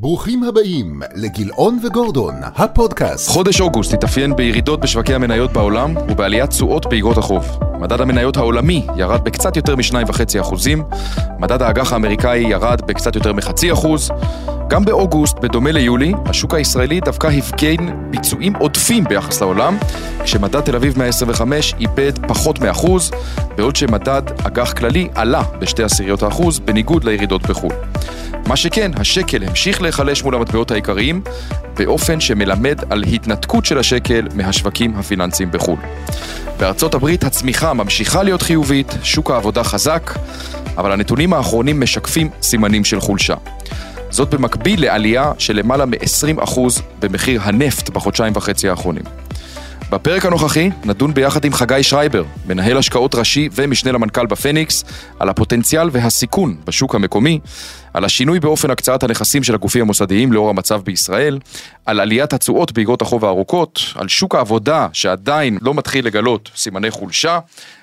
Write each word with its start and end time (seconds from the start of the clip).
ברוכים 0.00 0.42
הבאים 0.42 1.00
לגילאון 1.14 1.78
וגורדון, 1.82 2.34
הפודקאסט. 2.42 3.30
חודש 3.30 3.60
אוגוסט 3.60 3.94
התאפיין 3.94 4.36
בירידות 4.36 4.80
בשווקי 4.80 5.14
המניות 5.14 5.52
בעולם 5.52 5.94
ובעליית 5.96 6.50
תשואות 6.50 6.86
באגרות 6.86 7.18
החוב. 7.18 7.69
מדד 7.80 8.00
המניות 8.00 8.36
העולמי 8.36 8.86
ירד 8.96 9.24
בקצת 9.24 9.56
יותר 9.56 9.76
מ-2.5%, 9.76 10.54
מדד 11.38 11.62
האג"ח 11.62 11.92
האמריקאי 11.92 12.38
ירד 12.38 12.80
בקצת 12.86 13.16
יותר 13.16 13.32
מחצי 13.32 13.72
אחוז. 13.72 14.10
גם 14.68 14.84
באוגוסט, 14.84 15.38
בדומה 15.38 15.72
ליולי, 15.72 16.12
השוק 16.26 16.54
הישראלי 16.54 17.00
דווקא 17.00 17.26
הפגין 17.26 18.10
ביצועים 18.10 18.56
עודפים 18.56 19.04
ביחס 19.04 19.40
לעולם, 19.40 19.76
כשמדד 20.24 20.60
תל 20.60 20.76
אביב 20.76 20.98
125 20.98 21.74
איבד 21.80 22.26
פחות 22.28 22.60
מאחוז, 22.60 23.10
בעוד 23.56 23.76
שמדד 23.76 24.22
אג"ח 24.44 24.72
כללי 24.72 25.08
עלה 25.14 25.42
בשתי 25.58 25.82
עשיריות 25.82 26.22
האחוז, 26.22 26.58
בניגוד 26.58 27.04
לירידות 27.04 27.42
בחו"ל. 27.42 27.72
מה 28.46 28.56
שכן, 28.56 28.90
השקל 28.96 29.42
המשיך 29.44 29.82
להיחלש 29.82 30.22
מול 30.22 30.34
המטבעות 30.34 30.70
העיקריים, 30.70 31.22
באופן 31.76 32.20
שמלמד 32.20 32.78
על 32.90 33.02
התנתקות 33.02 33.64
של 33.64 33.78
השקל 33.78 34.28
מהשווקים 34.34 34.96
הפיננסיים 34.96 35.50
בחו"ל. 35.50 35.78
בארצות 36.60 36.94
הברית 36.94 37.24
הצמיחה 37.24 37.72
ממשיכה 37.74 38.22
להיות 38.22 38.42
חיובית, 38.42 38.94
שוק 39.02 39.30
העבודה 39.30 39.64
חזק, 39.64 40.10
אבל 40.76 40.92
הנתונים 40.92 41.32
האחרונים 41.32 41.80
משקפים 41.80 42.30
סימנים 42.42 42.84
של 42.84 43.00
חולשה. 43.00 43.34
זאת 44.10 44.34
במקביל 44.34 44.82
לעלייה 44.82 45.32
של 45.38 45.56
למעלה 45.56 45.86
מ-20% 45.86 46.60
במחיר 46.98 47.40
הנפט 47.44 47.90
בחודשיים 47.90 48.32
וחצי 48.36 48.68
האחרונים. 48.68 49.02
בפרק 49.90 50.26
הנוכחי 50.26 50.70
נדון 50.84 51.14
ביחד 51.14 51.44
עם 51.44 51.52
חגי 51.52 51.82
שרייבר, 51.82 52.24
מנהל 52.46 52.76
השקעות 52.76 53.14
ראשי 53.14 53.48
ומשנה 53.52 53.92
למנכ"ל 53.92 54.26
בפניקס, 54.26 54.84
על 55.18 55.28
הפוטנציאל 55.28 55.88
והסיכון 55.92 56.56
בשוק 56.64 56.94
המקומי, 56.94 57.40
על 57.94 58.04
השינוי 58.04 58.40
באופן 58.40 58.70
הקצאת 58.70 59.02
הנכסים 59.02 59.42
של 59.42 59.54
הגופים 59.54 59.82
המוסדיים 59.82 60.32
לאור 60.32 60.50
המצב 60.50 60.80
בישראל, 60.84 61.38
על 61.86 62.00
עליית 62.00 62.32
התשואות 62.32 62.72
באגרות 62.72 63.02
החוב 63.02 63.24
הארוכות, 63.24 63.80
על 63.94 64.08
שוק 64.08 64.34
העבודה 64.34 64.86
שעדיין 64.92 65.58
לא 65.62 65.74
מתחיל 65.74 66.06
לגלות 66.06 66.50
סימני 66.56 66.90
חולשה, 66.90 67.38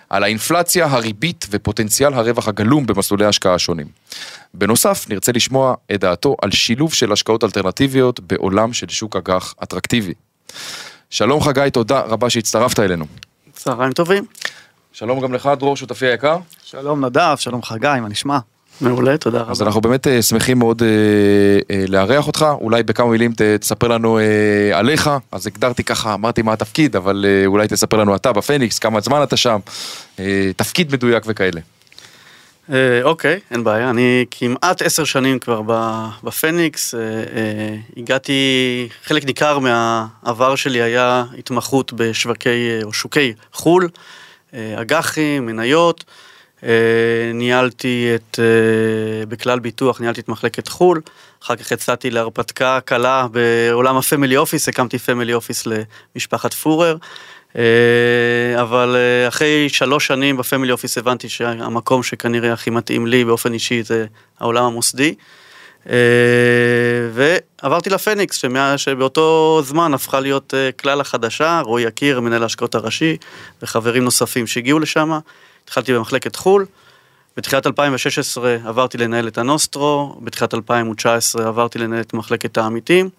על 0.10 0.24
האינפלציה, 0.24 0.86
הריבית 0.86 1.46
ופוטנציאל 1.50 2.14
הרווח 2.14 2.48
הגלום 2.48 2.86
במסלולי 2.86 3.26
ההשקעה 3.26 3.54
השונים. 3.54 3.88
בנוסף, 4.54 5.06
נרצה 5.10 5.32
לשמוע 5.32 5.74
את 5.94 6.00
דעתו 6.00 6.36
על 6.42 6.52
שילוב 6.52 6.94
של 6.94 7.12
השקעות 7.12 7.44
אלטרנטיביות 7.44 8.20
בעולם 8.20 8.74
של 8.74 8.90
שוק 8.90 9.16
אג"ח 9.16 9.54
אטרקטיבי. 9.64 10.14
שלום 11.10 11.42
חגי, 11.42 11.62
תודה 11.74 12.00
רבה 12.00 12.30
שהצטרפת 12.30 12.80
אלינו. 12.80 13.06
צהריים 13.54 13.92
טובים. 13.92 14.26
שלום 14.92 15.22
גם 15.22 15.34
לך, 15.34 15.50
דרור, 15.60 15.76
שותפי 15.78 16.06
היקר. 16.06 16.38
שלום 16.64 17.06
נדב, 17.06 17.36
שלום 17.38 17.64
חגי, 17.64 17.88
מה 18.02 18.10
נשמע? 18.10 18.38
מעולה, 18.82 19.18
תודה 19.18 19.42
רבה. 19.42 19.52
אז 19.52 19.62
אנחנו 19.62 19.82
באמת 19.82 20.08
אה, 20.08 20.22
שמחים 20.22 20.60
מאוד 20.60 20.84
אה, 20.84 20.88
אה, 21.76 21.86
לארח 21.88 22.28
אותך, 22.28 22.46
אולי 22.62 22.84
בכמה 22.84 23.10
מילים 23.10 23.34
ת, 23.34 23.42
תספר 23.42 23.88
לנו 23.88 24.20
אה, 24.20 24.24
עליך, 24.74 25.10
אז 25.32 25.48
הגדרתי 25.48 25.84
ככה, 25.84 26.14
אמרתי 26.14 26.42
מה 26.42 26.54
התפקיד, 26.54 26.96
אבל 26.96 27.26
אולי 27.46 27.68
תספר 27.68 27.98
לנו 27.98 28.16
אתה 28.16 28.34
בפניקס, 28.34 28.80
כמה 28.80 29.02
זמן 29.02 29.24
אתה 29.24 29.38
שם, 29.38 29.60
תפקיד 30.56 30.94
מדויק 30.94 31.24
וכאלה. 31.28 31.62
אה, 32.74 33.04
אוקיי, 33.04 33.40
אין 33.52 33.64
בעיה, 33.64 33.90
אני 33.90 34.26
כמעט 34.32 34.82
עשר 34.82 35.04
שנים 35.04 35.40
כבר 35.40 35.62
בפניקס, 36.24 36.96
אה, 36.96 37.00
אה, 37.00 37.76
הגעתי, 37.98 38.90
חלק 39.04 39.26
ניכר 39.26 39.60
מהעבר 39.60 40.56
שלי 40.56 40.82
היה 40.82 41.24
התמחות 41.38 41.94
בשווקי 41.94 42.80
או 42.84 42.94
שוקי 42.94 43.34
חו"ל, 43.54 43.90
אג"חים, 44.54 45.46
מניות, 45.46 46.04
ניהלתי 47.34 48.12
את, 48.16 48.40
בכלל 49.28 49.60
ביטוח, 49.60 50.02
ניהלתי 50.02 50.22
את 50.22 50.30
מחלקת 50.30 50.68
חו"ל, 50.68 51.02
אחר 51.44 51.56
כך 51.56 51.72
יצאתי 51.72 52.10
להרפתקה 52.10 52.80
קלה 52.86 53.28
בעולם 53.32 53.98
ה 53.98 54.03
family 54.03 54.38
office, 54.38 54.70
הקמתי 54.70 55.00
family 55.00 55.34
office 55.34 55.68
למשפחת 56.16 56.54
פורר. 56.54 56.98
אה, 57.56 58.62
אבל 58.62 58.96
אה, 58.96 59.28
אחרי 59.28 59.70
שלוש 59.70 60.08
שנים 60.08 60.38
ב 60.38 60.43
family 60.43 60.72
office 60.72 60.98
הבנתי 60.98 61.30
שהמקום 61.30 62.04
שכנראה 62.04 62.54
הכי 62.54 62.70
מתאים 62.70 63.08
לי 63.08 63.26
באופן 63.26 63.54
אישי 63.54 63.84
זה 63.84 64.06
העולם 64.40 64.64
המוסדי. 64.64 65.16
אה, 65.90 65.96
ועברתי 67.14 67.90
לפניקס, 67.90 68.44
שבאותו 68.78 69.62
זמן 69.64 69.94
הפכה 69.94 70.20
להיות 70.20 70.54
כלל 70.80 71.02
החדשה, 71.02 71.62
רועי 71.66 71.84
יקיר, 71.84 72.20
מנהל 72.20 72.44
ההשקעות 72.44 72.76
הראשי, 72.76 73.18
וחברים 73.62 74.04
נוספים 74.04 74.48
שהגיעו 74.48 74.80
לשם. 74.80 75.12
התחלתי 75.64 75.94
במחלקת 75.94 76.36
חו"ל, 76.36 76.66
בתחילת 77.38 77.68
2016 77.68 78.58
עברתי 78.66 78.98
לנהל 78.98 79.28
את 79.28 79.38
הנוסטרו, 79.38 80.18
בתחילת 80.22 80.54
2019 80.54 81.48
עברתי 81.48 81.80
לנהל 81.80 82.02
את 82.02 82.14
מחלקת 82.14 82.58
העמיתים, 82.58 83.10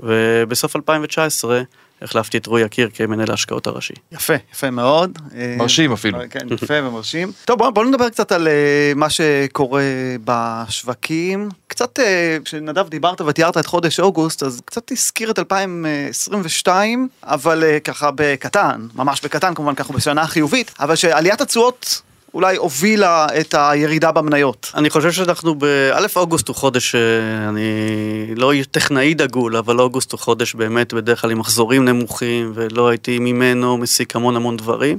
ובסוף 0.00 0.76
2019 0.76 1.62
החלפתי 2.02 2.38
את 2.38 2.46
רועי 2.46 2.62
יקיר 2.62 2.90
כמנהל 2.94 3.30
ההשקעות 3.30 3.66
הראשי. 3.66 3.94
יפה, 4.12 4.34
יפה 4.52 4.70
מאוד. 4.70 5.18
אה, 5.34 5.54
מרשים 5.58 5.92
אפילו. 5.92 6.18
כן, 6.30 6.46
יפה 6.50 6.74
ומרשים. 6.84 7.32
טוב, 7.44 7.58
בואו 7.58 7.72
בוא 7.72 7.84
נדבר 7.84 8.08
קצת 8.08 8.32
על 8.32 8.48
אה, 8.48 8.92
מה 8.96 9.10
שקורה 9.10 9.82
בשווקים. 10.24 11.48
קצת, 11.66 11.98
אה, 11.98 12.36
כשנדב 12.44 12.88
דיברת 12.88 13.20
ותיארת 13.20 13.58
את 13.58 13.66
חודש 13.66 14.00
אוגוסט, 14.00 14.42
אז 14.42 14.60
קצת 14.64 14.92
הזכיר 14.92 15.30
את 15.30 15.38
2022, 15.38 17.08
אבל 17.22 17.64
אה, 17.64 17.80
ככה 17.80 18.10
בקטן, 18.14 18.86
ממש 18.94 19.20
בקטן, 19.24 19.54
כמובן 19.54 19.74
ככה 19.74 19.92
בשנה 19.92 20.26
חיובית, 20.26 20.74
אבל 20.80 20.96
שעליית 20.96 21.40
התשואות 21.40 22.02
אולי 22.34 22.56
הובילה 22.56 23.26
את 23.40 23.54
הירידה 23.58 24.12
במניות. 24.12 24.72
אני 24.74 24.90
חושב 24.90 25.12
שאנחנו 25.12 25.54
באלף 25.54 26.16
אוגוסט 26.16 26.48
הוא 26.48 26.56
חודש, 26.56 26.94
אה, 26.94 27.00
אני 27.48 28.34
לא 28.36 28.52
טכנאי 28.70 29.14
דגול, 29.14 29.56
אבל 29.56 29.80
אוגוסט 29.80 30.12
הוא 30.12 30.20
חודש 30.20 30.54
באמת 30.54 30.94
בדרך 30.94 31.20
כלל 31.20 31.30
עם 31.30 31.38
מחזורים 31.38 31.84
נמוכים, 31.84 32.52
ולא 32.54 32.88
הייתי 32.88 33.18
ממנו 33.18 33.76
מסיק 33.76 34.16
המון 34.16 34.36
המון 34.36 34.56
דברים. 34.56 34.98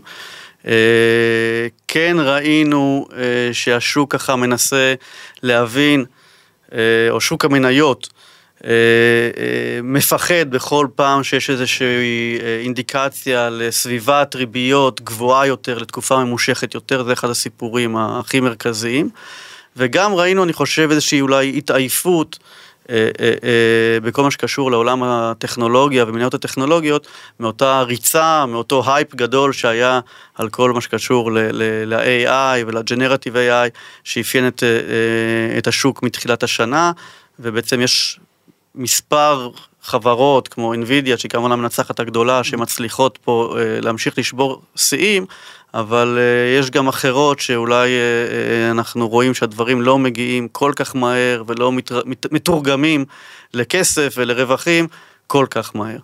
אה, 0.67 1.67
כן 1.87 2.17
ראינו 2.19 3.07
אה, 3.13 3.53
שהשוק 3.53 4.13
ככה 4.13 4.35
מנסה 4.35 4.93
להבין, 5.43 6.05
או 7.09 7.21
שוק 7.21 7.45
המניות, 7.45 8.09
מפחד 9.83 10.49
בכל 10.49 10.87
פעם 10.95 11.23
שיש 11.23 11.49
איזושהי 11.49 12.39
אה, 12.41 12.59
אינדיקציה 12.63 13.49
לסביבת 13.49 14.35
ריביות 14.35 15.01
גבוהה 15.01 15.47
יותר 15.47 15.77
לתקופה 15.77 16.23
ממושכת 16.23 16.73
יותר, 16.73 17.03
זה 17.03 17.13
אחד 17.13 17.29
הסיפורים 17.29 17.97
הכי 17.97 18.39
מרכזיים. 18.39 19.09
וגם 19.77 20.13
ראינו, 20.13 20.43
אני 20.43 20.53
חושב, 20.53 20.87
איזושהי 20.91 21.21
אולי 21.21 21.57
התעייפות 21.57 22.39
אה, 22.89 23.09
אה, 23.19 23.33
אה, 23.43 23.99
בכל 23.99 24.23
מה 24.23 24.31
שקשור 24.31 24.71
לעולם 24.71 25.03
הטכנולוגיה 25.03 26.05
ומניות 26.07 26.33
הטכנולוגיות, 26.33 27.07
מאותה 27.39 27.81
ריצה, 27.81 28.45
מאותו 28.45 28.95
הייפ 28.95 29.15
גדול 29.15 29.53
שהיה 29.53 29.99
על 30.35 30.49
כל 30.49 30.71
מה 30.71 30.81
שקשור 30.81 31.31
ל-AI 31.31 32.65
ול-Generative 32.67 33.33
AI, 33.33 33.69
שאפיין 34.03 34.45
אה, 34.45 34.49
אה, 34.67 35.57
את 35.57 35.67
השוק 35.67 36.03
מתחילת 36.03 36.43
השנה, 36.43 36.91
ובעצם 37.39 37.81
יש 37.81 38.19
מספר 38.75 39.49
חברות 39.83 40.47
כמו 40.47 40.73
NVIDIA, 40.73 41.17
שהיא 41.17 41.29
כמובן 41.29 41.51
המנצחת 41.51 41.99
הגדולה, 41.99 42.43
שמצליחות 42.43 43.19
פה 43.23 43.55
אה, 43.57 43.81
להמשיך 43.81 44.19
לשבור 44.19 44.61
שיאים, 44.75 45.25
אבל 45.73 46.17
אה, 46.19 46.59
יש 46.59 46.71
גם 46.71 46.87
אחרות 46.87 47.39
שאולי 47.39 47.89
אה, 47.89 48.71
אנחנו 48.71 49.09
רואים 49.09 49.33
שהדברים 49.33 49.81
לא 49.81 49.99
מגיעים 49.99 50.47
כל 50.47 50.71
כך 50.75 50.95
מהר 50.95 51.43
ולא 51.47 51.71
מתורגמים 52.31 53.05
לכסף 53.53 54.13
ולרווחים 54.17 54.87
כל 55.27 55.45
כך 55.49 55.75
מהר. 55.75 55.97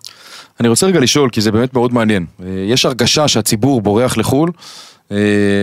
אני 0.60 0.68
רוצה 0.68 0.86
רגע 0.86 1.00
לשאול, 1.00 1.30
כי 1.30 1.40
זה 1.40 1.52
באמת 1.52 1.74
מאוד 1.74 1.94
מעניין. 1.94 2.26
יש 2.66 2.86
הרגשה 2.86 3.28
שהציבור 3.28 3.80
בורח 3.80 4.16
לחו"ל, 4.16 4.50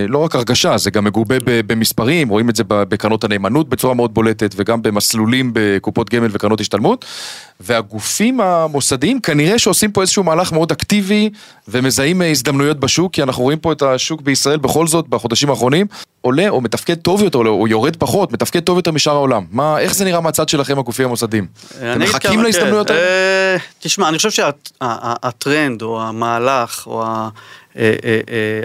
לא 0.08 0.18
רק 0.18 0.36
הרגשה, 0.36 0.78
זה 0.78 0.92
גם 0.92 1.04
מגובה 1.04 1.36
במספרים, 1.46 2.30
רואים 2.30 2.50
את 2.50 2.56
זה 2.56 2.64
בקרנות 2.68 3.24
הנאמנות 3.24 3.70
בצורה 3.70 3.94
מאוד 3.94 4.14
בולטת, 4.14 4.54
וגם 4.56 4.82
במסלולים 4.82 5.52
בקופות 5.54 6.10
גמל 6.10 6.30
וקרנות 6.32 6.62
השתלמות, 6.62 7.06
והגופים 7.60 8.42
המוסדיים 8.42 9.22
כנראה 9.22 9.59
שעושים 9.59 9.92
פה 9.92 10.02
איזשהו 10.02 10.24
מהלך 10.24 10.52
מאוד 10.52 10.72
אקטיבי, 10.72 11.30
ומזהים 11.68 12.22
אה, 12.22 12.32
הזדמנויות 12.32 12.80
בשוק, 12.80 13.14
כי 13.14 13.24
אנחנו 13.24 13.44
רואים 13.44 13.59
פה 13.59 13.72
את 13.72 13.82
השוק 13.82 14.22
בישראל 14.22 14.58
בכל 14.58 14.88
זאת, 14.88 15.08
בחודשים 15.08 15.50
האחרונים, 15.50 15.88
עולה 16.22 16.50
או 16.50 16.62
מתפקד 16.62 16.96
טוב 16.96 17.24
יותר, 17.24 17.40
או 17.40 17.68
יורד 17.68 17.96
פחות, 17.96 18.32
מתפקד 18.32 18.59
טוב 18.59 18.78
יותר 18.78 18.91
משאר 18.91 19.14
העולם. 19.14 19.44
מה, 19.52 19.80
איך 19.80 19.96
זה 19.96 20.06
נראה 20.06 20.22
מהצד 20.22 20.50
שלכם, 20.50 20.80
הגופים 20.80 21.06
המוסדיים? 21.06 21.48
אתם 21.78 22.00
מחכים 22.00 22.44
להזדמנויות 22.44 22.88
כן. 22.88 22.94
האלה? 22.94 23.06
אה, 23.06 23.58
תשמע, 23.80 24.09
אני 24.09 24.18
חושב 24.18 24.32
שהטרנד 24.32 25.82
או 25.82 26.02
המהלך 26.02 26.88
או 26.88 27.03
אה, 27.03 27.08
אה, 27.08 27.14
אה, 27.14 27.30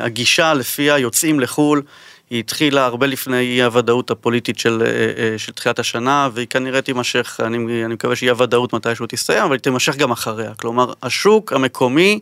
הגישה 0.01 0.55
לפיה 0.55 0.99
יוצאים 0.99 1.41
לחו"ל, 1.41 1.83
היא 2.31 2.39
התחילה 2.39 2.85
הרבה 2.85 3.07
לפני 3.07 3.39
אי 3.39 3.62
הוודאות 3.62 4.11
הפוליטית 4.11 4.59
של, 4.59 4.83
אה, 4.87 5.33
אה, 5.33 5.39
של 5.39 5.53
תחילת 5.53 5.79
השנה, 5.79 6.29
והיא 6.33 6.47
כנראה 6.47 6.83
תימשך, 6.83 7.41
אני, 7.45 7.85
אני 7.85 7.95
מקווה 7.95 8.17
שאי 8.17 8.31
הוודאות 8.31 8.73
מתישהו 8.73 9.07
תסתיים, 9.09 9.43
אבל 9.45 9.53
היא 9.53 9.61
תימשך 9.61 9.97
גם 9.97 10.11
אחריה. 10.11 10.55
כלומר, 10.55 10.93
השוק 11.03 11.53
המקומי 11.53 12.21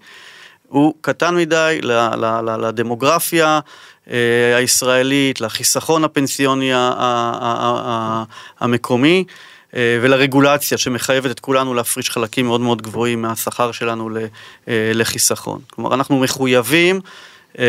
הוא 0.68 0.94
קטן 1.00 1.36
מדי 1.36 1.78
לדמוגרפיה 2.62 3.60
אה, 4.10 4.56
הישראלית, 4.56 5.40
לחיסכון 5.40 6.04
הפנסיוני 6.04 6.70
המקומי. 8.60 9.24
אה, 9.76 9.98
ולרגולציה 10.02 10.78
שמחייבת 10.78 11.30
את 11.30 11.40
כולנו 11.40 11.74
להפריש 11.74 12.10
חלקים 12.10 12.46
מאוד 12.46 12.60
מאוד 12.60 12.82
גבוהים 12.82 13.22
מהשכר 13.22 13.72
שלנו 13.72 14.10
אה, 14.68 14.90
לחיסכון. 14.94 15.60
כלומר, 15.70 15.94
אנחנו 15.94 16.20
מחויבים 16.20 17.00
אה, 17.58 17.64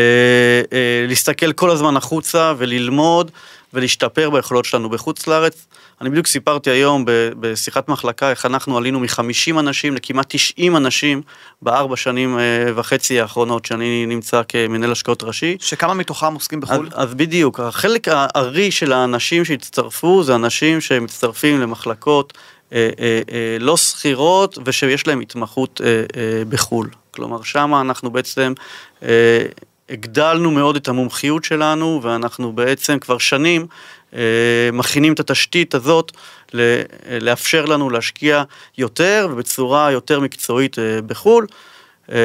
להסתכל 1.08 1.52
כל 1.52 1.70
הזמן 1.70 1.96
החוצה 1.96 2.52
וללמוד 2.58 3.30
ולהשתפר 3.74 4.30
ביכולות 4.30 4.64
שלנו 4.64 4.90
בחוץ 4.90 5.26
לארץ. 5.26 5.66
אני 6.00 6.10
בדיוק 6.10 6.26
סיפרתי 6.26 6.70
היום 6.70 7.04
בשיחת 7.40 7.88
מחלקה 7.88 8.30
איך 8.30 8.46
אנחנו 8.46 8.76
עלינו 8.78 9.00
מ-50 9.00 9.58
אנשים 9.58 9.94
לכמעט 9.94 10.26
90 10.28 10.76
אנשים 10.76 11.22
בארבע 11.62 11.96
שנים 11.96 12.38
אה, 12.38 12.42
וחצי 12.74 13.20
האחרונות 13.20 13.64
שאני 13.64 14.06
נמצא 14.06 14.42
כמנהל 14.48 14.92
השקעות 14.92 15.22
ראשי. 15.22 15.56
שכמה 15.60 15.94
מתוכם 15.94 16.34
עוסקים 16.34 16.60
בחו"ל? 16.60 16.88
אז, 16.92 17.08
אז 17.08 17.14
בדיוק, 17.14 17.60
החלק 17.60 18.08
הארי 18.10 18.70
של 18.70 18.92
האנשים 18.92 19.44
שהצטרפו 19.44 20.22
זה 20.22 20.34
אנשים 20.34 20.80
שמצטרפים 20.80 21.60
למחלקות 21.60 22.38
אה, 22.72 22.90
אה, 23.00 23.20
אה, 23.32 23.56
לא 23.60 23.76
שכירות 23.76 24.58
ושיש 24.64 25.06
להם 25.06 25.20
התמחות 25.20 25.80
אה, 25.84 26.02
אה, 26.16 26.42
בחו"ל. 26.48 26.88
כלומר, 27.10 27.42
שם 27.42 27.74
אנחנו 27.80 28.10
בעצם 28.10 28.52
אה, 29.02 29.08
הגדלנו 29.90 30.50
מאוד 30.50 30.76
את 30.76 30.88
המומחיות 30.88 31.44
שלנו 31.44 32.00
ואנחנו 32.02 32.52
בעצם 32.52 32.98
כבר 32.98 33.18
שנים 33.18 33.66
מכינים 34.72 35.12
את 35.12 35.20
התשתית 35.20 35.74
הזאת 35.74 36.12
לאפשר 37.20 37.64
לנו 37.64 37.90
להשקיע 37.90 38.42
יותר 38.78 39.28
ובצורה 39.30 39.90
יותר 39.90 40.20
מקצועית 40.20 40.78
אה, 40.78 41.02
בחו"ל. 41.06 41.46
אה, 42.12 42.16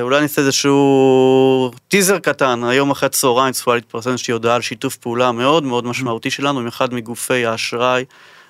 אולי 0.00 0.16
אני 0.16 0.22
אעשה 0.22 0.40
איזשהו 0.40 1.70
טיזר 1.88 2.18
קטן, 2.18 2.64
היום 2.64 2.90
אחרי 2.90 3.06
הצהריים 3.06 3.52
צפויה 3.52 3.76
להתפרסם 3.76 4.10
איזושהי 4.10 4.32
הודעה 4.32 4.54
על 4.54 4.60
שיתוף 4.60 4.96
פעולה 4.96 5.32
מאוד 5.32 5.64
מאוד 5.64 5.86
משמעותי 5.86 6.30
שלנו 6.30 6.60
עם 6.60 6.66
אחד 6.66 6.94
מגופי 6.94 7.46
האשראי 7.46 8.04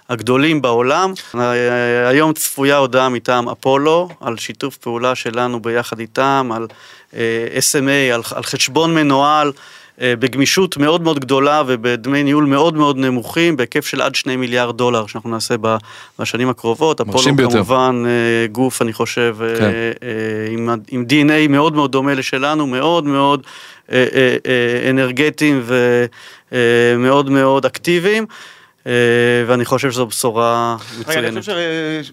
הגדולים 0.08 0.62
בעולם. 0.62 1.12
אה, 1.34 2.08
היום 2.08 2.32
צפויה 2.32 2.76
הודעה 2.76 3.08
מטעם 3.08 3.48
אפולו 3.48 4.08
על 4.20 4.36
שיתוף 4.36 4.76
פעולה 4.76 5.14
שלנו 5.14 5.60
ביחד 5.60 6.00
איתם, 6.00 6.50
על 6.54 6.66
אה, 7.14 7.46
SMA, 7.58 8.14
על 8.34 8.42
חשבון 8.42 8.94
מנוהל. 8.94 9.52
אה, 10.02 10.16
בגמישות 10.16 10.76
מאוד 10.76 11.02
מאוד 11.02 11.18
גדולה 11.20 11.62
ובדמי 11.66 12.22
ניהול 12.22 12.44
מאוד 12.44 12.74
מאוד 12.74 12.96
נמוכים, 12.96 13.56
בהיקף 13.56 13.86
של 13.86 14.00
עד 14.00 14.14
שני 14.14 14.36
מיליארד 14.36 14.76
דולר 14.76 15.06
שאנחנו 15.06 15.30
נעשה 15.30 15.54
בשנים 16.18 16.48
הקרובות. 16.48 17.00
מרשים 17.00 17.18
אפולו 17.18 17.36
ביותר. 17.36 17.52
כמובן 17.52 18.02
אה, 18.06 18.46
גוף, 18.46 18.82
אני 18.82 18.92
חושב, 18.92 19.36
אה, 19.42 19.58
כן. 19.58 19.70
עם, 20.50 20.68
עם 20.90 21.04
DNA 21.10 21.48
מאוד 21.48 21.74
מאוד 21.74 21.92
דומה 21.92 22.14
לשלנו, 22.14 22.66
מאוד 22.66 23.04
מאוד 23.04 23.42
אנרגטיים 24.90 25.62
ומאוד 26.52 27.30
מאוד 27.30 27.66
אקטיביים, 27.66 28.26
ואני 29.46 29.64
חושב 29.64 29.90
שזו 29.90 30.06
בשורה 30.06 30.76
רגע, 31.06 31.20
אני 31.28 31.30
מצוינת. 31.30 31.38
חושב 31.38 31.52
ש... 32.02 32.12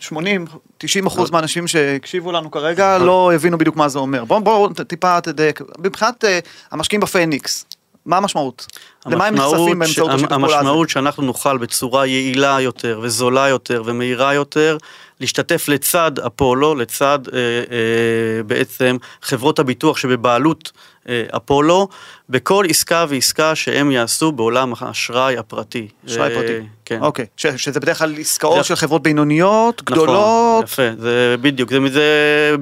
80, 0.00 0.46
90 0.78 1.06
אחוז 1.06 1.30
מהאנשים 1.30 1.68
שהקשיבו 1.68 2.32
לנו 2.32 2.50
כרגע 2.50 2.98
לא 2.98 3.32
הבינו 3.34 3.58
בדיוק 3.58 3.76
מה 3.76 3.88
זה 3.88 3.98
אומר. 3.98 4.24
בואו 4.24 4.40
בוא, 4.40 4.68
טיפה 4.86 5.20
תדייק. 5.20 5.60
מבחינת 5.78 6.24
אה, 6.24 6.38
המשקיעים 6.70 7.00
בפניקס, 7.00 7.64
מה 8.06 8.16
המשמעות? 8.16 8.66
למה 9.06 9.26
הם 9.26 9.34
נחשפים 9.34 9.78
באמצעות 9.78 10.10
השיתוף 10.10 10.28
פעולה 10.28 10.46
הזה? 10.46 10.56
המשמעות 10.56 10.90
שאנחנו 10.90 11.22
נוכל 11.22 11.58
בצורה 11.58 12.06
יעילה 12.06 12.60
יותר 12.60 13.00
וזולה 13.02 13.48
יותר 13.48 13.82
ומהירה 13.86 14.34
יותר 14.34 14.76
להשתתף 15.20 15.68
לצד 15.68 16.18
אפולו, 16.18 16.74
לצד 16.74 17.18
אה, 17.32 17.38
אה, 17.38 18.42
בעצם 18.42 18.96
חברות 19.22 19.58
הביטוח 19.58 19.96
שבבעלות 19.96 20.72
אה, 21.08 21.24
אפולו, 21.36 21.88
בכל 22.30 22.64
עסקה 22.68 23.04
ועסקה 23.08 23.54
שהם 23.54 23.90
יעשו 23.90 24.32
בעולם 24.32 24.72
האשראי 24.80 25.36
הפרטי. 25.38 25.88
אשראי 26.06 26.30
אה, 26.30 26.40
פרטי. 26.40 26.66
כן. 26.84 26.98
אוקיי, 27.02 27.26
ש- 27.36 27.46
שזה 27.46 27.80
בדרך 27.80 27.98
כלל 27.98 28.14
עסקאות 28.18 28.56
זה- 28.56 28.64
של 28.64 28.74
חברות 28.74 29.02
בינוניות, 29.02 29.82
נכון, 29.90 30.04
גדולות. 30.04 30.64
יפה, 30.64 30.82
זה 30.98 31.36
בדיוק, 31.40 31.70
זה, 31.70 31.78
זה 31.92 32.06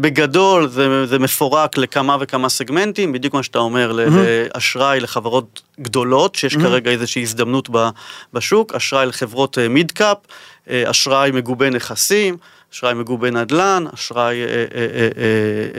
בגדול, 0.00 0.68
זה, 0.68 1.06
זה 1.06 1.18
מפורק 1.18 1.78
לכמה 1.78 2.16
וכמה 2.20 2.48
סגמנטים, 2.48 3.12
בדיוק 3.12 3.34
מה 3.34 3.42
שאתה 3.42 3.58
אומר, 3.58 3.92
ל- 3.92 4.00
לאשראי 4.54 5.00
לחברות 5.00 5.62
גדולות, 5.80 6.34
שיש 6.34 6.56
כרגע 6.56 6.90
איזושהי 6.90 7.22
הזדמנות 7.22 7.68
בשוק, 8.32 8.74
אשראי 8.74 9.06
לחברות 9.06 9.58
מיד 9.70 9.92
קאפ, 9.92 10.16
אשראי 10.70 11.30
מגובה 11.30 11.70
נכסים, 11.70 12.36
אשראי 12.74 12.94
מגובה 12.94 13.30
נדל"ן, 13.30 13.84
אשראי 13.94 14.42
אה, 14.42 14.46
אה, 14.46 14.64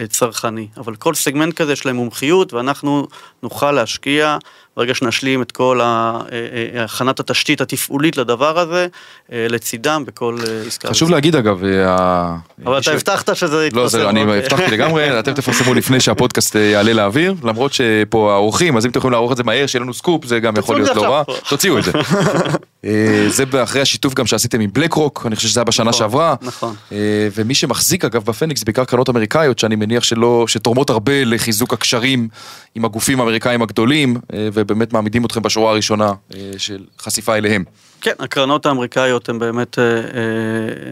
אה, 0.02 0.08
צרכני. 0.08 0.68
אבל 0.78 0.96
כל 0.96 1.14
סגמנט 1.14 1.54
כזה 1.54 1.74
יש 1.74 1.86
להם 1.86 1.96
מומחיות, 1.96 2.54
ואנחנו 2.54 3.08
נוכל 3.44 3.72
להשקיע, 3.72 4.38
ברגע 4.78 4.94
שנשלים 4.96 5.42
את 5.42 5.52
כל 5.52 5.82
הכנת 6.84 7.20
התשתית 7.20 7.62
התפעולית 7.62 8.18
לדבר 8.18 8.60
הזה, 8.60 8.88
לצידם 9.30 10.04
בכל 10.08 10.38
עסקה. 10.68 10.90
חשוב 10.90 11.10
להגיד 11.10 11.36
אגב, 11.36 11.64
אבל 12.66 12.78
אתה 12.78 12.92
הבטחת 12.92 13.36
שזה 13.36 13.68
יתפרסם. 13.68 13.98
לא, 13.98 14.04
זה, 14.04 14.10
אני 14.10 14.22
אוקיי. 14.22 14.40
הבטחתי 14.40 14.72
לגמרי, 14.72 15.10
אתם 15.20 15.34
תפרסמו 15.34 15.74
לפני 15.74 16.00
שהפודקאסט 16.00 16.56
יעלה 16.56 16.94
לאוויר, 16.94 17.36
למרות 17.44 17.74
שפה 17.74 18.34
האורחים, 18.34 18.78
אז 18.78 18.86
אם 18.86 18.90
אתם 18.92 19.00
יכולים 19.00 19.12
לערוך 19.12 19.32
את 19.32 19.38
זה 19.38 19.44
מהר, 19.44 19.68
שיהיה 19.68 19.84
לנו 19.84 19.94
סקופ, 19.94 20.26
זה 20.26 20.40
גם 20.40 20.54
יכול 20.58 20.76
להיות 20.76 20.96
לא 20.96 21.02
רע. 21.02 21.24
תוציאו 21.50 21.78
את 21.78 21.84
זה. 21.84 21.92
אה, 22.86 23.26
זה 23.28 23.44
אחרי 23.64 23.82
השיתוף 23.82 24.14
גם 24.14 24.26
שעשיתם 24.26 24.60
עם 24.60 24.70
BlackRock, 24.74 25.24
אני 25.26 25.36
חושב 25.36 25.48
שזה 25.48 25.60
היה 25.60 25.66
בשנה 25.66 25.90
נכון, 25.90 26.00
שעברה. 26.00 26.36
נכון. 26.42 26.76
אה, 26.92 27.28
ומי 27.36 27.56
שמחזיק 27.56 28.06
אגב 28.06 28.26
בפניקס, 28.26 28.64
בעיקר 28.64 28.86
קרנות 28.86 29.10
אמריקאיות, 29.10 29.60
שאני 29.60 29.76
מניח 29.76 30.04
שלא, 30.04 30.46
שתורמות 30.48 30.90
הרבה 30.90 31.24
לחיזוק 31.26 31.74
הקשרים 31.74 32.28
עם 32.76 32.86
הגופים 32.86 33.20
האמריקאים 33.20 33.62
הגדולים, 33.62 34.18
אה, 34.34 34.50
ובאמת 34.54 34.94
מעמידים 34.94 35.26
אתכם 35.26 35.42
בשורה 35.42 35.72
הראשונה 35.72 36.14
של 36.58 36.84
חשיפה 37.00 37.38
אליהם. 37.38 37.64
כן, 38.02 38.12
הקרנות 38.20 38.66
האמריקאיות 38.66 39.30
הן 39.30 39.40
באמת, 39.40 39.80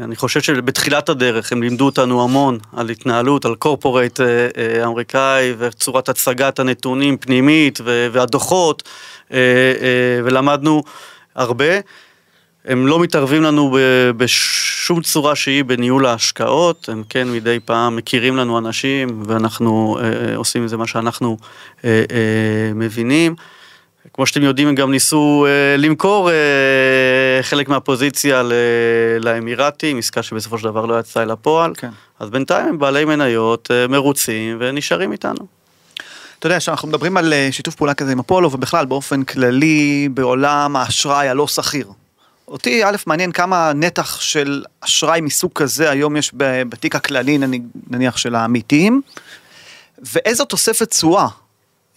אני 0.03 0.15
חושב 0.15 0.41
שבתחילת 0.41 1.09
הדרך 1.09 1.51
הם 1.51 1.63
לימדו 1.63 1.85
אותנו 1.85 2.23
המון 2.23 2.57
על 2.75 2.89
התנהלות, 2.89 3.45
על 3.45 3.55
קורפורייט 3.55 4.19
אמריקאי 4.83 5.53
וצורת 5.57 6.09
הצגת 6.09 6.59
הנתונים 6.59 7.17
פנימית 7.17 7.79
והדוחות, 8.11 8.89
ולמדנו 10.25 10.83
הרבה. 11.37 11.65
הם 12.65 12.87
לא 12.87 12.99
מתערבים 12.99 13.43
לנו 13.43 13.77
בשום 14.17 15.01
צורה 15.01 15.35
שהיא 15.35 15.63
בניהול 15.63 16.05
ההשקעות, 16.05 16.89
הם 16.89 17.03
כן 17.09 17.27
מדי 17.31 17.59
פעם 17.65 17.95
מכירים 17.95 18.37
לנו 18.37 18.57
אנשים 18.57 19.23
ואנחנו 19.25 19.97
אה, 20.01 20.35
עושים 20.35 20.61
עם 20.61 20.67
זה 20.67 20.77
מה 20.77 20.87
שאנחנו 20.87 21.37
אה, 21.85 21.89
אה, 22.11 22.73
מבינים. 22.75 23.35
כמו 24.13 24.25
שאתם 24.25 24.41
יודעים, 24.43 24.67
הם 24.67 24.75
גם 24.75 24.91
ניסו 24.91 25.45
אה, 25.47 25.77
למכור 25.77 26.29
אה, 26.31 26.35
חלק 27.41 27.69
מהפוזיציה 27.69 28.43
ל- 28.43 28.53
לאמירתים, 29.21 29.97
עסקה 29.97 30.23
שבסופו 30.23 30.57
של 30.57 30.63
דבר 30.63 30.85
לא 30.85 30.99
יצאה 30.99 31.23
אל 31.23 31.31
הפועל. 31.31 31.71
כן. 31.77 31.89
אז 32.19 32.29
בינתיים 32.29 32.67
הם 32.67 32.79
בעלי 32.79 33.05
מניות 33.05 33.71
אה, 33.71 33.87
מרוצים 33.87 34.57
ונשארים 34.59 35.11
איתנו. 35.11 35.56
אתה 36.39 36.47
יודע, 36.47 36.57
כשאנחנו 36.59 36.87
מדברים 36.87 37.17
על 37.17 37.33
אה, 37.33 37.49
שיתוף 37.51 37.75
פעולה 37.75 37.93
כזה 37.93 38.11
עם 38.11 38.19
אפולו, 38.19 38.51
ובכלל 38.51 38.85
באופן 38.85 39.23
כללי 39.23 40.09
בעולם 40.13 40.75
האשראי 40.75 41.29
הלא 41.29 41.47
שכיר. 41.47 41.87
אותי 42.47 42.83
א' 42.85 42.95
מעניין 43.05 43.31
כמה 43.31 43.71
נתח 43.75 44.21
של 44.21 44.63
אשראי 44.81 45.21
מסוג 45.21 45.51
כזה 45.55 45.89
היום 45.89 46.17
יש 46.17 46.31
בתיק 46.69 46.95
הכללי 46.95 47.37
נני- 47.37 47.61
נניח 47.89 48.17
של 48.17 48.35
העמיתים, 48.35 49.01
ואיזו 50.13 50.45
תוספת 50.45 50.89
תשואה 50.89 51.27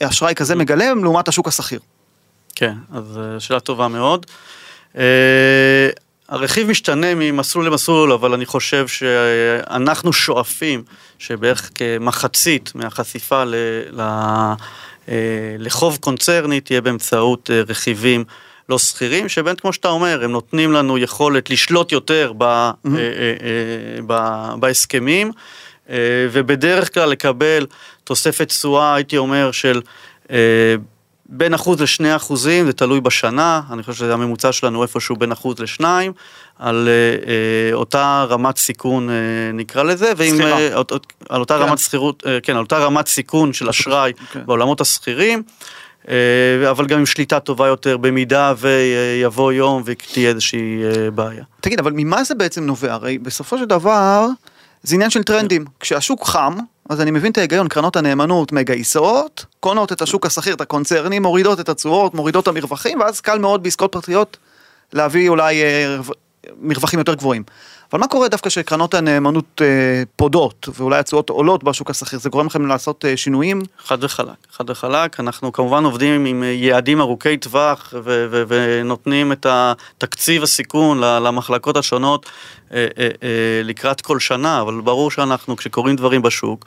אשראי 0.03 0.35
כזה 0.35 0.55
מגלם 0.55 1.05
לעומת 1.05 1.29
השוק 1.29 1.49
השכיר. 1.49 1.81
כן, 2.55 2.75
אז 2.93 3.19
אה, 3.19 3.41
שאלה 3.41 3.61
טובה 3.61 3.89
מאוד. 3.89 4.27
אה, 4.99 5.03
הרכיב 6.29 6.69
משתנה 6.69 7.15
ממסלול 7.15 7.67
למסלול, 7.67 8.13
אבל 8.13 8.33
אני 8.35 8.47
חושב 8.47 8.89
שאנחנו 8.89 10.13
שואפים 10.13 10.83
שבערך 11.21 11.71
כמחצית 11.75 12.73
מהחשיפה 12.75 13.45
ל, 13.45 13.55
ל, 13.91 14.01
אה, 15.09 15.57
לחוב 15.59 15.99
קונצרני 16.01 16.61
תהיה 16.61 16.81
באמצעות 16.81 17.51
אה, 17.51 17.63
רכיבים 17.69 18.25
לא 18.69 18.79
שכירים, 18.79 19.29
שבאמת 19.29 19.61
כמו 19.61 19.73
שאתה 19.73 19.89
אומר, 19.89 20.25
הם 20.25 20.33
נותנים 20.33 20.73
לנו 20.73 20.99
יכולת 20.99 21.51
לשלוט 21.51 21.93
יותר 21.93 22.33
ב, 22.39 22.43
אה, 22.43 22.71
ב, 24.07 24.15
בהסכמים, 24.61 25.33
ובדרך 26.33 26.95
כלל 26.95 27.09
לקבל 27.09 27.67
תוספת 28.05 28.49
תשואה, 28.49 28.95
הייתי 28.95 29.17
אומר, 29.17 29.51
של 29.53 29.81
בין 31.33 31.55
אחוז 31.55 31.81
לשני 31.81 32.17
אחוזים, 32.17 32.67
זה 32.67 32.73
תלוי 32.73 33.01
בשנה, 33.01 33.61
אני 33.73 33.83
חושב 33.83 33.99
שזה 33.99 34.15
הממוצע 34.15 34.53
שלנו 34.53 34.83
איפשהו 34.83 35.17
בין 35.17 35.33
אחוז 35.33 35.59
לשניים, 35.59 36.13
על 36.59 36.89
אה, 36.89 36.93
אה, 37.31 37.75
אותה 37.75 38.27
רמת 38.29 38.57
סיכון 38.59 39.11
אה, 39.11 39.15
נקרא 39.55 39.83
לזה, 39.83 40.13
ואם. 40.17 40.41
אה, 40.41 40.75
אות- 40.75 40.93
אות- 40.93 41.13
על 41.29 41.41
אותה 41.41 41.59
כן. 41.59 41.63
רמת 41.65 41.79
שכירות, 41.79 42.23
אה, 42.27 42.39
כן, 42.43 42.53
על 42.53 42.63
אותה 42.63 42.79
רמת 42.79 43.07
סיכון 43.09 43.53
של 43.53 43.69
אשראי 43.69 44.13
כן. 44.33 44.41
בעולמות 44.47 44.81
השכירים, 44.81 45.43
אה, 46.09 46.15
אבל 46.71 46.87
גם 46.87 46.99
עם 46.99 47.07
שליטה 47.07 47.41
טובה 47.41 47.67
יותר, 47.69 47.97
במידה 47.97 48.55
ויבוא 48.59 49.53
יום 49.53 49.83
ותהיה 49.85 50.29
איזושהי 50.31 50.83
אה, 50.85 51.11
בעיה. 51.11 51.45
תגיד, 51.61 51.79
אבל 51.79 51.93
ממה 51.95 52.25
זה 52.25 52.35
בעצם 52.35 52.65
נובע? 52.67 52.93
הרי 52.93 53.19
בסופו 53.19 53.59
של 53.59 53.65
דבר 53.65 54.27
זה 54.83 54.95
עניין 54.95 55.11
של 55.11 55.23
טרנדים. 55.23 55.65
כשהשוק 55.81 56.27
חם, 56.27 56.57
אז 56.91 57.01
אני 57.01 57.11
מבין 57.11 57.33
את 57.33 57.39
ההיגיון, 57.39 57.69
קרנות 57.69 57.97
הנאמנות 57.97 58.53
מגייסות, 58.53 59.45
קונות 59.61 59.93
את 59.93 60.03
השוק 60.03 60.27
השכיר, 60.27 60.55
את 60.55 60.61
הקונצרנים, 60.61 61.23
מורידות 61.23 61.61
את 61.61 61.69
התשואות, 61.69 62.15
מורידות 62.15 62.43
את 62.43 62.49
המרווחים, 62.49 63.01
ואז 63.01 63.21
קל 63.21 63.39
מאוד 63.39 63.63
בעסקאות 63.63 63.93
פרטיות 63.93 64.37
להביא 64.93 65.29
אולי 65.29 65.63
אה, 65.63 65.97
רו- 66.07 66.15
מרווחים 66.61 66.99
יותר 66.99 67.15
גבוהים. 67.15 67.43
אבל 67.93 68.01
מה 68.01 68.07
קורה 68.07 68.29
דווקא 68.29 68.51
שקרנות 68.51 68.95
הנאמנות 68.95 69.63
אה, 69.65 70.03
פודות, 70.17 70.69
ואולי 70.75 70.99
התשואות 70.99 71.31
עולות 71.31 71.65
בשוק 71.65 71.91
השכיר, 71.91 72.19
זה 72.19 72.29
גורם 72.29 72.47
לכם 72.47 72.67
לעשות 72.67 73.05
אה, 73.05 73.17
שינויים? 73.17 73.63
חד 73.79 74.05
וחלק, 74.05 74.29
חד 74.53 74.71
וחלק, 74.71 75.21
אנחנו 75.21 75.53
כמובן 75.53 75.85
עובדים 75.85 76.25
עם 76.25 76.43
יעדים 76.47 77.01
ארוכי 77.01 77.37
טווח 77.37 77.95
ו- 78.05 78.27
ו- 78.31 78.43
ונותנים 78.49 79.33
את 79.33 79.47
התקציב 79.49 80.43
הסיכון 80.43 81.01
למחלקות 81.01 81.77
השונות 81.77 82.27
אה, 82.73 82.87
אה, 82.99 83.09
אה, 83.23 83.61
לקראת 83.65 84.01
כל 84.01 84.21
שנה, 84.21 84.61
אבל 84.61 84.81
ברור 84.81 85.11
שאנחנו, 85.11 85.57
כשקורים 85.57 85.97
דברים 85.97 86.23
בשוק, 86.23 86.65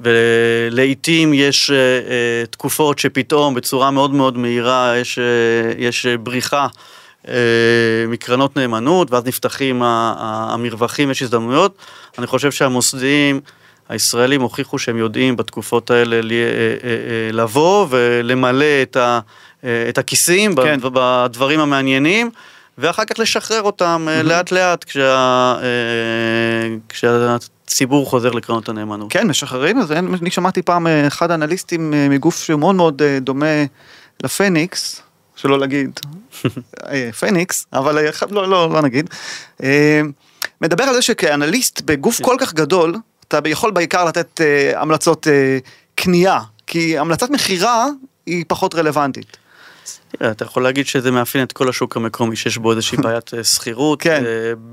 ולעיתים 0.00 1.34
יש 1.34 1.70
uh, 1.70 2.46
תקופות 2.50 2.98
שפתאום 2.98 3.54
בצורה 3.54 3.90
מאוד 3.90 4.10
מאוד 4.10 4.38
מהירה 4.38 4.94
יש, 4.96 5.18
uh, 5.18 5.74
יש 5.78 6.06
בריחה 6.06 6.66
uh, 6.66 6.99
מקרנות 8.08 8.56
נאמנות 8.56 9.10
ואז 9.10 9.24
נפתחים 9.24 9.82
המרווחים, 9.82 11.10
יש 11.10 11.22
הזדמנויות. 11.22 11.78
אני 12.18 12.26
חושב 12.26 12.50
שהמוסדיים 12.50 13.40
הישראלים 13.88 14.40
הוכיחו 14.40 14.78
שהם 14.78 14.98
יודעים 14.98 15.36
בתקופות 15.36 15.90
האלה 15.90 16.20
לבוא 17.32 17.86
ולמלא 17.90 18.82
את, 18.82 18.96
ה, 18.96 19.20
את 19.88 19.98
הכיסים 19.98 20.54
כן. 20.54 20.78
בדברים 20.82 21.60
המעניינים. 21.60 22.30
ואחר 22.78 23.04
כך 23.04 23.18
לשחרר 23.18 23.62
אותם 23.62 24.08
mm-hmm. 24.08 24.22
לאט 24.22 24.52
לאט 24.52 24.84
כשה, 24.84 25.56
כשה, 26.88 27.36
ציבור 27.70 28.06
חוזר 28.06 28.30
לקרנות 28.30 28.68
הנאמנות. 28.68 29.12
כן, 29.12 29.28
משחררים 29.28 29.80
את 29.80 29.86
זה. 29.86 29.98
אני 29.98 30.30
שמעתי 30.30 30.62
פעם 30.62 30.86
אה, 30.86 31.06
אחד 31.06 31.30
האנליסטים 31.30 31.94
אה, 31.94 32.08
מגוף 32.08 32.42
שהוא 32.42 32.60
מאוד 32.60 32.74
מאוד 32.74 33.02
אה, 33.02 33.18
דומה 33.20 33.64
לפניקס, 34.22 35.02
שלא 35.42 35.58
להגיד 35.58 36.00
פניקס, 37.20 37.66
אבל 37.72 37.98
לא, 38.30 38.48
לא, 38.48 38.70
לא 38.70 38.82
נגיד. 38.82 39.10
מדבר 40.60 40.84
על 40.84 40.94
זה 40.94 41.02
שכאנליסט 41.02 41.80
בגוף 41.80 42.16
כן. 42.16 42.24
כל 42.24 42.36
כך 42.38 42.54
גדול, 42.54 42.94
אתה 43.28 43.40
יכול 43.44 43.70
בעיקר 43.70 44.04
לתת 44.04 44.40
המלצות 44.74 45.26
קנייה, 45.94 46.40
כי 46.66 46.98
המלצת 46.98 47.30
מכירה 47.30 47.86
היא 48.26 48.44
פחות 48.48 48.74
רלוונטית. 48.74 49.36
אתה 50.14 50.44
יכול 50.44 50.62
להגיד 50.62 50.86
שזה 50.86 51.10
מאפיין 51.10 51.44
את 51.44 51.52
כל 51.52 51.68
השוק 51.68 51.96
המקומי, 51.96 52.36
שיש 52.36 52.58
בו 52.58 52.70
איזושהי 52.70 52.98
בעיית 53.02 53.30
שכירות, 53.42 54.02
כן. 54.02 54.22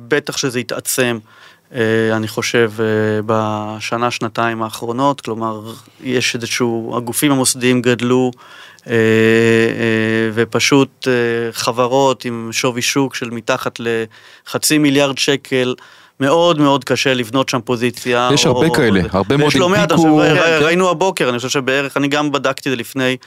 בטח 0.07 0.37
שזה 0.37 0.59
יתעצם 0.59 1.19
אה, 1.73 2.15
אני 2.15 2.27
חושב, 2.27 2.71
אה, 2.79 2.85
בשנה, 3.25 4.11
שנתיים 4.11 4.63
האחרונות, 4.63 5.21
כלומר, 5.21 5.73
יש 6.03 6.35
איזשהו, 6.35 6.93
הגופים 6.97 7.31
המוסדיים 7.31 7.81
גדלו, 7.81 8.31
אה, 8.31 8.37
ופשוט 10.33 11.07
חברות 11.51 12.25
עם 12.25 12.49
שווי 12.51 12.81
שוק 12.81 13.15
של 13.15 13.29
מתחת 13.29 13.79
לחצי 13.79 14.77
מיליארד 14.77 15.17
שקל, 15.17 15.75
מאוד 16.19 16.59
מאוד 16.59 16.83
קשה 16.83 17.13
לבנות 17.13 17.49
שם 17.49 17.59
פוזיציה. 17.61 18.29
יש 18.33 18.45
הרבה 18.45 18.69
כאלה, 18.75 19.01
הרבה 19.11 19.37
מאוד 19.37 19.45
הנפיקו. 19.45 19.47
יש 19.47 19.55
לא 19.55 19.69
מעט, 19.69 19.91
ראינו 20.61 20.89
הבוקר, 20.89 21.29
אני 21.29 21.37
חושב 21.37 21.49
שבערך, 21.49 21.97
אני 21.97 22.07
גם 22.07 22.31
בדקתי 22.31 22.69
את 22.69 22.71
זה 22.71 22.75
לפני 22.75 23.17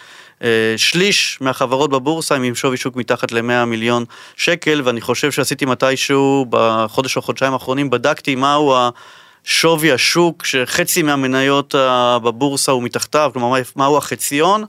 אה, 0.43 0.75
שליש 0.77 1.39
מהחברות 1.41 1.91
בבורסה 1.91 2.35
הם 2.35 2.43
עם 2.43 2.55
שווי 2.55 2.77
שוק 2.77 2.97
מתחת 2.97 3.33
ל-100 3.33 3.65
מיליון 3.67 4.05
שקל, 4.37 4.83
ואני 4.85 5.01
חושב 5.01 5.31
שעשיתי 5.31 5.65
מתישהו 5.65 6.47
בחודש 6.51 7.17
או 7.17 7.23
חודשיים 7.23 7.53
האחרונים, 7.53 7.91
בדקתי 7.91 8.35
מהו 8.35 8.75
שווי 9.45 9.93
השוק, 9.93 10.45
שחצי 10.45 11.03
מהמניות 11.03 11.75
בבורסה 12.23 12.73
הוא 12.73 12.83
מתחתיו, 12.83 13.31
כלומר 13.33 13.59
מהו 13.77 13.97
החציון. 13.97 14.65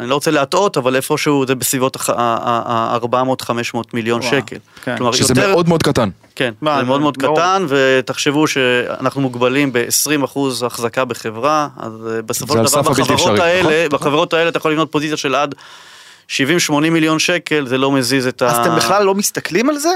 אני 0.00 0.08
לא 0.08 0.14
רוצה 0.14 0.30
להטעות, 0.30 0.76
אבל 0.76 0.96
איפשהו 0.96 1.46
זה 1.46 1.54
בסביבות 1.54 1.96
ה-400-500 2.08 3.78
מיליון 3.92 4.20
וואו, 4.20 4.30
שקל. 4.30 4.56
כן. 4.84 4.96
כלומר, 4.96 5.12
שזה 5.12 5.32
יותר... 5.32 5.50
מאוד 5.50 5.68
מאוד 5.68 5.82
קטן. 5.82 6.10
כן, 6.34 6.54
מה, 6.60 6.78
זה 6.78 6.84
מאוד 6.84 7.00
מאוד 7.00 7.22
לא... 7.22 7.32
קטן, 7.34 7.66
ותחשבו 7.68 8.46
שאנחנו 8.46 9.20
מוגבלים 9.20 9.72
ב-20% 9.72 10.38
החזקה 10.66 11.04
בחברה, 11.04 11.68
אז 11.76 11.92
אה, 12.10 12.22
בסופו 12.22 12.52
של 12.52 12.62
דבר 12.62 12.82
בחברות 12.82 13.38
האלה, 13.38 13.60
נכון, 13.60 13.72
נכון. 13.72 13.98
בחברות 13.98 14.32
האלה 14.34 14.48
אתה 14.48 14.58
יכול 14.58 14.72
לבנות 14.72 14.92
פוזיציה 14.92 15.16
של 15.16 15.34
עד 15.34 15.54
70-80 16.28 16.36
מיליון 16.80 17.18
שקל, 17.18 17.66
זה 17.66 17.78
לא 17.78 17.92
מזיז 17.92 18.26
את 18.26 18.42
אז 18.42 18.52
ה... 18.52 18.60
אז 18.60 18.66
אתם 18.66 18.76
בכלל 18.76 19.04
לא 19.04 19.14
מסתכלים 19.14 19.70
על 19.70 19.76
זה? 19.76 19.94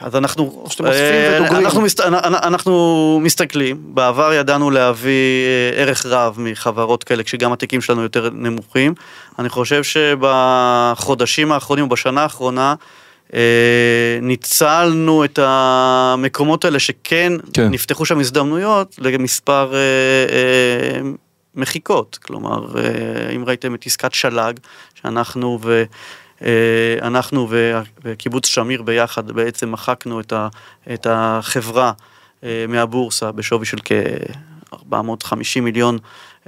אז 0.00 0.16
אנחנו, 0.16 0.66
אה, 0.84 1.38
אנחנו, 1.38 1.80
מסת, 1.80 2.00
אנחנו 2.24 3.20
מסתכלים, 3.22 3.76
בעבר 3.82 4.32
ידענו 4.32 4.70
להביא 4.70 5.46
אה, 5.46 5.82
ערך 5.82 6.06
רב 6.06 6.36
מחברות 6.38 7.04
כאלה, 7.04 7.22
כשגם 7.22 7.52
התיקים 7.52 7.80
שלנו 7.80 8.02
יותר 8.02 8.30
נמוכים. 8.32 8.94
אני 9.38 9.48
חושב 9.48 9.82
שבחודשים 9.82 11.52
האחרונים, 11.52 11.88
בשנה 11.88 12.22
האחרונה, 12.22 12.74
אה, 13.34 14.18
ניצלנו 14.22 15.24
את 15.24 15.38
המקומות 15.42 16.64
האלה 16.64 16.78
שכן 16.78 17.32
כן. 17.52 17.68
נפתחו 17.70 18.04
שם 18.04 18.20
הזדמנויות 18.20 18.96
למספר 18.98 19.72
מחיקות. 21.54 22.18
כלומר, 22.22 22.66
אם 23.36 23.44
ראיתם 23.44 23.74
את 23.74 23.86
עסקת 23.86 24.14
שלג, 24.14 24.58
שאנחנו 24.94 25.58
ו... 25.62 25.84
אה, 26.44 26.96
אנחנו 27.02 27.48
וקיבוץ 28.04 28.46
שמיר 28.46 28.82
ביחד 28.82 29.30
בעצם 29.30 29.72
מחקנו 29.72 30.20
את 30.94 31.06
החברה 31.10 31.92
אה, 32.44 32.64
מהבורסה 32.68 33.32
בשווי 33.32 33.66
של 33.66 33.76
כ-450 33.84 35.60
מיליון 35.60 35.98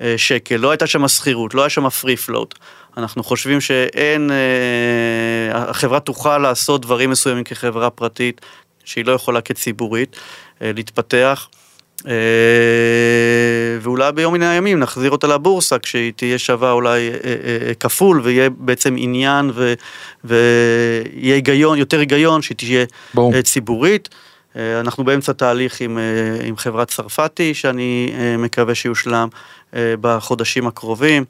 אה, 0.01 0.15
שקל. 0.17 0.57
לא 0.57 0.71
הייתה 0.71 0.87
שם 0.87 1.09
שכירות, 1.09 1.55
לא 1.55 1.63
היה 1.63 1.71
שם 1.71 1.89
פרי 1.89 2.17
פלוט. 2.17 2.55
אנחנו 2.97 3.23
חושבים 3.23 3.61
שאין, 3.61 4.31
החברה 5.53 6.01
תוכל 6.01 6.39
לעשות 6.39 6.83
דברים 6.83 7.11
מסוימים 7.11 7.45
כחברה 7.45 7.91
פרטית, 7.91 8.41
שהיא 8.85 9.05
לא 9.05 9.13
יכולה 9.13 9.41
כציבורית, 9.41 10.17
להתפתח. 10.61 11.49
אה, 12.09 12.13
ואולי 13.81 14.13
ביום 14.13 14.35
מן 14.35 14.43
הימים 14.43 14.79
נחזיר 14.79 15.11
אותה 15.11 15.27
לבורסה 15.27 15.79
כשהיא 15.79 16.13
תהיה 16.17 16.39
שווה 16.39 16.73
אולי 16.73 17.11
אה, 17.11 17.15
אה, 17.15 17.75
כפול 17.81 18.21
ויהיה 18.25 18.51
בעצם 18.51 18.95
עניין 18.99 19.51
ויהיה 20.25 21.35
היגיון, 21.35 21.79
יותר 21.79 22.01
היגיון 22.01 22.43
שהיא 22.43 22.57
תהיה 22.57 22.85
בוא. 23.15 23.33
ציבורית. 23.43 24.09
אנחנו 24.81 25.05
באמצע 25.05 25.33
תהליך 25.33 25.81
עם, 25.81 25.99
עם 26.45 26.57
חברת 26.57 26.89
צרפתי 26.89 27.55
שאני 27.55 28.13
מקווה 28.39 28.75
שיושלם 28.75 29.29
בחודשים 29.75 30.67
הקרובים. 30.67 31.25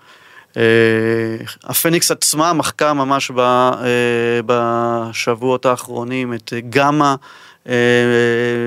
הפניקס 1.64 2.10
עצמה 2.10 2.52
מחקה 2.52 2.92
ממש 2.92 3.30
בשבועות 4.46 5.66
האחרונים 5.66 6.34
את 6.34 6.52
גמא 6.70 7.14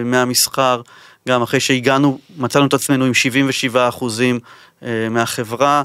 מהמסחר. 0.05 0.81
גם 1.27 1.41
אחרי 1.41 1.59
שהגענו, 1.59 2.19
מצאנו 2.37 2.65
את 2.65 2.73
עצמנו 2.73 3.05
עם 3.05 3.13
77 3.13 3.87
אחוזים 3.89 4.39
אה, 4.83 5.09
מהחברה, 5.09 5.83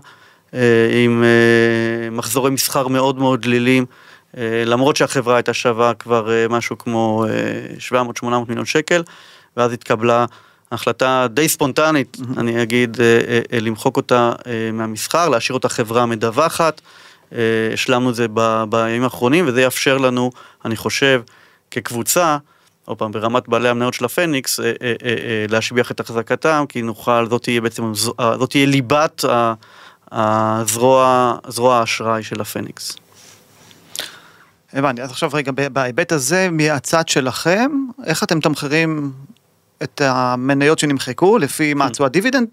אה, 0.54 0.58
עם 1.04 1.24
אה, 1.24 2.10
מחזורי 2.10 2.50
מסחר 2.50 2.88
מאוד 2.88 3.18
מאוד 3.18 3.42
דלילים, 3.42 3.86
למרות 4.66 4.96
שהחברה 4.96 5.36
הייתה 5.36 5.54
שווה 5.54 5.94
כבר 5.94 6.30
משהו 6.50 6.78
כמו 6.78 7.24
700-800 8.22 8.24
מיליון 8.48 8.64
שקל, 8.64 9.02
ואז 9.56 9.72
התקבלה 9.72 10.26
החלטה 10.72 11.26
די 11.30 11.48
ספונטנית. 11.48 12.16
אני 12.36 12.62
אגיד, 12.62 12.96
למחוק 13.60 13.96
אותה 13.96 14.32
מהמסחר, 14.72 15.28
להשאיר 15.28 15.54
אותה 15.54 15.68
חברה 15.68 16.06
מדווחת. 16.06 16.80
השלמנו 17.72 18.10
את 18.10 18.14
זה 18.14 18.26
בימים 18.68 19.04
האחרונים, 19.04 19.44
וזה 19.48 19.62
יאפשר 19.62 19.98
לנו, 19.98 20.30
אני 20.64 20.76
חושב, 20.76 21.22
כקבוצה, 21.70 22.38
עוד 22.84 22.98
פעם, 22.98 23.12
ברמת 23.12 23.48
בעלי 23.48 23.68
המניות 23.68 23.94
של 23.94 24.04
הפניקס, 24.04 24.60
אה, 24.60 24.64
אה, 24.82 24.92
אה, 25.04 25.46
להשביח 25.48 25.90
את 25.90 26.00
החזקתם, 26.00 26.64
כי 26.68 26.82
נוכל, 26.82 27.26
זאת 27.30 27.42
תהיה 27.42 27.60
בעצם, 27.60 27.94
זאת 27.94 28.50
תהיה 28.50 28.66
ליבת 28.66 29.24
הזרוע, 30.12 31.34
זרוע 31.48 31.76
האשראי 31.76 32.22
של 32.22 32.40
הפניקס. 32.40 32.96
הבנתי, 34.72 35.02
אז 35.02 35.10
עכשיו 35.10 35.30
רגע, 35.32 35.52
בהיבט 35.72 36.12
הזה, 36.12 36.48
מהצד 36.52 37.08
שלכם, 37.08 37.70
איך 38.04 38.22
אתם 38.22 38.40
תמחרים 38.40 39.12
את 39.82 40.00
המניות 40.04 40.78
שנמחקו, 40.78 41.38
לפי 41.38 41.74
מה, 41.74 41.90
תשואת 41.90 42.12
דיבידנד? 42.12 42.48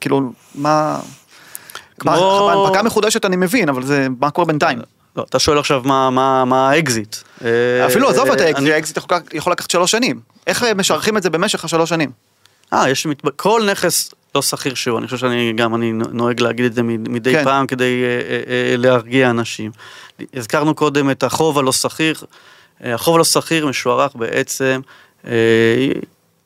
כאילו, 0.00 0.32
מה... 0.54 1.00
כמו... 1.98 2.50
בהנפקה 2.54 2.82
מחודשת 2.82 3.24
אני 3.24 3.36
מבין, 3.36 3.68
אבל 3.68 3.82
זה, 3.82 4.06
מה 4.20 4.30
קורה 4.30 4.46
בינתיים? 4.46 4.78
לא, 5.16 5.24
אתה 5.28 5.38
שואל 5.38 5.58
עכשיו 5.58 5.82
מה, 5.84 6.10
מה, 6.10 6.44
מה 6.44 6.70
האקזיט. 6.70 7.16
אפילו 7.86 8.08
עזוב 8.10 8.30
את 8.30 8.40
האקזיט, 8.40 8.72
האקזיט 8.72 8.98
יכול, 9.32 9.52
לקחת 9.52 9.70
שלוש 9.70 9.90
שנים. 9.90 10.20
איך 10.46 10.64
משערכים 10.76 11.16
את 11.16 11.22
זה 11.22 11.30
במשך 11.30 11.64
השלוש 11.64 11.90
שנים? 11.90 12.10
אה, 12.72 12.90
יש. 12.90 13.06
כל 13.36 13.68
נכס 13.70 14.10
לא 14.34 14.42
שכיר 14.42 14.74
שהוא, 14.74 14.98
אני 14.98 15.06
חושב 15.06 15.18
שאני 15.18 15.52
גם, 15.56 15.74
אני 15.74 15.92
נוהג 15.92 16.40
להגיד 16.40 16.64
את 16.64 16.74
זה 16.74 16.82
מדי 16.82 17.32
כן. 17.32 17.44
פעם 17.44 17.66
כדי 17.66 18.02
אה, 18.04 18.08
אה, 18.08 18.70
אה, 18.70 18.76
להרגיע 18.76 19.30
אנשים. 19.30 19.70
הזכרנו 20.34 20.74
קודם 20.74 21.10
את 21.10 21.22
החוב 21.22 21.58
הלא 21.58 21.72
סחיר, 21.72 22.14
אה, 22.84 22.94
החוב 22.94 23.14
הלא 23.14 23.24
סחיר 23.24 23.66
משוערך 23.66 24.16
בעצם 24.16 24.80
אה, 25.26 25.32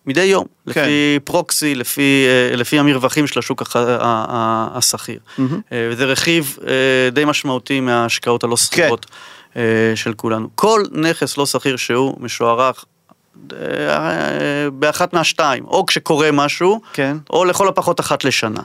מדי 0.07 0.25
יום, 0.25 0.45
כן. 0.45 0.71
לפי 0.83 1.19
פרוקסי, 1.25 1.75
לפי, 1.75 2.27
אה, 2.51 2.57
לפי 2.57 2.79
המרווחים 2.79 3.27
של 3.27 3.39
השוק 3.39 3.63
השכיר. 3.77 5.19
Mm-hmm. 5.39 5.43
וזה 5.91 6.05
רכיב 6.05 6.57
אה, 6.67 6.73
די 7.13 7.25
משמעותי 7.25 7.81
מההשקעות 7.81 8.45
הלא 8.45 8.57
שכירות. 8.57 9.07
כן. 9.55 9.63
של 9.95 10.13
כולנו. 10.15 10.49
כל 10.55 10.83
נכס 10.93 11.37
לא 11.39 11.47
שכיר 11.47 11.77
שהוא 11.77 12.17
משוערך 12.21 12.85
באחת 14.73 15.13
מהשתיים, 15.13 15.65
או 15.65 15.87
כשקורה 15.87 16.31
משהו, 16.33 16.81
כן. 16.93 17.17
או 17.31 17.45
לכל 17.45 17.69
הפחות 17.69 18.01
אחת 18.01 18.25
לשנה. 18.25 18.61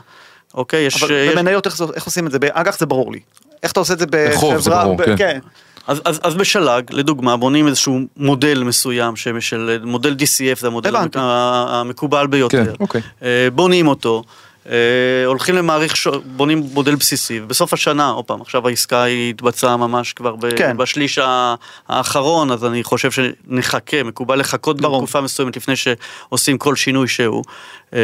אוקיי, 0.54 0.82
יש... 0.86 1.04
אבל 1.04 1.12
יש... 1.12 1.36
במניות 1.36 1.66
איך, 1.66 1.78
זה- 1.78 1.86
איך 1.96 2.04
עושים 2.06 2.28
את 2.28 2.32
זה? 2.32 2.40
באג"ח 2.40 2.80
זה 2.80 2.86
ברור 2.86 3.12
לי. 3.12 3.20
איך 3.64 3.72
אתה 3.72 3.80
עושה 3.80 3.94
את 3.94 4.00
זה 4.00 4.06
בחברה? 4.06 4.32
בחוב 4.36 4.58
זה 4.58 4.70
ברור, 4.70 4.96
ב- 4.98 5.18
כן. 5.18 5.40
אז, 5.88 6.02
אז, 6.06 6.20
אז 6.24 6.36
בשלג, 6.36 6.84
לדוגמה, 6.92 7.38
בונים 7.38 7.68
איזשהו 7.68 8.00
מודל 8.18 8.64
מסוים, 8.64 9.16
של, 9.16 9.80
מודל 9.84 10.16
DCF, 10.20 10.60
זה 10.60 10.68
המודל 10.68 10.96
הבנתי. 10.96 11.18
המק- 11.20 11.24
המקובל 11.72 12.28
ביותר. 12.28 12.66
כן, 12.66 12.72
אוקיי. 12.80 13.02
אה, 13.24 13.48
בונים 13.54 13.88
אותו, 13.88 14.24
אה, 14.70 14.74
הולכים 15.26 15.56
למעריך, 15.56 15.96
ש... 15.98 16.08
בונים 16.26 16.64
מודל 16.74 16.96
בסיסי, 16.96 17.40
ובסוף 17.42 17.74
השנה, 17.74 18.10
עוד 18.10 18.26
פעם, 18.26 18.42
עכשיו 18.42 18.68
העסקה 18.68 19.04
היא 19.04 19.30
התבצעה 19.30 19.78
ממש 19.78 20.14
כבר 20.14 20.36
ב... 20.36 20.56
כן. 20.56 20.78
בשליש 20.78 21.20
האחרון, 21.90 22.52
אז 22.52 22.66
אני 22.66 22.84
חושב 22.84 23.10
שנחכה, 23.12 24.04
מקובל 24.04 24.40
לחכות 24.40 24.82
ברור. 24.82 25.02
בתקופה 25.02 25.22
מסוימת 25.22 25.58
לפני 25.58 25.74
שעושים 25.76 26.58
כל 26.58 26.76
שינוי 26.76 27.08
שהוא. 27.08 27.44
אה, 27.94 28.00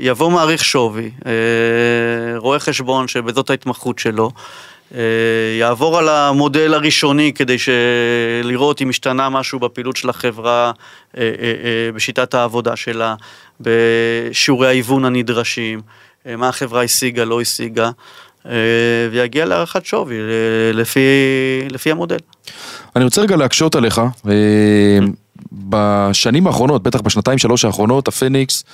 יבוא 0.00 0.30
מעריך 0.30 0.64
שווי, 0.64 1.10
אה, 1.26 1.32
רואה 2.38 2.58
חשבון 2.58 3.08
שבזאת 3.08 3.50
ההתמחות 3.50 3.98
שלו. 3.98 4.30
אה, 4.94 5.00
יעבור 5.58 5.98
על 5.98 6.08
המודל 6.08 6.74
הראשוני 6.74 7.32
כדי 7.32 7.56
לראות 8.44 8.82
אם 8.82 8.88
השתנה 8.88 9.28
משהו 9.28 9.58
בפעילות 9.58 9.96
של 9.96 10.10
החברה, 10.10 10.72
אה, 11.16 11.22
אה, 11.22 11.92
בשיטת 11.94 12.34
העבודה 12.34 12.76
שלה, 12.76 13.14
בשיעורי 13.60 14.66
ההיוון 14.66 15.04
הנדרשים, 15.04 15.80
מה 16.38 16.48
החברה 16.48 16.82
השיגה, 16.82 17.24
לא 17.24 17.40
השיגה, 17.40 17.90
ויגיע 19.10 19.44
להערכת 19.44 19.86
שווי 19.86 20.16
לפי, 20.72 21.00
לפי 21.70 21.90
המודל. 21.90 22.16
אני 22.96 23.04
רוצה 23.04 23.22
רגע 23.22 23.36
להקשות 23.36 23.74
עליך. 23.74 24.00
בשנים 25.52 26.46
האחרונות, 26.46 26.82
בטח 26.82 27.00
בשנתיים 27.00 27.38
שלוש 27.38 27.64
האחרונות, 27.64 28.08
הפניקס 28.08 28.64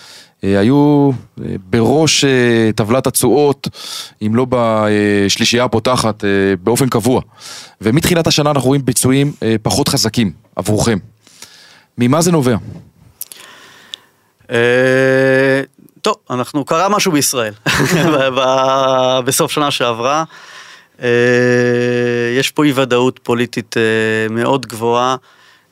היו 0.43 1.11
אה, 1.41 1.55
בראש 1.71 2.25
אה, 2.25 2.71
טבלת 2.77 3.07
התשואות, 3.07 3.69
אם 4.23 4.35
לא 4.35 4.47
בשלישייה 4.51 5.65
הפותחת, 5.65 6.25
אה, 6.25 6.29
באופן 6.63 6.89
קבוע. 6.89 7.21
ומתחילת 7.81 8.27
השנה 8.27 8.51
אנחנו 8.51 8.69
רואים 8.69 8.85
ביצועים 8.85 9.33
אה, 9.43 9.57
פחות 9.63 9.89
חזקים 9.89 10.33
עבורכם. 10.57 10.99
ממה 11.99 12.21
זה 12.21 12.33
נובע? 12.33 12.57
אה, 14.51 15.63
טוב, 16.03 16.15
אנחנו, 16.31 16.65
קרה 16.65 16.89
משהו 16.89 17.13
בישראל 17.13 17.53
בסוף 19.25 19.53
שנה 19.53 19.71
שעברה. 19.71 20.25
אה, 21.03 21.09
יש 22.39 22.51
פה 22.51 22.65
אי 22.65 22.73
ודאות 22.75 23.21
פוליטית 23.23 23.77
אה, 23.77 23.83
מאוד 24.35 24.67
גבוהה. 24.67 25.17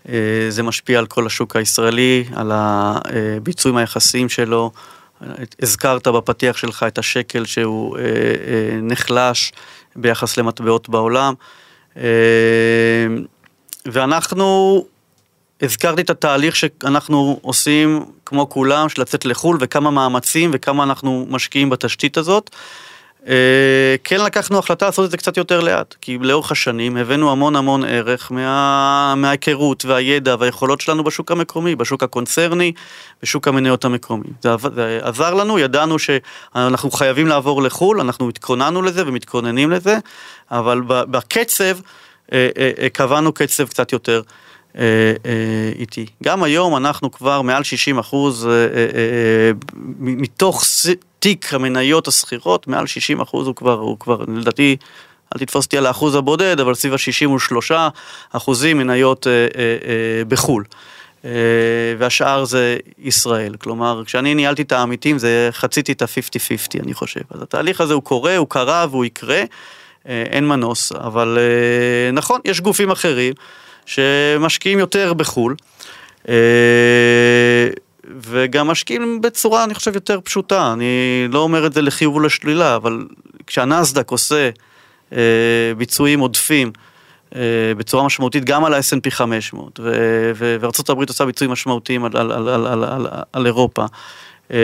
אה, 0.09 0.47
זה 0.49 0.63
משפיע 0.63 0.99
על 0.99 1.07
כל 1.07 1.27
השוק 1.27 1.57
הישראלי, 1.57 2.25
על 2.35 2.51
הביצועים 2.55 3.77
היחסיים 3.77 4.29
שלו. 4.29 4.71
הזכרת 5.63 6.09
בפתיח 6.09 6.57
שלך 6.57 6.85
את 6.89 6.99
השקל 6.99 7.45
שהוא 7.45 7.99
אה, 7.99 8.03
אה, 8.03 8.81
נחלש 8.83 9.53
ביחס 9.97 10.37
למטבעות 10.37 10.89
בעולם. 10.89 11.35
ואנחנו 13.87 14.85
הזכרתי 15.63 16.03
את 16.03 16.11
התהליך 16.11 16.57
שאנחנו 16.57 17.39
עושים, 17.43 18.05
כמו 18.27 18.49
כולם, 18.49 18.89
של 18.89 19.03
לצאת 19.03 19.25
לחו"ל, 19.25 19.59
וכמה 19.61 19.91
מאמצים 19.91 20.51
וכמה 20.55 20.83
אנחנו 20.85 21.27
משקיעים 21.29 21.71
בתשתית 21.71 22.17
הזאת. 22.17 22.51
אה, 23.27 23.97
כן 24.05 24.21
לקחנו 24.21 24.59
החלטה 24.59 24.87
לעשות 24.87 25.05
את 25.05 25.11
זה 25.11 25.17
קצת 25.17 25.37
יותר 25.37 25.61
לאט, 25.61 25.95
כי 26.01 26.19
לאורך 26.21 26.53
השנים 26.53 26.97
הבאנו 26.97 27.31
המון 27.31 27.57
המון 27.57 27.85
ערך 27.85 28.33
מה, 28.33 29.15
מההיכרות 29.17 29.85
והידע 29.85 30.37
והיכולות 30.39 30.81
שלנו 30.81 31.05
בשוק 31.05 31.31
המקומי, 31.31 31.77
בשוק 31.77 32.03
הקונצרני, 32.03 32.73
בשוק 33.23 33.49
המניות 33.49 33.85
המקומי. 33.85 34.29
זה, 34.43 34.51
זה 34.75 35.01
עזר 35.03 35.35
לנו, 35.35 35.59
ידענו 35.59 35.97
שאנחנו 35.99 36.91
חייבים 36.91 37.27
לעבור 37.27 37.63
לחו"ל, 37.63 38.01
אנחנו 38.01 38.29
התכוננו 38.29 38.83
לזה 38.83 39.03
ומתכוננים 39.07 39.71
לזה, 39.71 39.99
אבל 40.51 40.81
בקצב, 40.87 41.79
אה, 42.33 42.49
אה, 42.79 42.89
קבענו 42.89 43.33
קצב 43.33 43.69
קצת 43.69 43.93
יותר. 43.93 44.23
איטי. 45.79 46.07
גם 46.23 46.43
היום 46.43 46.77
אנחנו 46.77 47.13
כבר 47.13 47.43
מעל 47.43 47.63
60 47.63 47.99
אחוז 47.99 48.49
מתוך 49.99 50.65
תיק 51.19 51.55
המניות 51.55 52.09
השכירות, 52.09 52.67
מעל 52.67 52.87
60 52.87 53.21
אחוז 53.21 53.47
הוא 53.47 53.55
כבר, 53.55 53.79
הוא 53.79 53.99
כבר, 53.99 54.25
לדעתי, 54.29 54.77
אל 55.35 55.39
תתפוס 55.41 55.65
אותי 55.65 55.79
על 55.79 55.87
האחוז 55.87 56.15
הבודד, 56.15 56.61
אבל 56.61 56.75
סביב 56.75 56.95
ה-63 56.95 57.75
אחוזים 58.33 58.79
מניות 58.79 59.27
אה, 59.27 59.33
אה, 59.33 59.47
אה, 59.59 60.25
בחו"ל. 60.29 60.65
אה, 61.25 61.31
והשאר 61.99 62.45
זה 62.45 62.77
ישראל. 62.99 63.55
כלומר, 63.57 64.03
כשאני 64.07 64.35
ניהלתי 64.35 64.63
את 64.63 64.73
העמיתים, 64.73 65.19
זה 65.19 65.49
חציתי 65.53 65.93
את 65.93 66.03
ה-50-50, 66.03 66.83
אני 66.83 66.95
חושב. 66.95 67.21
אז 67.31 67.43
התהליך 67.43 67.81
הזה 67.81 67.95
הוא 67.95 68.03
קורה, 68.03 68.37
הוא 68.37 68.47
קרה 68.49 68.87
והוא 68.91 69.05
יקרה, 69.05 69.43
אה, 70.09 70.25
אין 70.31 70.49
מנוס. 70.49 70.93
אבל 70.93 71.39
אה, 71.39 72.11
נכון, 72.13 72.41
יש 72.45 72.61
גופים 72.61 72.91
אחרים 72.91 73.35
שמשקיעים 73.87 74.79
יותר 74.79 75.15
בחו"ל. 75.15 75.55
אה, 76.29 76.35
וגם 78.17 78.67
משקיעים 78.69 79.21
בצורה, 79.21 79.65
אני 79.65 79.75
חושב, 79.75 79.95
יותר 79.95 80.21
פשוטה. 80.21 80.73
אני 80.73 80.85
לא 81.31 81.39
אומר 81.39 81.67
את 81.67 81.73
זה 81.73 81.83
לחיוב 81.83 82.17
ולשלילה, 82.17 82.77
אבל 82.77 83.07
כשהנסדק 83.47 84.11
עושה 84.11 84.51
אה, 85.13 85.19
ביצועים 85.77 86.21
עודפים 86.21 86.73
אה, 87.35 87.41
בצורה 87.77 88.07
משמעותית 88.07 88.45
גם 88.45 88.65
על 88.65 88.75
ה-S&P 88.75 89.11
500, 89.11 89.81
ו- 89.83 90.33
וארצות 90.35 90.91
הברית 90.91 91.09
עושה 91.09 91.25
ביצועים 91.25 91.51
משמעותיים 91.51 92.05
על, 92.05 92.17
על, 92.17 92.33
על, 92.33 92.49
על, 92.49 92.67
על, 92.67 92.85
על, 92.85 93.07
על 93.33 93.47
אירופה. 93.47 93.87
אה, 94.53 94.59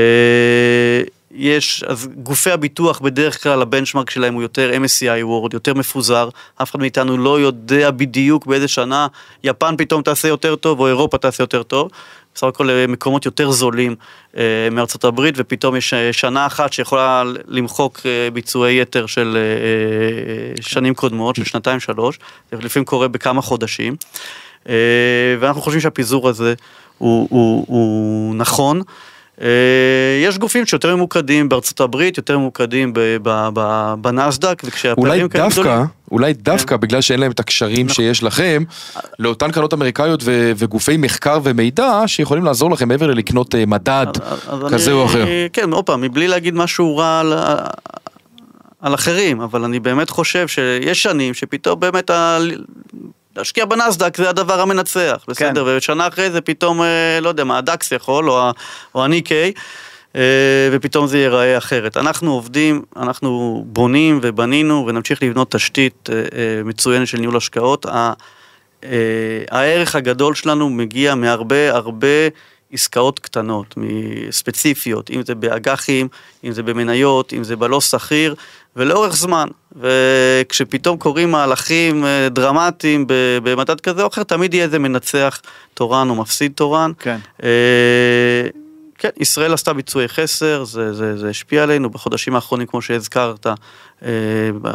יש, 1.35 1.83
אז 1.83 2.09
גופי 2.17 2.51
הביטוח 2.51 3.01
בדרך 3.01 3.43
כלל 3.43 3.63
הבנצ'מרק 3.63 4.11
שלהם 4.11 4.35
הוא 4.35 4.43
יותר 4.43 4.71
MSCI 4.85 5.25
World, 5.25 5.51
יותר 5.53 5.75
מפוזר, 5.75 6.29
אף 6.63 6.71
אחד 6.71 6.81
מאיתנו 6.81 7.19
לא 7.19 7.41
יודע 7.41 7.91
בדיוק 7.91 8.47
באיזה 8.47 8.69
שנה 8.69 9.07
יפן 9.45 9.75
פתאום 9.79 10.03
תעשה 10.03 10.29
יותר 10.29 10.57
טוב 10.57 10.81
או 10.81 10.89
אירופה 10.89 11.19
תעשה 11.19 11.43
יותר 11.43 11.63
טוב. 11.63 11.91
בסך 12.35 12.47
הכל 12.47 12.71
אה, 12.71 12.87
מקומות 12.87 13.27
יותר 13.27 13.51
זולים 13.51 13.95
אה, 14.37 14.69
מארצות 14.71 15.05
הברית 15.05 15.35
ופתאום 15.39 15.77
יש 15.77 15.95
אה, 15.95 16.13
שנה 16.13 16.47
אחת 16.47 16.73
שיכולה 16.73 17.25
למחוק 17.49 18.01
אה, 18.07 18.31
ביצועי 18.31 18.81
יתר 18.81 19.07
של 19.07 19.37
אה, 19.37 19.41
אה, 19.41 20.63
שנים 20.63 20.95
קודמות, 20.95 21.37
של 21.37 21.45
שנתיים 21.45 21.81
שלוש, 21.81 22.19
זה 22.53 22.59
לפעמים 22.63 22.85
קורה 22.85 23.09
בכמה 23.09 23.43
חודשים. 23.43 23.97
אה, 24.69 24.75
ואנחנו 25.41 25.63
חושבים 25.63 25.81
שהפיזור 25.81 26.29
הזה 26.29 26.55
הוא, 26.99 27.29
הוא, 27.31 27.65
הוא 27.69 28.35
נכון. 28.35 28.83
אה, 29.41 29.47
יש 30.25 30.39
גופים 30.39 30.67
שיותר 30.67 30.97
ממוקדים 30.97 31.49
בארצות 31.49 31.81
הברית, 31.81 32.17
יותר 32.17 32.39
ממוקדים 32.39 32.93
ב- 32.93 33.01
ב- 33.23 33.49
ב- 33.55 33.95
בנסדק, 34.01 34.63
וכשהפערים 34.65 34.99
אולי 35.21 35.29
כאלה 35.31 35.45
דווקא, 35.45 35.63
גדולים- 35.63 35.87
אולי 36.13 36.33
דווקא 36.33 36.77
בגלל 36.77 37.01
שאין 37.01 37.21
להם 37.21 37.31
את 37.31 37.41
הקשרים 37.41 37.87
נכון. 37.87 37.95
שיש 37.95 38.23
לכם, 38.23 38.63
לאותן 39.19 39.51
קרנות 39.53 39.73
אמריקאיות 39.75 40.21
ו- 40.25 40.53
וגופי 40.57 40.97
מחקר 40.97 41.39
ומידע 41.45 42.03
שיכולים 42.07 42.45
לעזור 42.45 42.71
לכם 42.71 42.89
מעבר 42.89 43.07
ללקנות 43.07 43.55
אה, 43.55 43.67
מדד 43.67 44.07
אז 44.49 44.59
כזה 44.73 44.91
אני- 44.91 44.99
או 45.01 45.07
אחר. 45.07 45.25
כן, 45.53 45.73
עוד 45.73 45.85
פעם, 45.85 46.01
מבלי 46.01 46.29
להגיד 46.29 46.55
משהו 46.55 46.97
רע 46.97 47.21
על, 47.21 47.33
על 48.81 48.95
אחרים, 48.95 49.41
אבל 49.41 49.65
אני 49.65 49.81
באמת 49.81 50.11
חושב 50.11 50.49
שיש 50.49 51.03
שנים 51.03 51.35
שפתאום 51.35 51.81
באמת 51.81 52.11
ה... 52.11 52.39
להשקיע 53.37 53.65
בנסדק 53.65 54.17
זה 54.17 54.31
הדבר 54.31 54.61
המנצח, 54.61 55.25
בסדר? 55.29 55.65
כן. 55.65 55.77
ושנה 55.77 56.09
אחרי 56.09 56.31
זה 56.31 56.41
פתאום, 56.41 56.83
אה, 56.83 57.19
לא 57.23 57.29
יודע 57.29 57.45
מה, 57.45 57.59
הדקס 57.59 57.93
יכול, 57.93 58.31
או, 58.31 58.51
או 58.95 59.05
הניקיי, 59.05 59.53
אה, 60.17 60.21
ופתאום 60.73 61.07
זה 61.07 61.19
ייראה 61.19 61.59
אחרת. 61.59 61.97
אנחנו 61.97 62.33
עובדים, 62.33 62.83
אנחנו 62.97 63.65
בונים 63.67 64.19
ובנינו 64.23 64.87
ונמשיך 64.87 65.23
לבנות 65.23 65.51
תשתית 65.51 66.09
אה, 66.13 66.17
מצוינת 66.65 67.07
של 67.07 67.19
ניהול 67.19 67.37
השקעות. 67.37 67.87
הערך 69.51 69.95
הגדול 69.95 70.35
שלנו 70.35 70.71
מגיע 70.71 71.15
מהרבה 71.15 71.71
הרבה 71.75 72.09
עסקאות 72.75 73.19
קטנות, 73.19 73.75
ספציפיות, 74.31 75.11
אם 75.11 75.23
זה 75.27 75.35
באג"חים, 75.35 76.09
אם 76.45 76.53
זה 76.53 76.63
במניות, 76.63 77.33
אם 77.33 77.45
זה 77.45 77.57
בלא 77.57 77.81
שכיר, 77.81 78.35
ולאורך 78.77 79.17
זמן. 79.17 79.49
וכשפתאום 79.77 80.99
קורים 80.99 81.31
מהלכים 81.31 82.05
אה, 82.05 82.29
דרמטיים 82.29 83.05
במדד 83.43 83.81
כזה 83.81 84.03
או 84.03 84.09
אחר, 84.09 84.23
תמיד 84.23 84.55
יהיה 84.55 84.65
איזה 84.65 84.79
מנצח 84.79 85.41
תורן 85.75 86.11
או 86.11 86.15
מפסיד 86.15 86.53
תורן. 86.55 86.93
כן. 86.99 87.17
אה, 87.43 87.49
כן, 88.99 89.09
ישראל 89.17 89.55
עשתה 89.55 89.73
ביצועי 89.73 90.09
חסר, 90.09 90.65
זה, 90.65 90.93
זה, 90.93 91.17
זה 91.17 91.29
השפיע 91.29 91.63
עלינו 91.63 91.91
בחודשים 91.91 92.35
האחרונים, 92.35 92.67
כמו 92.67 92.83
שהזכרת, 92.83 93.47
אה, 94.03 94.11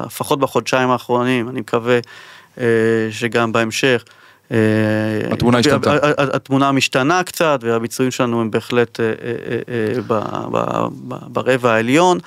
לפחות 0.06 0.40
בחודשיים 0.40 0.90
האחרונים, 0.90 1.50
אני 1.50 1.60
מקווה 1.60 2.00
שגם 3.12 3.52
בהמשך. 3.52 4.04
אה, 4.52 4.58
התמונה 5.32 5.58
השתנתה. 5.58 5.94
התמונה 6.18 6.72
משתנה 6.72 7.24
קצת, 7.24 7.60
והביצועים 7.64 8.12
שלנו 8.12 8.42
הם 8.42 8.52
בהחלט 8.52 9.00
אה, 9.00 9.06
אה, 9.70 10.82
ברבע 11.08 11.74
העליון. 11.74 12.20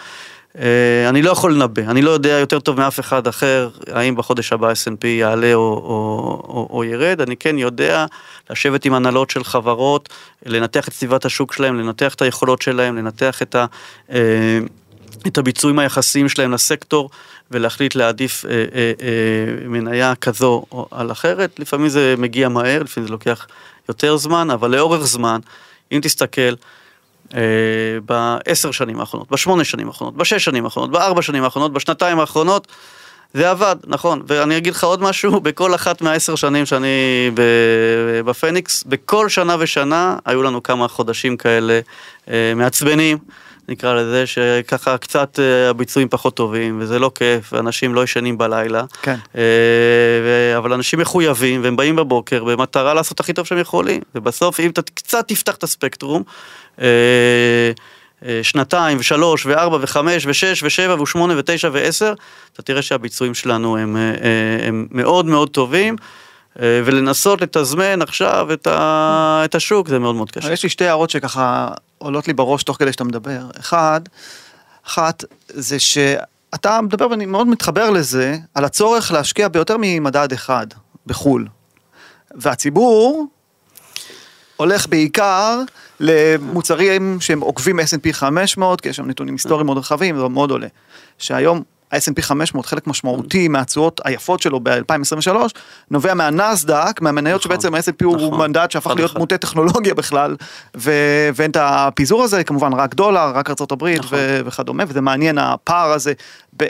אני 1.08 1.22
לא 1.22 1.30
יכול 1.30 1.54
לנבא, 1.54 1.82
אני 1.82 2.02
לא 2.02 2.10
יודע 2.10 2.28
יותר 2.28 2.60
טוב 2.60 2.76
מאף 2.76 3.00
אחד 3.00 3.26
אחר 3.26 3.68
האם 3.92 4.16
בחודש 4.16 4.52
הבא 4.52 4.72
S&P 4.72 5.06
יעלה 5.06 5.54
או, 5.54 5.60
או, 5.60 6.42
או, 6.48 6.68
או 6.70 6.84
ירד, 6.84 7.20
אני 7.20 7.36
כן 7.36 7.58
יודע 7.58 8.06
לשבת 8.50 8.84
עם 8.84 8.94
הנהלות 8.94 9.30
של 9.30 9.44
חברות, 9.44 10.08
לנתח 10.46 10.88
את 10.88 10.92
סביבת 10.92 11.24
השוק 11.24 11.52
שלהם, 11.52 11.78
לנתח 11.78 12.14
את 12.14 12.22
היכולות 12.22 12.62
שלהם, 12.62 12.96
לנתח 12.96 13.42
את, 13.42 13.54
ה, 13.54 13.66
את 15.26 15.38
הביצועים 15.38 15.78
היחסיים 15.78 16.28
שלהם 16.28 16.52
לסקטור 16.52 17.10
ולהחליט 17.52 17.94
להעדיף 17.94 18.44
מניה 19.64 20.14
כזו 20.14 20.64
על 20.90 21.12
אחרת, 21.12 21.58
לפעמים 21.58 21.88
זה 21.88 22.14
מגיע 22.18 22.48
מהר, 22.48 22.82
לפעמים 22.82 23.06
זה 23.06 23.12
לוקח 23.12 23.46
יותר 23.88 24.16
זמן, 24.16 24.50
אבל 24.50 24.70
לאורך 24.70 25.02
זמן, 25.02 25.40
אם 25.92 26.00
תסתכל, 26.02 26.54
אה, 27.34 27.40
בעשר 28.04 28.70
שנים 28.70 29.00
האחרונות, 29.00 29.30
בשמונה 29.30 29.64
שנים 29.64 29.86
האחרונות, 29.86 30.16
בשש 30.16 30.44
שנים 30.44 30.64
האחרונות, 30.64 30.90
בארבע 30.90 31.22
שנים 31.22 31.44
האחרונות, 31.44 31.72
בשנתיים 31.72 32.20
האחרונות, 32.20 32.66
זה 33.34 33.50
עבד, 33.50 33.76
נכון. 33.86 34.22
ואני 34.26 34.56
אגיד 34.56 34.74
לך 34.74 34.84
עוד 34.84 35.02
משהו, 35.02 35.40
בכל 35.46 35.74
אחת 35.74 36.02
מהעשר 36.02 36.34
שנים 36.34 36.66
שאני 36.66 37.30
בפניקס, 38.24 38.84
בכל 38.86 39.28
שנה 39.28 39.56
ושנה 39.58 40.16
היו 40.24 40.42
לנו 40.42 40.62
כמה 40.62 40.88
חודשים 40.88 41.36
כאלה 41.36 41.80
אה, 42.30 42.52
מעצבנים. 42.56 43.18
נקרא 43.68 43.94
לזה, 43.94 44.26
שככה 44.26 44.98
קצת 44.98 45.38
אה, 45.38 45.70
הביצועים 45.70 46.08
פחות 46.08 46.34
טובים, 46.36 46.78
וזה 46.80 46.98
לא 46.98 47.10
כיף, 47.14 47.52
ואנשים 47.52 47.94
לא 47.94 48.04
ישנים 48.04 48.38
בלילה. 48.38 48.84
כן. 49.02 49.16
אבל 50.56 50.72
אנשים 50.72 50.98
מחויבים, 50.98 51.62
והם 51.64 51.76
באים 51.76 51.96
בבוקר 51.96 52.44
במטרה 52.44 52.94
לעשות 52.94 53.20
הכי 53.20 53.32
טוב 53.32 53.46
שהם 53.46 53.58
יכולים. 53.58 54.00
ובסוף, 54.14 54.60
אם 54.60 54.70
אתה 54.70 54.82
קצת 54.82 55.28
תפתח 55.28 55.54
את 55.54 55.62
הספקטרום, 55.62 56.22
אה, 56.80 56.86
אה, 58.26 58.40
שנתיים 58.42 58.98
ושלוש 59.00 59.46
וארבע 59.46 59.78
וחמש 59.80 60.26
ושש 60.26 60.62
ושבע 60.62 61.02
ושמונה 61.02 61.34
ותשע 61.38 61.70
ועשר, 61.72 62.14
אתה 62.52 62.62
תראה 62.62 62.82
שהביצועים 62.82 63.34
שלנו 63.34 63.76
הם, 63.76 63.96
אה, 63.96 64.68
הם 64.68 64.86
מאוד 64.90 65.26
מאוד 65.26 65.48
טובים. 65.48 65.96
ולנסות 66.56 67.42
לתזמן 67.42 68.02
עכשיו 68.02 68.52
את, 68.52 68.66
ה, 68.66 69.42
את 69.44 69.54
השוק 69.54 69.88
זה 69.88 69.98
מאוד 69.98 70.14
מאוד 70.14 70.30
קשה. 70.30 70.52
יש 70.52 70.62
לי 70.62 70.68
שתי 70.68 70.86
הערות 70.86 71.10
שככה 71.10 71.68
עולות 72.02 72.28
לי 72.28 72.34
בראש 72.34 72.62
תוך 72.62 72.76
כדי 72.76 72.92
שאתה 72.92 73.04
מדבר. 73.04 73.50
אחד, 73.60 74.00
אחת 74.86 75.24
זה 75.48 75.78
שאתה 75.78 76.80
מדבר 76.80 77.10
ואני 77.10 77.26
מאוד 77.26 77.46
מתחבר 77.46 77.90
לזה, 77.90 78.36
על 78.54 78.64
הצורך 78.64 79.12
להשקיע 79.12 79.48
ביותר 79.48 79.76
ממדד 79.80 80.32
אחד 80.32 80.66
בחו"ל. 81.06 81.48
והציבור 82.34 83.26
הולך 84.56 84.86
בעיקר 84.88 85.60
למוצרים 86.00 87.20
שהם 87.20 87.40
עוקבים 87.40 87.80
S&P 87.80 88.12
500, 88.12 88.80
כי 88.80 88.88
יש 88.88 88.96
שם 88.96 89.06
נתונים 89.06 89.34
היסטוריים 89.34 89.66
מאוד 89.66 89.78
רחבים, 89.78 90.16
זה 90.16 90.28
מאוד 90.28 90.50
עולה. 90.50 90.68
שהיום 91.18 91.62
ה-S&P 91.92 92.22
500, 92.22 92.66
חלק 92.66 92.86
משמעותי 92.86 93.48
מהתשואות 93.48 94.00
היפות 94.04 94.42
שלו 94.42 94.60
ב-2023, 94.62 95.36
נובע 95.90 96.14
מהנסדק, 96.14 97.00
מהמניות 97.00 97.40
נכון, 97.40 97.56
שבעצם 97.56 97.74
ה-S&P 97.74 98.06
נכון, 98.06 98.20
הוא 98.20 98.38
מנדט 98.38 98.70
שהפך 98.70 98.90
להיות 98.96 99.10
אחד. 99.10 99.18
מוטה 99.18 99.38
טכנולוגיה 99.38 99.94
בכלל, 99.94 100.36
ו- 100.76 101.30
ואין 101.34 101.50
את 101.50 101.56
הפיזור 101.60 102.22
הזה, 102.22 102.44
כמובן 102.44 102.72
רק 102.72 102.94
דולר, 102.94 103.32
רק 103.34 103.50
ארה"ב 103.50 103.84
נכון. 103.88 104.18
ו- 104.18 104.40
וכדומה, 104.46 104.84
וזה 104.88 105.00
מעניין 105.00 105.38
הפער 105.38 105.92
הזה 105.92 106.12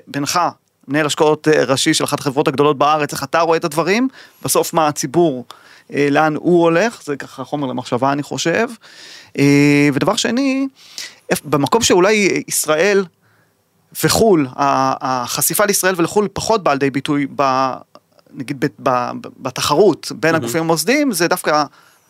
בינך, 0.06 0.40
מנהל 0.88 1.06
השקעות 1.06 1.48
אה, 1.48 1.64
ראשי 1.64 1.94
של 1.94 2.04
אחת 2.04 2.20
החברות 2.20 2.48
הגדולות 2.48 2.78
בארץ, 2.78 3.12
איך 3.12 3.24
אתה 3.24 3.40
רואה 3.40 3.56
את 3.56 3.64
הדברים, 3.64 4.08
בסוף 4.44 4.74
מה 4.74 4.88
הציבור 4.88 5.44
אה, 5.94 6.08
לאן 6.10 6.36
הוא 6.36 6.62
הולך, 6.62 7.02
זה 7.04 7.16
ככה 7.16 7.44
חומר 7.44 7.66
למחשבה 7.66 8.12
אני 8.12 8.22
חושב. 8.22 8.68
אה, 9.38 9.88
ודבר 9.94 10.16
שני, 10.16 10.68
במקום 11.44 11.82
שאולי 11.82 12.42
ישראל 12.48 13.04
וחו"ל, 14.04 14.46
החשיפה 14.56 15.64
לישראל 15.64 15.94
ולחו"ל 15.98 16.28
פחות 16.32 16.62
בא 16.62 16.72
לידי 16.72 16.90
ביטוי, 16.90 17.26
ב, 17.36 17.72
נגיד 18.34 18.64
בתחרות 19.42 20.12
בין 20.14 20.34
הגופים 20.34 20.62
המוסדיים, 20.62 21.12
זה 21.12 21.28
דווקא 21.28 21.64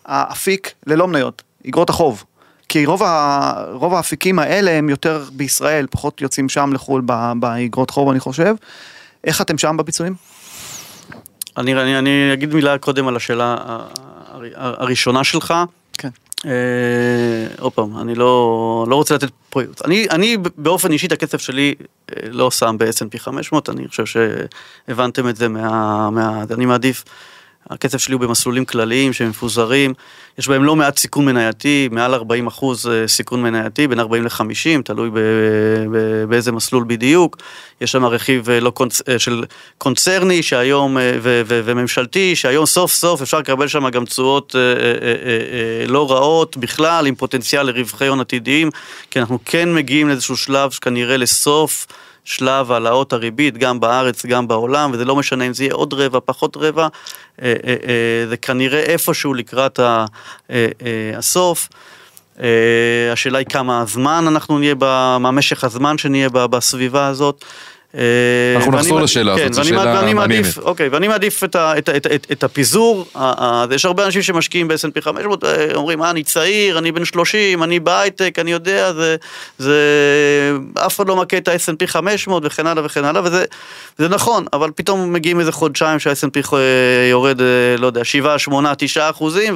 האפיק 0.05 0.73
ללא 0.87 1.09
מניות, 1.09 1.42
אגרות 1.68 1.90
החוב. 1.90 2.25
כי 2.68 2.87
רוב, 2.87 3.03
ה, 3.03 3.64
רוב 3.73 3.95
האפיקים 3.95 4.38
האלה 4.38 4.71
הם 4.71 4.88
יותר 4.88 5.25
בישראל, 5.33 5.87
פחות 5.90 6.21
יוצאים 6.21 6.49
שם 6.49 6.73
לחו"ל 6.73 7.03
באגרות 7.37 7.90
חוב 7.90 8.11
אני 8.11 8.21
חושב. 8.21 8.55
איך 9.25 9.40
אתם 9.40 9.59
שם 9.59 9.77
בביצועים? 9.77 10.14
אני, 11.57 11.75
אני, 11.75 11.99
אני 11.99 12.33
אגיד 12.33 12.55
מילה 12.55 12.79
קודם 12.79 13.09
על 13.09 13.16
השאלה 13.16 13.57
הראשונה 14.55 15.25
שלך. 15.25 15.55
כן. 15.99 16.09
אה, 16.46 16.50
עוד 17.59 17.72
פעם, 17.72 17.98
אני 17.98 18.14
לא, 18.14 18.87
לא 18.88 18.96
רוצה 18.96 19.14
לתת 19.14 19.31
פרויקט. 19.50 19.85
אני, 19.85 20.07
אני 20.11 20.37
באופן 20.57 20.92
אישי 20.92 21.07
את 21.07 21.12
הכסף 21.12 21.40
שלי 21.40 21.74
אה, 22.11 22.28
לא 22.31 22.50
שם 22.50 22.76
ב-S&P 22.78 23.18
500, 23.18 23.68
אני 23.68 23.88
חושב 23.88 24.05
שהבנתם 24.07 25.28
את 25.28 25.37
זה 25.37 25.48
מה... 25.48 26.11
מה 26.11 26.44
אני 26.50 26.66
מעדיף 26.66 27.05
הכסף 27.70 27.98
שלי 27.98 28.14
הוא 28.14 28.20
במסלולים 28.20 28.64
כלליים 28.64 29.12
שמפוזרים, 29.12 29.94
יש 30.38 30.48
בהם 30.48 30.64
לא 30.64 30.77
מעט 30.77 30.98
סיכון 30.98 31.25
מנייתי, 31.25 31.88
מעל 31.92 32.14
40 32.14 32.46
אחוז 32.46 32.87
אה, 32.87 33.09
סיכון 33.09 33.42
מנייתי, 33.42 33.88
בין 33.88 34.01
40 34.01 34.25
ל-50, 34.25 34.83
תלוי 34.85 35.11
ב- 35.11 35.18
ב- 35.92 36.25
באיזה 36.29 36.53
מסלול 36.53 36.85
בדיוק. 36.87 37.37
יש 37.81 37.92
שם 37.92 38.05
רכיב 38.05 38.51
אה, 38.51 38.61
לא 38.61 38.70
קונצ... 38.70 39.03
אה, 39.09 39.18
של 39.18 39.44
קונצרני 39.79 40.42
שהיום, 40.42 40.96
ו- 40.96 41.42
ו- 41.46 41.61
וממשלתי, 41.64 42.37
שהיום 42.37 42.66
סוף 42.66 42.92
סוף 42.92 43.22
אפשר 43.22 43.38
לקבל 43.38 43.68
שם 43.68 43.88
גם 43.88 44.05
תשואות 44.05 44.55
לא 45.88 46.11
רעות 46.11 46.57
בכלל, 46.57 47.07
עם 47.07 47.14
פוטנציאל 47.14 47.66
לרווחי 47.66 48.07
הון 48.07 48.20
עתידיים, 48.20 48.70
כי 49.11 49.20
אנחנו 49.20 49.38
כן 49.44 49.75
מגיעים 49.75 50.09
לאיזשהו 50.09 50.37
שלב 50.37 50.70
שכנראה 50.70 51.16
לסוף. 51.16 51.87
שלב 52.25 52.73
העלאות 52.73 53.13
הריבית, 53.13 53.59
גם 53.59 53.81
בארץ, 53.81 54.27
גם 54.27 54.49
בעולם, 54.49 54.91
וזה 54.93 55.05
לא 55.05 55.17
משנה 55.17 55.47
אם 55.47 55.55
זה 55.55 55.65
יהיה 55.65 55.75
עוד 55.75 55.95
רבע, 55.95 56.19
פחות 56.25 56.57
רבע, 56.57 56.89
אה, 57.43 57.55
אה, 57.67 57.75
אה, 57.89 58.29
זה 58.29 58.37
כנראה 58.37 58.81
איפשהו 58.81 59.35
לקראת 59.35 59.81
הסוף. 61.17 61.69
השאלה 63.13 63.39
היא 63.39 63.47
כמה 63.47 63.85
זמן 63.87 64.25
אנחנו 64.29 64.59
נהיה, 64.59 64.75
מה 65.21 65.31
משך 65.31 65.65
הזמן 65.65 65.99
שנהיה 65.99 66.29
בסביבה 66.29 67.07
הזאת. 67.07 67.45
אה, 67.96 68.02
אנחנו 68.57 68.72
נחזור 68.72 69.00
לשאלה 69.00 69.35
הזאת, 69.35 69.52
זו 69.52 69.64
שאלה 69.64 70.14
מעניינת. 70.14 70.59
אוקיי, 70.59 70.88
ואני 70.88 71.09
מעדיף 71.09 71.44
את, 71.44 71.57
ה, 71.57 71.78
את, 71.78 71.88
את, 71.88 72.07
את, 72.07 72.26
את 72.33 72.44
הפיזור, 72.44 73.07
יש 73.70 73.85
הרבה 73.85 74.07
אנשים 74.07 74.22
שמשקיעים 74.22 74.68
ב-S&P 74.68 75.00
500, 75.00 75.44
אה, 75.44 75.68
אומרים, 75.74 76.02
אה, 76.02 76.11
אני 76.11 76.22
צעיר, 76.22 76.78
אני 76.78 76.92
בן 76.92 77.05
30, 77.05 77.62
אני 77.62 77.81
בהייטק, 77.81 78.38
אני 78.38 78.52
יודע, 78.52 78.92
זה, 78.92 79.16
זה, 79.59 79.76
אף 80.87 80.96
אחד 80.96 81.09
לא 81.09 81.16
מכה 81.16 81.37
את 81.37 81.48
ה-S&P 81.48 81.87
500 81.87 82.42
וכן 82.46 82.66
הלאה 82.66 82.85
וכן 82.85 83.05
הלאה, 83.05 83.22
וזה 83.24 83.44
זה 83.98 84.09
נכון, 84.09 84.44
אבל 84.52 84.70
פתאום 84.74 85.12
מגיעים 85.12 85.40
איזה 85.40 85.52
חודשיים 85.52 85.98
שה-S&P 85.98 86.57
יורד, 87.11 87.40
אה, 87.40 87.46
לא 87.78 87.87
יודע, 87.87 88.05
7, 88.05 88.38
8, 88.38 88.74
9 88.78 89.11
אחוזים, 89.11 89.55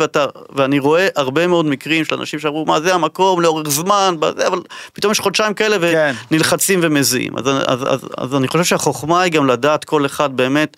ואני 0.54 0.78
רואה 0.78 1.08
הרבה 1.16 1.46
מאוד 1.46 1.66
מקרים 1.66 2.04
של 2.04 2.14
אנשים 2.14 2.38
שאמרו, 2.38 2.64
מה 2.64 2.80
זה 2.80 2.94
המקום 2.94 3.40
לאורך 3.40 3.68
זמן, 3.68 4.14
אבל 4.46 4.58
פתאום 4.92 5.12
יש 5.12 5.20
חודשיים 5.20 5.54
כאלה 5.54 5.78
כן. 5.78 6.12
ונלחצים 6.30 6.80
ומזיעים. 6.82 7.32
אז, 7.36 8.25
אז, 8.26 8.34
אני 8.34 8.48
חושב 8.48 8.64
שהחוכמה 8.64 9.20
היא 9.20 9.32
גם 9.32 9.46
לדעת 9.46 9.84
כל 9.84 10.06
אחד 10.06 10.36
באמת 10.36 10.76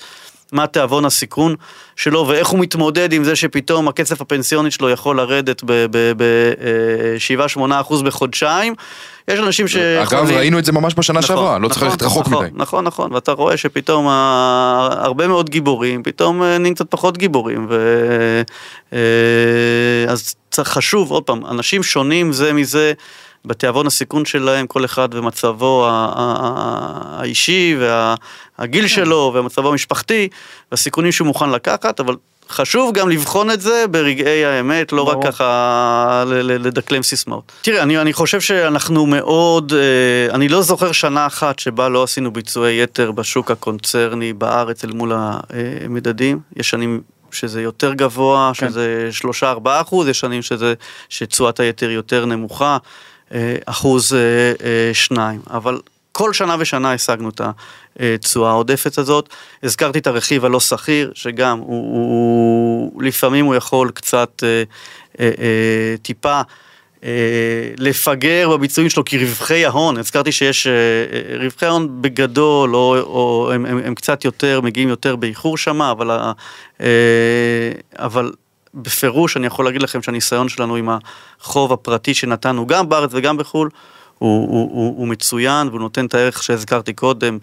מה 0.53 0.67
תיאבון 0.67 1.05
הסיכון 1.05 1.55
שלו 1.97 2.29
ואיך 2.29 2.49
הוא 2.49 2.61
מתמודד 2.61 3.13
עם 3.13 3.25
זה 3.25 3.37
שפתאום 3.37 3.89
הכסף 3.89 4.21
הפנסיוני 4.21 4.71
שלו 4.71 4.91
יכול 4.91 5.17
לרדת 5.17 5.63
ב-7-8% 5.65 7.61
אה, 7.61 7.83
בחודשיים. 8.05 8.75
יש 9.29 9.41
אנשים 9.41 9.69
שיכולים... 9.69 10.25
אגב, 10.25 10.37
ראינו 10.37 10.59
את 10.59 10.65
זה 10.65 10.73
ממש 10.73 10.95
בשנה 10.97 11.19
נכון, 11.19 11.29
שעברה, 11.29 11.59
לא 11.59 11.69
צריך 11.69 11.77
נכון, 11.77 11.89
ללכת 11.89 12.03
רחוק 12.03 12.27
נכון, 12.27 12.45
מדי. 12.45 12.55
נכון, 12.57 12.85
נכון, 12.85 13.13
ואתה 13.13 13.33
רואה 13.33 13.57
שפתאום 13.57 14.07
הרבה 14.09 15.29
מאוד 15.29 15.51
גיבורים, 15.51 16.03
פתאום 16.03 16.43
אה, 16.43 16.59
נהיים 16.59 16.75
קצת 16.75 16.87
פחות 16.91 17.19
גיבורים. 17.19 17.67
ו... 17.71 18.43
אה, 18.93 18.99
אז 20.09 20.35
חשוב, 20.61 21.11
עוד 21.11 21.23
פעם, 21.23 21.47
אנשים 21.47 21.83
שונים 21.83 22.33
זה 22.33 22.53
מזה. 22.53 22.93
בתיאבון 23.45 23.87
הסיכון 23.87 24.25
שלהם, 24.25 24.67
כל 24.67 24.85
אחד 24.85 25.09
ומצבו 25.13 25.87
האישי 25.89 27.77
והגיל 27.79 28.83
כן. 28.83 28.89
שלו 28.89 29.33
ומצבו 29.35 29.69
המשפחתי 29.69 30.29
והסיכונים 30.73 31.13
שהוא 31.13 31.27
מוכן 31.27 31.51
לקחת, 31.51 32.01
אבל 32.01 32.15
חשוב 32.51 32.95
גם 32.95 33.09
לבחון 33.09 33.51
את 33.51 33.61
זה 33.61 33.85
ברגעי 33.91 34.45
האמת, 34.45 34.93
לא 34.93 35.03
רק 35.03 35.17
ככה 35.27 36.25
לדקלם 36.27 37.03
סיסמאות. 37.03 37.53
תראה, 37.63 37.83
אני, 37.83 37.99
אני 37.99 38.13
חושב 38.13 38.41
שאנחנו 38.41 39.07
מאוד, 39.07 39.73
אה, 39.73 40.35
אני 40.35 40.49
לא 40.49 40.63
זוכר 40.63 40.93
שנה 40.93 41.27
אחת 41.27 41.59
שבה 41.59 41.89
לא 41.89 42.03
עשינו 42.03 42.33
ביצועי 42.33 42.83
יתר 42.83 43.13
בשוק 43.13 43.51
הקונצרני 43.51 44.33
בארץ 44.33 44.85
אל 44.85 44.93
מול 44.93 45.13
המדדים. 45.15 46.41
יש 46.57 46.71
שנים 46.71 47.01
שזה 47.31 47.63
יותר 47.63 47.95
גבוה, 47.95 48.53
כן. 48.55 48.69
שזה 48.69 49.09
3-4 49.43 49.45
אחוז, 49.65 50.09
יש 50.09 50.21
שנים 50.21 50.43
שזה, 50.43 50.75
שתשואת 51.09 51.61
היתר 51.61 51.91
יותר 51.91 52.25
נמוכה. 52.25 52.79
אה, 53.35 53.57
אחוז 53.67 54.15
אה, 54.15 54.19
אה, 54.67 54.95
שניים, 54.95 55.41
אבל 55.51 55.81
כל 56.13 56.33
שנה 56.33 56.57
ושנה 56.59 56.93
השגנו 56.93 57.29
את 57.29 57.41
התשואה 58.01 58.51
העודפת 58.51 58.99
הזאת. 58.99 59.29
הזכרתי 59.63 59.99
את 59.99 60.07
הרכיב 60.07 60.45
הלא 60.45 60.61
שכיר, 60.61 61.13
שגם 61.15 61.59
הוא, 61.59 61.95
הוא 61.95 63.03
לפעמים 63.03 63.45
הוא 63.45 63.55
יכול 63.55 63.91
קצת 63.91 64.43
טיפה 66.03 66.41
לפגר 67.79 68.51
בביצועים 68.51 68.91
שלו 68.91 69.05
כרווחי 69.05 69.67
ההון, 69.67 69.99
הזכרתי 69.99 70.33
שיש 70.33 70.67
רווחי 71.41 71.67
ההון 71.67 72.03
בגדול, 72.03 72.77
או, 72.77 72.97
או 72.99 73.51
הם, 73.55 73.67
הם, 73.67 73.79
הם 73.85 73.95
קצת 73.95 74.25
יותר, 74.25 74.61
מגיעים 74.61 74.89
יותר 74.89 75.17
באיחור 75.17 75.59
שמה, 75.59 75.91
אבל, 75.91 76.33
אבל 77.97 78.33
בפירוש 78.75 79.37
אני 79.37 79.47
יכול 79.47 79.65
להגיד 79.65 79.83
לכם 79.83 80.03
שהניסיון 80.03 80.49
שלנו 80.49 80.77
עם 80.77 80.89
החוב 81.41 81.73
הפרטי 81.73 82.15
שנתנו 82.15 82.67
גם 82.67 82.89
בארץ 82.89 83.11
וגם 83.13 83.37
בחו"ל, 83.37 83.71
הוא, 84.19 84.49
הוא, 84.49 84.71
הוא, 84.73 84.99
הוא 84.99 85.09
מצוין 85.09 85.69
והוא 85.69 85.81
נותן 85.81 86.07
את 86.07 86.15
הערך 86.15 86.43
שהזכרתי 86.43 86.93
קודם, 86.93 87.39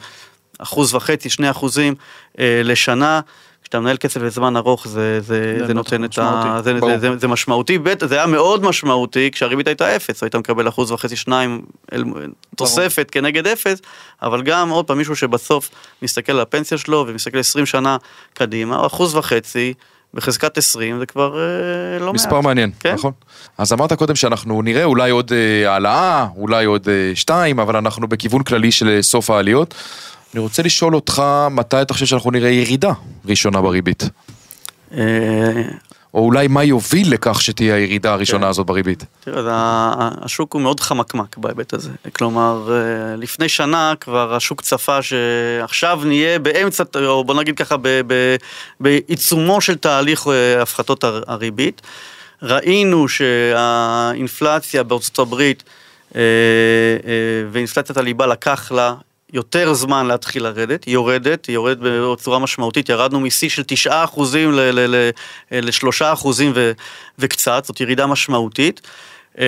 אחוז 0.60 0.94
וחצי, 0.94 1.30
שני 1.30 1.52
אחוזים 1.52 1.96
אה, 2.40 2.62
לשנה. 2.64 3.20
כשאתה 3.66 3.80
מנהל 3.80 3.98
כסף 3.98 4.22
לזמן 4.22 4.58
ארוך 4.58 4.88
זה, 4.88 5.22
זה, 5.22 5.56
זה 5.60 5.68
זה 5.68 5.74
נותן 5.74 6.04
את. 6.04 6.18
ה... 6.18 6.60
זה. 6.64 6.80
זה, 6.80 6.98
זה, 7.00 7.18
זה 7.18 7.28
משמעותי, 7.28 7.78
ב' 7.78 8.06
זה 8.08 8.16
היה 8.16 8.26
מאוד 8.26 8.64
משמעותי 8.64 9.32
כשהריבית 9.32 9.68
הייתה 9.68 9.96
אפס, 9.96 10.24
היית 10.24 10.36
מקבל 10.36 10.68
אחוז 10.68 10.92
וחצי, 10.92 11.16
שניים, 11.16 11.62
אל, 11.94 12.04
תוספת 12.56 13.12
כנגד 13.12 13.48
אפס, 13.48 13.82
אבל 14.22 14.42
גם 14.42 14.70
עוד 14.70 14.88
פעם 14.88 14.98
מישהו 14.98 15.16
שבסוף 15.16 15.70
מסתכל 16.02 16.32
על 16.32 16.40
הפנסיה 16.40 16.78
שלו 16.78 17.06
ומסתכל 17.08 17.38
20 17.38 17.66
שנה 17.66 17.98
קדימה, 18.34 18.86
אחוז 18.86 19.16
וחצי 19.16 19.74
בחזקת 20.15 20.58
20 20.58 20.99
זה 20.99 21.06
כבר 21.06 21.39
אה, 21.39 21.99
לא 21.99 22.06
מעט. 22.06 22.15
מספר 22.15 22.41
מעניין, 22.41 22.71
כן. 22.80 22.93
נכון? 22.93 23.12
אז 23.58 23.73
אמרת 23.73 23.93
קודם 23.93 24.15
שאנחנו 24.15 24.62
נראה 24.62 24.84
אולי 24.84 25.10
עוד 25.12 25.32
אה, 25.34 25.71
העלאה, 25.71 26.28
אולי 26.38 26.65
עוד 26.65 26.88
אה, 26.89 27.12
שתיים, 27.15 27.60
אבל 27.60 27.75
אנחנו 27.75 28.08
בכיוון 28.08 28.43
כללי 28.43 28.71
של 28.71 28.99
סוף 29.01 29.30
העליות. 29.30 29.73
אני 30.34 30.41
רוצה 30.41 30.63
לשאול 30.63 30.95
אותך, 30.95 31.23
מתי 31.51 31.82
אתה 31.82 31.93
חושב 31.93 32.06
שאנחנו 32.06 32.32
נראה 32.32 32.49
ירידה 32.49 32.91
ראשונה 33.25 33.62
בריבית? 33.62 34.10
או 36.15 36.19
אולי 36.25 36.47
מה 36.47 36.63
יוביל 36.63 37.13
לכך 37.13 37.41
שתהיה 37.41 37.75
הירידה 37.75 38.13
הראשונה 38.13 38.43
כן. 38.43 38.49
הזאת 38.49 38.65
בריבית? 38.65 39.04
תראה, 39.19 39.43
השוק 40.21 40.54
הוא 40.54 40.62
מאוד 40.62 40.80
חמקמק 40.80 41.38
בהיבט 41.38 41.73
הזה. 41.73 41.89
כלומר, 42.13 42.71
אה, 42.71 43.15
לפני 43.15 43.49
שנה 43.49 43.93
כבר 43.99 44.36
השוק 44.36 44.62
צפה 44.62 45.01
שעכשיו 45.01 45.99
נהיה 46.06 46.39
באמצע, 46.39 46.84
או 47.06 47.23
בוא 47.23 47.36
נגיד 47.36 47.58
ככה, 47.58 47.75
בעיצומו 48.80 49.62
של 49.62 49.75
תהליך 49.75 50.28
אה, 50.28 50.62
הפחתות 50.62 51.04
הר- 51.04 51.23
הריבית. 51.28 51.82
ראינו 52.41 53.08
שהאינפלציה 53.08 54.84
בארצות 54.84 55.19
הברית 55.19 55.63
אה, 56.15 56.21
ואינפלציית 57.51 57.97
הליבה 57.97 58.28
לקח 58.28 58.71
לה 58.71 58.93
יותר 59.34 59.74
זמן 59.74 60.06
להתחיל 60.06 60.44
לרדת, 60.44 60.84
היא 60.84 60.94
יורדת, 60.94 61.46
היא 61.46 61.54
יורדת 61.54 61.78
בצורה 61.82 62.40
משמעותית, 62.40 62.90
ירדנו 62.90 63.20
משיא 63.20 63.50
של 63.50 63.64
9 63.68 64.04
אחוזים 64.04 64.52
ל-3 64.54 66.14
אחוזים 66.14 66.52
ו- 66.56 66.72
וקצת, 67.20 67.66
זאת 67.66 67.82
ירידה 67.82 68.08
משמעותית. 68.08 68.82
אה, 69.40 69.46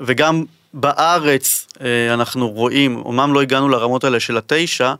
וגם 0.00 0.44
בארץ 0.74 1.66
אה, 1.80 2.14
אנחנו 2.14 2.48
רואים, 2.48 2.96
אומנם 2.96 3.34
לא 3.34 3.42
הגענו 3.42 3.68
לרמות 3.68 4.04
האלה 4.04 4.20
של 4.20 4.36
התשע, 4.36 4.94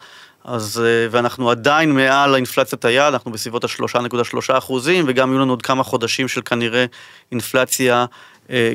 אז, 0.45 0.83
אה, 0.85 1.09
ואנחנו 1.11 1.51
עדיין 1.51 1.95
מעל 1.95 2.35
האינפלציית 2.35 2.85
היעד, 2.85 3.13
אנחנו 3.13 3.33
בסביבות 3.33 3.65
ה-3.3 3.65 4.59
אחוזים, 4.59 5.05
וגם 5.09 5.31
יהיו 5.31 5.41
לנו 5.41 5.53
עוד 5.53 5.63
כמה 5.63 5.83
חודשים 5.83 6.29
של 6.29 6.41
כנראה 6.45 6.85
אינפלציה 7.33 8.05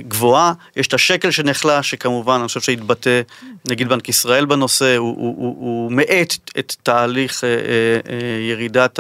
גבוהה. 0.08 0.54
יש 0.76 0.88
את 0.88 0.94
השקל 0.94 1.32
שנחלש, 1.32 1.90
שכמובן, 1.90 2.38
אני 2.40 2.48
חושב 2.48 2.62
שהתבטא 2.62 3.22
נגיד 3.70 3.90
בנק 3.90 4.10
ישראל 4.10 4.46
בנושא, 4.46 4.98
הוא, 4.98 5.16
הוא, 5.18 5.36
הוא, 5.38 5.56
הוא 5.60 5.92
מאט 5.92 6.34
את 6.60 6.76
תהליך 6.84 7.44
אה, 7.44 7.50
אה, 7.50 7.56
אה, 8.10 8.50
ירידת 8.50 9.00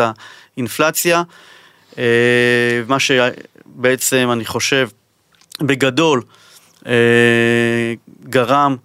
האינפלציה. 0.57 1.23
אה, 1.97 2.03
מה 2.87 2.97
שבעצם 2.99 4.29
אני 4.31 4.45
חושב 4.45 4.89
בגדול 5.61 6.21
אה, 6.87 7.93
גרם 8.23 8.75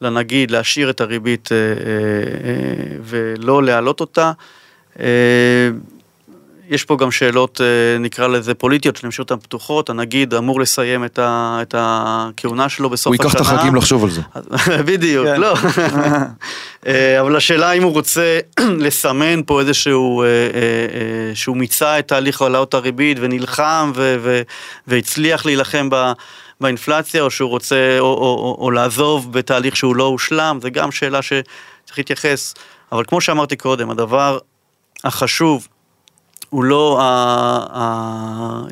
לנגיד 0.00 0.50
להשאיר 0.50 0.90
את 0.90 1.00
הריבית 1.00 1.52
אה, 1.52 1.56
אה, 1.56 1.62
אה, 2.44 2.96
ולא 3.02 3.62
להעלות 3.62 4.00
אותה. 4.00 4.32
יש 6.70 6.84
פה 6.84 6.96
גם 6.96 7.10
שאלות, 7.10 7.60
אה, 7.60 7.98
נקרא 7.98 8.26
לזה 8.26 8.54
פוליטיות, 8.54 8.96
שאני 8.96 9.08
משאיר 9.08 9.22
אותן 9.22 9.36
פתוחות. 9.36 9.90
הנגיד 9.90 10.34
אמור 10.34 10.60
לסיים 10.60 11.04
את, 11.04 11.18
ה, 11.18 11.58
את 11.62 11.74
הכהונה 11.78 12.68
שלו 12.68 12.90
בסוף 12.90 13.06
הוא 13.06 13.26
השנה. 13.26 13.40
ייקח 13.40 13.52
את 13.52 13.58
החגים 13.58 13.74
לחשוב 13.74 14.04
על 14.04 14.10
זה. 14.10 14.20
בדיוק, 14.92 15.26
כן. 15.26 15.40
לא. 15.40 15.54
אה, 16.86 17.20
אבל 17.20 17.36
השאלה 17.36 17.72
אם 17.72 17.82
הוא 17.82 17.92
רוצה 17.92 18.38
לסמן 18.86 19.42
פה 19.46 19.60
איזשהו, 19.60 20.22
אה, 20.22 20.28
שהוא 21.34 21.56
מיצה 21.56 21.98
את 21.98 22.08
תהליך 22.08 22.42
העלאות 22.42 22.74
הריבית 22.74 23.18
ונלחם 23.20 23.92
ו- 23.94 24.16
ו- 24.20 24.42
והצליח 24.86 25.46
להילחם 25.46 25.88
ב... 25.90 26.12
באינפלציה, 26.60 27.22
או 27.22 27.30
שהוא 27.30 27.50
רוצה, 27.50 27.96
או, 27.98 28.04
או, 28.04 28.10
או, 28.10 28.56
או 28.60 28.70
לעזוב 28.70 29.32
בתהליך 29.32 29.76
שהוא 29.76 29.96
לא 29.96 30.04
הושלם, 30.04 30.58
זה 30.62 30.70
גם 30.70 30.92
שאלה 30.92 31.22
שצריך 31.22 31.98
להתייחס. 31.98 32.54
אבל 32.92 33.04
כמו 33.04 33.20
שאמרתי 33.20 33.56
קודם, 33.56 33.90
הדבר 33.90 34.38
החשוב 35.04 35.68
הוא 36.50 36.64
לא 36.64 37.00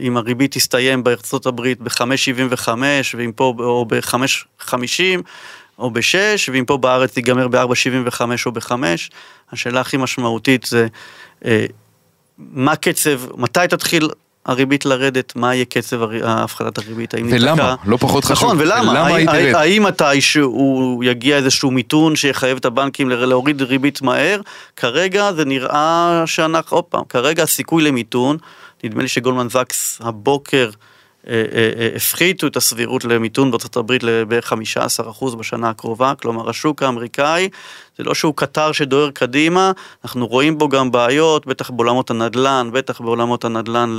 אם 0.00 0.16
הריבית 0.16 0.52
תסתיים 0.52 1.04
בארצות 1.04 1.46
הברית 1.46 1.80
ב-5.75 1.80 2.68
ואם 3.16 3.32
פה 3.32 3.54
או 3.58 3.84
ב-5.50 3.84 4.72
או 5.78 5.90
ב-6 5.90 6.52
ואם 6.52 6.64
פה 6.64 6.76
בארץ 6.76 7.16
ייגמר 7.16 7.48
ב-4.75 7.48 8.20
או 8.46 8.52
ב-5. 8.52 8.72
השאלה 9.52 9.80
הכי 9.80 9.96
משמעותית 9.96 10.64
זה 10.64 10.86
אה, 11.44 11.66
מה 12.38 12.76
קצב, 12.76 13.38
מתי 13.40 13.60
תתחיל 13.68 14.08
הריבית 14.46 14.86
לרדת, 14.86 15.36
מה 15.36 15.54
יהיה 15.54 15.64
קצב 15.64 15.96
הפחתת 16.24 16.78
הריבית, 16.78 17.14
האם 17.14 17.26
ולמה? 17.32 17.74
ניתקע- 17.74 17.88
לא 17.90 17.96
פחות 17.96 18.24
חשוב. 18.24 18.44
נכון, 18.44 18.60
ולמה? 18.60 18.90
ולמה 18.92 19.06
היא 19.16 19.26
תרד? 19.26 19.54
האם 19.54 19.82
מתישהו 19.82 21.00
יגיע 21.04 21.36
איזשהו 21.36 21.70
מיתון 21.70 22.16
שיחייב 22.16 22.56
את 22.56 22.64
הבנקים 22.64 23.08
להוריד 23.10 23.62
ריבית 23.62 24.02
מהר? 24.02 24.40
כרגע 24.76 25.32
זה 25.32 25.44
נראה 25.44 26.22
שאנחנו, 26.26 26.76
עוד 26.76 26.84
פעם, 26.84 27.02
כרגע 27.08 27.42
הסיכוי 27.42 27.82
למיתון, 27.82 28.36
נדמה 28.84 29.02
לי 29.02 29.08
שגולדמן 29.08 29.48
זקס 29.48 29.98
הבוקר 30.04 30.70
הפחיתו 31.96 32.46
את 32.46 32.56
הסבירות 32.56 33.04
למיתון 33.04 33.50
בארצות 33.50 33.76
הברית 33.76 34.02
לבערך 34.02 34.52
15% 34.52 35.36
בשנה 35.36 35.70
הקרובה, 35.70 36.12
כלומר 36.22 36.50
השוק 36.50 36.82
האמריקאי 36.82 37.48
זה 37.98 38.04
לא 38.04 38.14
שהוא 38.14 38.34
קטר 38.36 38.72
שדוהר 38.72 39.10
קדימה, 39.10 39.72
אנחנו 40.04 40.26
רואים 40.26 40.58
בו 40.58 40.68
גם 40.68 40.90
בעיות, 40.90 41.46
בטח 41.46 41.70
בעולמות 41.70 42.10
הנדל"ן, 42.10 42.70
בטח 42.72 43.00
בעולמות 43.00 43.44
הנדל"ן 43.44 43.98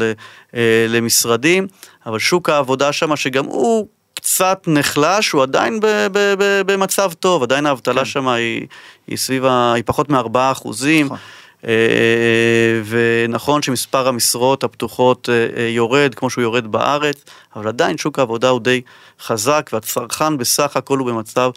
אה, 0.56 0.86
למשרדים, 0.90 1.68
אבל 2.06 2.20
שוק 2.20 2.50
העבודה 2.50 2.92
שם 2.92 3.16
שגם 3.16 3.46
הוא 3.46 3.88
קצת 4.14 4.64
נחלש, 4.68 5.32
הוא 5.32 5.44
עדיין 5.44 5.80
ב- 5.80 5.86
ב- 6.12 6.34
ב- 6.38 6.62
במצב 6.72 7.12
טוב, 7.20 7.44
עדיין 7.44 7.66
האבטלה 7.66 8.06
שם 8.06 8.28
היא, 8.28 8.68
היא 9.08 9.18
סביב, 9.18 9.46
ה- 9.46 9.74
היא 9.74 9.84
פחות 9.86 10.10
מ-4 10.10 10.38
אחוזים. 10.52 11.06
נכון. 11.06 11.18
אה, 11.68 12.82
ונכון 12.86 13.62
שמספר 13.62 14.08
המשרות 14.08 14.64
הפתוחות 14.64 15.30
אה, 15.30 15.48
אה, 15.58 15.68
יורד 15.68 16.16
כמו 16.16 16.30
שהוא 16.30 16.42
יורד 16.42 16.68
בארץ, 16.72 17.24
אבל 17.56 17.68
עדיין 17.68 17.98
שוק 17.98 18.20
העבודה 18.20 18.50
הוא 18.50 18.60
די 18.60 18.82
חזק 19.22 19.70
והצרכן 19.74 20.38
בסך 20.38 20.78
הכל 20.78 20.98
הוא 20.98 21.08
במצב 21.08 21.52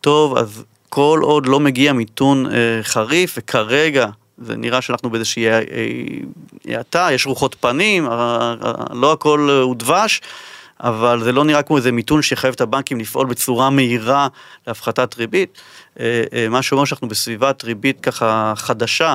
טוב, 0.00 0.36
אז 0.36 0.64
כל 0.88 1.20
עוד 1.22 1.46
לא 1.46 1.60
מגיע 1.60 1.92
מיתון 1.92 2.46
חריף, 2.82 3.34
וכרגע 3.38 4.06
זה 4.38 4.56
נראה 4.56 4.82
שאנחנו 4.82 5.10
באיזושהי 5.10 5.46
האטה, 6.64 7.08
יש 7.12 7.26
רוחות 7.26 7.56
פנים, 7.60 8.08
לא 8.90 9.12
הכל 9.12 9.60
הוא 9.62 9.76
דבש. 9.76 10.20
אבל 10.80 11.24
זה 11.24 11.32
לא 11.32 11.44
נראה 11.44 11.62
כמו 11.62 11.76
איזה 11.76 11.92
מיתון 11.92 12.22
שיחייב 12.22 12.54
את 12.54 12.60
הבנקים 12.60 13.00
לפעול 13.00 13.26
בצורה 13.26 13.70
מהירה 13.70 14.28
להפחתת 14.66 15.16
ריבית. 15.16 15.62
מה 16.50 16.62
שאומר 16.62 16.84
שאנחנו 16.84 17.08
בסביבת 17.08 17.64
ריבית 17.64 18.00
ככה 18.00 18.52
חדשה, 18.56 19.14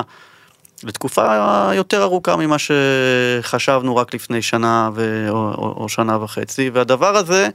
לתקופה 0.84 1.38
יותר 1.74 2.02
ארוכה 2.02 2.36
ממה 2.36 2.56
שחשבנו 2.58 3.96
רק 3.96 4.14
לפני 4.14 4.42
שנה 4.42 4.90
ו... 4.94 5.26
או, 5.28 5.34
או, 5.34 5.74
או 5.76 5.88
שנה 5.88 6.22
וחצי, 6.22 6.70
והדבר 6.72 7.16
הזה 7.16 7.48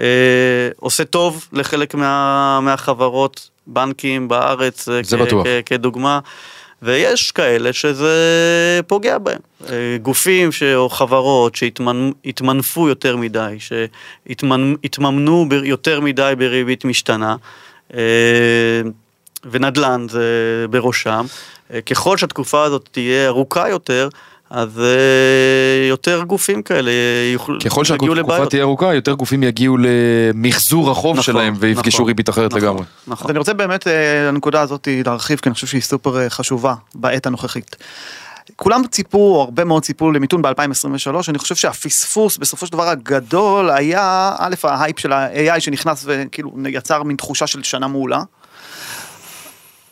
אה, 0.00 0.68
עושה 0.76 1.04
טוב 1.04 1.48
לחלק 1.52 1.94
מה... 1.94 2.60
מהחברות, 2.62 3.50
בנקים 3.66 4.28
בארץ, 4.28 4.88
אה, 4.88 5.00
זה 5.02 5.16
בטוח. 5.16 5.46
כ... 5.46 5.48
כדוגמה. 5.66 6.18
ויש 6.82 7.30
כאלה 7.30 7.72
שזה 7.72 8.10
פוגע 8.86 9.18
בהם. 9.18 9.38
אה, 9.68 9.96
גופים 10.02 10.52
ש... 10.52 10.62
או 10.62 10.88
חברות 10.88 11.54
שהתמנפו 11.54 12.88
יותר 12.88 13.16
מדי, 13.16 13.56
שהתממנו 13.58 15.46
ב... 15.48 15.52
יותר 15.52 16.00
מדי 16.00 16.32
בריבית 16.38 16.84
משתנה, 16.84 17.36
אה, 17.94 18.00
ונדל"ן 19.50 20.06
זה 20.10 20.24
בראשם. 20.70 21.26
אה, 21.72 21.80
ככל 21.80 22.16
שהתקופה 22.16 22.64
הזאת 22.64 22.88
תהיה 22.92 23.26
ארוכה 23.26 23.68
יותר, 23.68 24.08
אז 24.50 24.80
אה, 24.80 25.88
יותר 25.88 26.22
גופים 26.22 26.62
כאלה 26.62 26.90
יוכלו, 27.32 27.58
ככל 27.64 27.84
שהתקופה 27.84 28.14
לבעיות. 28.14 28.50
תהיה 28.50 28.62
ארוכה, 28.62 28.94
יותר 28.94 29.12
גופים 29.12 29.42
יגיעו 29.42 29.76
למחזור 29.80 30.90
החוב 30.90 31.12
נכון, 31.12 31.22
שלהם 31.22 31.54
ויפגשו 31.58 31.96
נכון, 31.96 32.06
ריבית 32.06 32.28
אחרת 32.28 32.50
נכון, 32.50 32.62
לגמרי. 32.62 32.84
נכון. 33.06 33.26
אז 33.26 33.30
אני 33.30 33.38
רוצה 33.38 33.54
באמת 33.54 33.86
אה, 33.88 34.28
לנקודה 34.28 34.60
הזאת 34.60 34.88
להרחיב, 35.06 35.38
כי 35.38 35.48
אני 35.48 35.54
חושב 35.54 35.66
שהיא 35.66 35.82
סופר 35.82 36.28
חשובה 36.28 36.74
בעת 36.94 37.26
הנוכחית. 37.26 37.76
כולם 38.56 38.82
ציפו, 38.90 39.40
הרבה 39.40 39.64
מאוד 39.64 39.82
ציפו 39.82 40.12
למיתון 40.12 40.42
ב-2023, 40.42 41.08
אני 41.28 41.38
חושב 41.38 41.54
שהפספוס 41.54 42.36
בסופו 42.36 42.66
של 42.66 42.72
דבר 42.72 42.88
הגדול 42.88 43.70
היה, 43.70 44.34
א', 44.38 44.54
ההייפ 44.62 44.98
של 44.98 45.12
ה-AI 45.12 45.60
שנכנס 45.60 46.04
וכאילו 46.06 46.52
יצר 46.68 47.02
מין 47.02 47.16
תחושה 47.16 47.46
של 47.46 47.62
שנה 47.62 47.88
מעולה, 47.88 48.22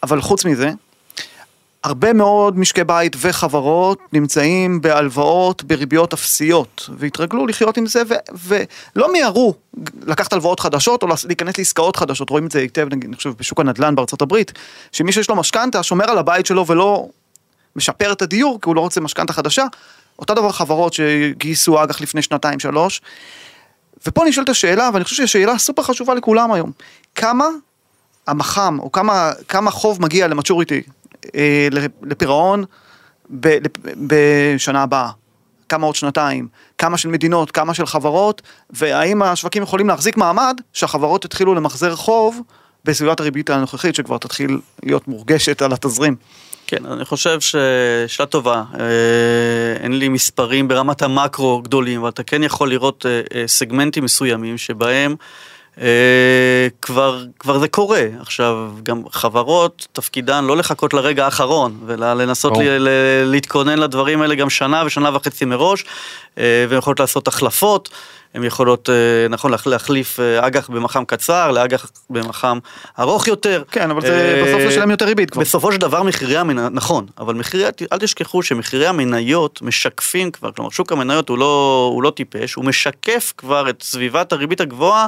אבל 0.02 0.20
חוץ 0.20 0.44
מזה, 0.44 0.70
הרבה 1.84 2.12
מאוד 2.12 2.58
משקי 2.58 2.84
בית 2.84 3.16
וחברות 3.20 3.98
נמצאים 4.12 4.80
בהלוואות 4.80 5.62
בריביות 5.62 6.12
אפסיות 6.12 6.88
והתרגלו 6.98 7.46
לחיות 7.46 7.76
עם 7.76 7.86
זה 7.86 8.02
ו- 8.08 8.62
ולא 8.96 9.12
מיהרו 9.12 9.54
לקחת 10.06 10.32
הלוואות 10.32 10.60
חדשות 10.60 11.02
או 11.02 11.08
להיכנס 11.26 11.58
לעסקאות 11.58 11.96
חדשות. 11.96 12.30
רואים 12.30 12.46
את 12.46 12.52
זה 12.52 12.58
היטב 12.58 12.86
נגיד 12.90 13.08
אני 13.08 13.16
חושב 13.16 13.30
בשוק 13.30 13.60
הנדל"ן 13.60 13.94
בארצות 13.94 14.22
הברית 14.22 14.52
שמי 14.92 15.12
שיש 15.12 15.30
לו 15.30 15.36
משכנתה 15.36 15.82
שומר 15.82 16.10
על 16.10 16.18
הבית 16.18 16.46
שלו 16.46 16.66
ולא 16.66 17.08
משפר 17.76 18.12
את 18.12 18.22
הדיור 18.22 18.58
כי 18.62 18.68
הוא 18.68 18.76
לא 18.76 18.80
רוצה 18.80 19.00
משכנתה 19.00 19.32
חדשה 19.32 19.64
אותה 20.18 20.34
דבר 20.34 20.52
חברות 20.52 20.92
שגייסו 20.92 21.82
אג"ח 21.82 22.00
לפני 22.00 22.22
שנתיים 22.22 22.60
שלוש. 22.60 23.00
ופה 24.06 24.24
נשאלת 24.24 24.48
השאלה 24.48 24.90
ואני 24.92 25.04
חושב 25.04 25.16
שהיא 25.16 25.26
שאלה 25.26 25.58
סופר 25.58 25.82
חשובה 25.82 26.14
לכולם 26.14 26.52
היום. 26.52 26.72
כמה 27.14 27.46
המח"מ 28.26 28.78
או 28.80 28.92
כמה, 28.92 29.32
כמה 29.48 29.70
חוב 29.70 30.02
מגיע 30.02 30.28
למצ'וריטי 30.28 30.82
אה, 31.34 31.68
לפירעון 32.02 32.64
בשנה 34.06 34.82
הבאה. 34.82 35.10
כמה 35.68 35.86
עוד 35.86 35.94
שנתיים, 35.94 36.48
כמה 36.78 36.98
של 36.98 37.08
מדינות, 37.08 37.50
כמה 37.50 37.74
של 37.74 37.86
חברות, 37.86 38.42
והאם 38.70 39.22
השווקים 39.22 39.62
יכולים 39.62 39.88
להחזיק 39.88 40.16
מעמד 40.16 40.60
שהחברות 40.72 41.24
יתחילו 41.24 41.54
למחזר 41.54 41.96
חוב 41.96 42.40
בסביבת 42.84 43.20
הריבית 43.20 43.50
הנוכחית 43.50 43.94
שכבר 43.94 44.18
תתחיל 44.18 44.60
להיות 44.82 45.08
מורגשת 45.08 45.62
על 45.62 45.72
התזרים. 45.72 46.16
כן, 46.66 46.86
אני 46.86 47.04
חושב 47.04 47.38
ששאלה 47.40 48.26
טובה. 48.26 48.62
אה, 48.74 49.82
אין 49.82 49.98
לי 49.98 50.08
מספרים 50.08 50.68
ברמת 50.68 51.02
המקרו 51.02 51.62
גדולים, 51.62 52.00
אבל 52.00 52.08
אתה 52.08 52.22
כן 52.22 52.42
יכול 52.42 52.70
לראות 52.70 53.06
אה, 53.06 53.44
סגמנטים 53.46 54.04
מסוימים 54.04 54.58
שבהם 54.58 55.10
אה, 55.10 55.16
כבר, 56.82 57.24
כבר 57.38 57.58
זה 57.58 57.68
קורה. 57.68 58.06
עכשיו, 58.20 58.70
גם 58.82 59.02
חברות, 59.12 59.86
תפקידן 59.92 60.44
לא 60.44 60.56
לחכות 60.56 60.94
לרגע 60.94 61.24
האחרון, 61.24 61.78
ולנסות 61.86 62.56
ל, 62.56 62.62
ל, 62.62 62.88
להתכונן 63.24 63.78
לדברים 63.78 64.22
האלה 64.22 64.34
גם 64.34 64.50
שנה 64.50 64.82
ושנה 64.86 65.16
וחצי 65.16 65.44
מראש, 65.44 65.84
אה, 66.38 66.66
והן 66.68 66.78
יכולות 66.78 67.00
לעשות 67.00 67.28
החלפות. 67.28 67.88
הן 68.34 68.44
יכולות, 68.44 68.90
אה, 68.90 69.28
נכון, 69.28 69.52
להחליף 69.66 70.20
אה, 70.20 70.46
אג"ח 70.46 70.68
במח"מ 70.70 71.04
קצר 71.04 71.50
לאג"ח 71.50 71.86
במח"מ 72.10 72.58
ארוך 72.98 73.28
יותר. 73.28 73.62
כן, 73.70 73.90
אבל 73.90 74.00
זה 74.00 74.08
אה, 74.08 74.42
בסוף 74.44 74.60
לשלם 74.60 74.90
יותר 74.90 75.04
ריבית 75.04 75.30
כבר. 75.30 75.42
בסופו 75.42 75.72
של 75.72 75.78
דבר 75.78 76.02
מחירי 76.02 76.36
המניות, 76.36 76.72
נכון, 76.72 77.06
אבל 77.18 77.34
מחירי, 77.34 77.64
אל 77.92 77.98
תשכחו 77.98 78.42
שמחירי 78.42 78.86
המניות 78.86 79.62
משקפים 79.62 80.30
כבר, 80.30 80.52
כלומר 80.52 80.70
שוק 80.70 80.92
המניות 80.92 81.28
הוא 81.28 81.38
לא, 81.38 81.90
הוא 81.92 82.02
לא 82.02 82.10
טיפש, 82.10 82.54
הוא 82.54 82.64
משקף 82.64 83.32
כבר 83.36 83.70
את 83.70 83.82
סביבת 83.82 84.32
הריבית 84.32 84.60
הגבוהה 84.60 85.06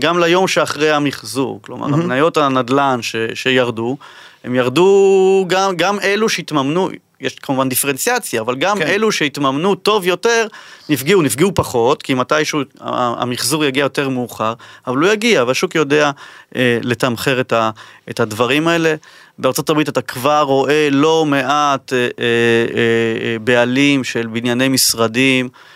גם 0.00 0.18
ליום 0.18 0.48
שאחרי 0.48 0.90
המחזור. 0.90 1.60
כלומר, 1.62 1.86
mm-hmm. 1.86 1.94
המניות 1.94 2.36
הנדל"ן 2.36 3.02
ש, 3.02 3.16
שירדו, 3.34 3.96
הם 4.44 4.54
ירדו 4.54 5.44
גם, 5.48 5.76
גם 5.76 6.00
אלו 6.00 6.28
שהתממנו, 6.28 6.90
יש 7.24 7.34
כמובן 7.34 7.68
דיפרנציאציה, 7.68 8.40
אבל 8.40 8.56
גם 8.56 8.78
כן. 8.78 8.86
אלו 8.86 9.12
שהתממנו 9.12 9.74
טוב 9.74 10.06
יותר, 10.06 10.46
נפגעו, 10.88 11.22
נפגעו 11.22 11.54
פחות, 11.54 12.02
כי 12.02 12.14
מתישהו 12.14 12.60
המחזור 12.80 13.64
יגיע 13.64 13.82
יותר 13.82 14.08
מאוחר, 14.08 14.54
אבל 14.86 14.96
הוא 14.96 15.08
יגיע, 15.08 15.44
והשוק 15.44 15.74
יודע 15.74 16.10
אה, 16.56 16.78
לתמחר 16.82 17.40
את, 17.40 17.52
ה, 17.52 17.70
את 18.10 18.20
הדברים 18.20 18.68
האלה. 18.68 18.94
בארצות 19.38 19.70
הברית 19.70 19.88
אתה 19.88 20.02
כבר 20.02 20.42
רואה 20.42 20.88
לא 20.90 21.24
מעט 21.26 21.92
אה, 21.92 21.98
אה, 21.98 22.06
אה, 22.18 23.38
בעלים 23.38 24.04
של 24.04 24.26
בנייני 24.26 24.68
משרדים, 24.68 25.48
אה, 25.48 25.73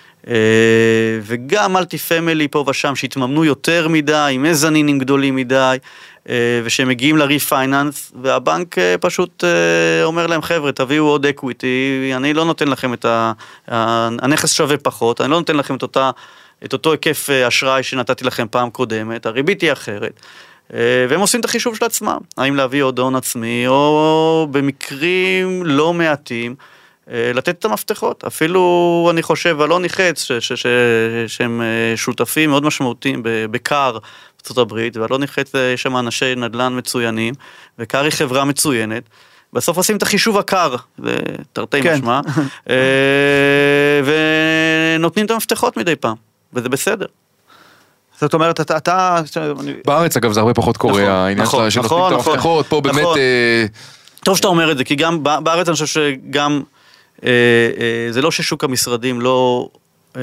וגם 1.22 1.72
מלטי 1.72 1.98
פמילי 1.98 2.48
פה 2.48 2.64
ושם 2.68 2.96
שהתממנו 2.96 3.44
יותר 3.44 3.88
מדי, 3.88 4.30
עם 4.32 4.42
מזנינים 4.42 4.98
גדולים 4.98 5.36
מדי, 5.36 5.76
אה, 6.28 6.60
ושהם 6.64 6.88
מגיעים 6.88 7.16
ל 7.16 7.25
refinance, 7.25 8.12
והבנק 8.22 8.78
אה, 8.78 8.94
פשוט 9.00 9.44
אה, 9.44 10.04
אומר 10.04 10.26
להם, 10.26 10.42
חבר'ה, 10.42 10.72
תביאו 10.72 11.04
עוד 11.04 11.26
equity, 11.26 12.12
אני 12.16 12.34
לא 12.34 12.44
נותן 12.44 12.68
לכם 12.68 12.94
את 12.94 13.04
ה... 13.04 13.32
הנכס 14.22 14.52
שווה 14.52 14.76
פחות, 14.76 15.20
אני 15.20 15.30
לא 15.30 15.38
נותן 15.38 15.56
לכם 15.56 15.76
את, 15.76 15.82
אותה, 15.82 16.10
את 16.64 16.72
אותו 16.72 16.92
היקף 16.92 17.30
אשראי 17.30 17.82
שנתתי 17.82 18.24
לכם 18.24 18.46
פעם 18.50 18.70
קודמת, 18.70 19.26
הריבית 19.26 19.60
היא 19.60 19.72
אחרת. 19.72 20.20
והם 21.08 21.20
עושים 21.20 21.40
את 21.40 21.44
החישוב 21.44 21.76
של 21.76 21.84
עצמם, 21.84 22.18
האם 22.36 22.56
להביא 22.56 22.82
עוד 22.82 22.98
הון 22.98 23.14
עצמי, 23.14 23.66
או 23.66 24.48
במקרים 24.50 25.62
לא 25.66 25.94
מעטים, 25.94 26.54
לתת 27.10 27.58
את 27.58 27.64
המפתחות. 27.64 28.24
אפילו, 28.24 29.08
אני 29.10 29.22
חושב, 29.22 29.60
אלון 29.60 29.82
ניחץ, 29.82 30.28
שהם 31.26 31.62
שותפים 31.96 32.50
מאוד 32.50 32.64
משמעותיים 32.64 33.20
בקאר, 33.24 33.98
ארה"ב, 34.58 34.88
ואלון 34.94 35.22
נחץ, 35.22 35.52
יש 35.74 35.82
שם 35.82 35.96
אנשי 35.96 36.34
נדל"ן 36.36 36.78
מצוינים, 36.78 37.34
וקר 37.78 38.04
היא 38.04 38.10
חברה 38.10 38.44
מצוינת. 38.44 39.02
בסוף 39.52 39.76
עושים 39.76 39.96
את 39.96 40.02
החישוב 40.02 40.38
הקר, 40.38 40.76
זה 40.98 41.16
תרתי 41.52 41.82
כן. 41.82 41.94
משמע, 41.94 42.20
אה, 42.70 42.76
ונותנים 44.98 45.26
את 45.26 45.30
המפתחות 45.30 45.76
מדי 45.76 45.96
פעם, 45.96 46.16
וזה 46.52 46.68
בסדר. 46.68 47.06
זאת 48.20 48.34
אומרת, 48.34 48.60
אתה... 48.60 48.76
אתה... 48.76 49.20
בארץ 49.86 50.16
אגב 50.16 50.32
זה 50.32 50.40
הרבה 50.40 50.54
פחות 50.54 50.76
קורה, 50.76 50.92
נכון, 50.92 51.10
העניין 51.10 51.46
נכון, 51.46 51.70
של 51.70 51.80
נכון, 51.80 52.12
נכון, 52.14 52.32
המפתחות, 52.32 52.66
פה 52.66 52.80
באמת... 52.80 53.00
נכון. 53.00 53.18
אה... 53.18 53.66
טוב 54.24 54.36
שאתה 54.36 54.48
אומר 54.48 54.72
את 54.72 54.78
זה, 54.78 54.84
כי 54.84 54.94
גם 54.94 55.22
בארץ 55.22 55.68
אני 55.68 55.72
חושב 55.72 55.86
שגם, 55.86 56.52
אה, 56.52 56.56
אה, 56.56 56.77
זה 58.10 58.22
לא 58.22 58.30
ששוק 58.30 58.64
המשרדים 58.64 59.20
לא 59.20 59.68
אה, 60.16 60.22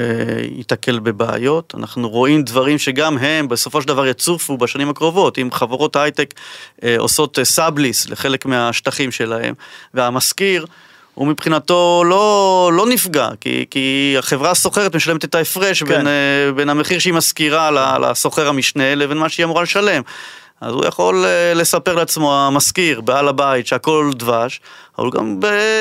ייתקל 0.56 0.98
בבעיות. 0.98 1.74
אנחנו 1.78 2.08
רואים 2.08 2.42
דברים 2.42 2.78
שגם 2.78 3.18
הם 3.18 3.48
בסופו 3.48 3.82
של 3.82 3.88
דבר 3.88 4.06
יצופו 4.06 4.56
בשנים 4.56 4.90
הקרובות, 4.90 5.38
אם 5.38 5.48
חברות 5.52 5.96
הייטק 5.96 6.34
אה, 6.84 6.96
עושות 6.98 7.38
סאבליס 7.42 8.08
לחלק 8.08 8.46
מהשטחים 8.46 9.12
שלהם, 9.12 9.54
והמשכיר 9.94 10.66
הוא 11.14 11.26
מבחינתו 11.26 12.02
לא, 12.06 12.70
לא 12.74 12.86
נפגע, 12.86 13.28
כי, 13.40 13.64
כי 13.70 14.14
החברה 14.18 14.50
הסוחרת 14.50 14.96
משלמת 14.96 15.24
את 15.24 15.34
ההפרש 15.34 15.82
כן. 15.82 15.88
בין, 15.88 16.06
אה, 16.06 16.52
בין 16.56 16.68
המחיר 16.68 16.98
שהיא 16.98 17.14
משכירה 17.14 17.98
לסוחר 17.98 18.48
המשנה 18.48 18.94
לבין 18.94 19.18
מה 19.18 19.28
שהיא 19.28 19.44
אמורה 19.44 19.62
לשלם. 19.62 20.02
אז 20.60 20.72
הוא 20.72 20.86
יכול 20.86 21.24
לספר 21.54 21.94
לעצמו, 21.94 22.34
המשכיר, 22.34 23.00
בעל 23.00 23.28
הבית, 23.28 23.66
שהכל 23.66 24.10
דבש, 24.14 24.60
אבל 24.98 25.06
הוא 25.06 25.12
גם 25.12 25.40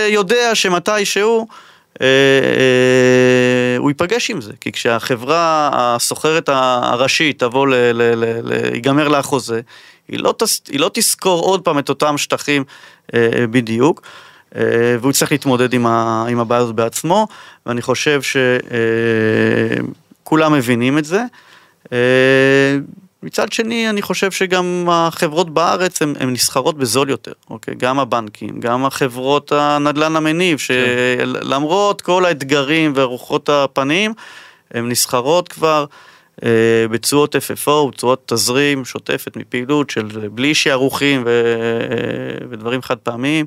יודע 0.10 0.56
שמתי 0.56 1.06
שהוא... 1.06 1.48
אה, 2.02 2.08
אה, 2.08 3.78
הוא 3.78 3.90
ייפגש 3.90 4.30
עם 4.30 4.42
זה, 4.42 4.54
כי 4.62 4.72
כשהחברה 4.72 5.70
הסוחרת 5.74 6.50
הראשית 6.50 7.40
תבוא, 7.40 7.68
ייגמר 8.74 9.08
לה 9.08 9.20
החוזה, 9.20 9.62
היא 10.08 10.20
לא, 10.20 10.34
תס, 10.38 10.62
לא 10.74 10.92
תזכור 10.94 11.42
עוד 11.42 11.62
פעם 11.62 11.80
את 11.80 11.90
אותם 11.90 12.18
שטחים 12.18 12.64
אה, 13.14 13.30
בדיוק, 13.52 14.02
והוא 15.02 15.12
צריך 15.12 15.32
להתמודד 15.32 15.74
עם, 15.74 15.86
עם 15.86 16.40
הבעיה 16.40 16.62
הזאת 16.62 16.76
בעצמו, 16.76 17.28
ואני 17.66 17.82
חושב 17.82 18.22
שכולם 20.24 20.54
מבינים 20.54 20.98
את 20.98 21.06
זה. 21.06 21.24
מצד 23.26 23.52
שני, 23.52 23.90
אני 23.90 24.02
חושב 24.02 24.32
שגם 24.32 24.88
החברות 24.92 25.50
בארץ 25.50 26.02
הן 26.02 26.30
נסחרות 26.30 26.78
בזול 26.78 27.10
יותר, 27.10 27.32
אוקיי? 27.50 27.76
גם 27.76 28.00
הבנקים, 28.00 28.60
גם 28.60 28.86
החברות 28.86 29.52
הנדל"ן 29.52 30.16
המניב, 30.16 30.58
כן. 30.58 30.64
שלמרות 31.18 32.02
כל 32.02 32.26
האתגרים 32.26 32.94
ורוחות 32.96 33.50
הפנים, 33.50 34.14
הן 34.72 34.90
נסחרות 34.90 35.48
כבר 35.48 35.86
אה, 36.44 36.50
בתשואות 36.92 37.36
FFO, 37.36 37.92
תשואות 37.96 38.24
תזרים 38.26 38.86
שוטפת 38.86 39.38
מפעילות 39.38 39.90
של 39.90 40.28
בלי 40.32 40.56
שערוכים 40.56 41.24
ו, 41.26 41.30
אה, 41.30 42.48
ודברים 42.50 42.82
חד 42.82 42.98
פעמיים, 42.98 43.46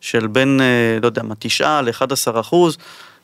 של 0.00 0.26
בין, 0.26 0.60
אה, 0.60 0.98
לא 1.02 1.06
יודע 1.06 1.22
מה, 1.22 1.34
9 1.38 1.80
ל-11 1.80 2.40
אחוז, 2.40 2.78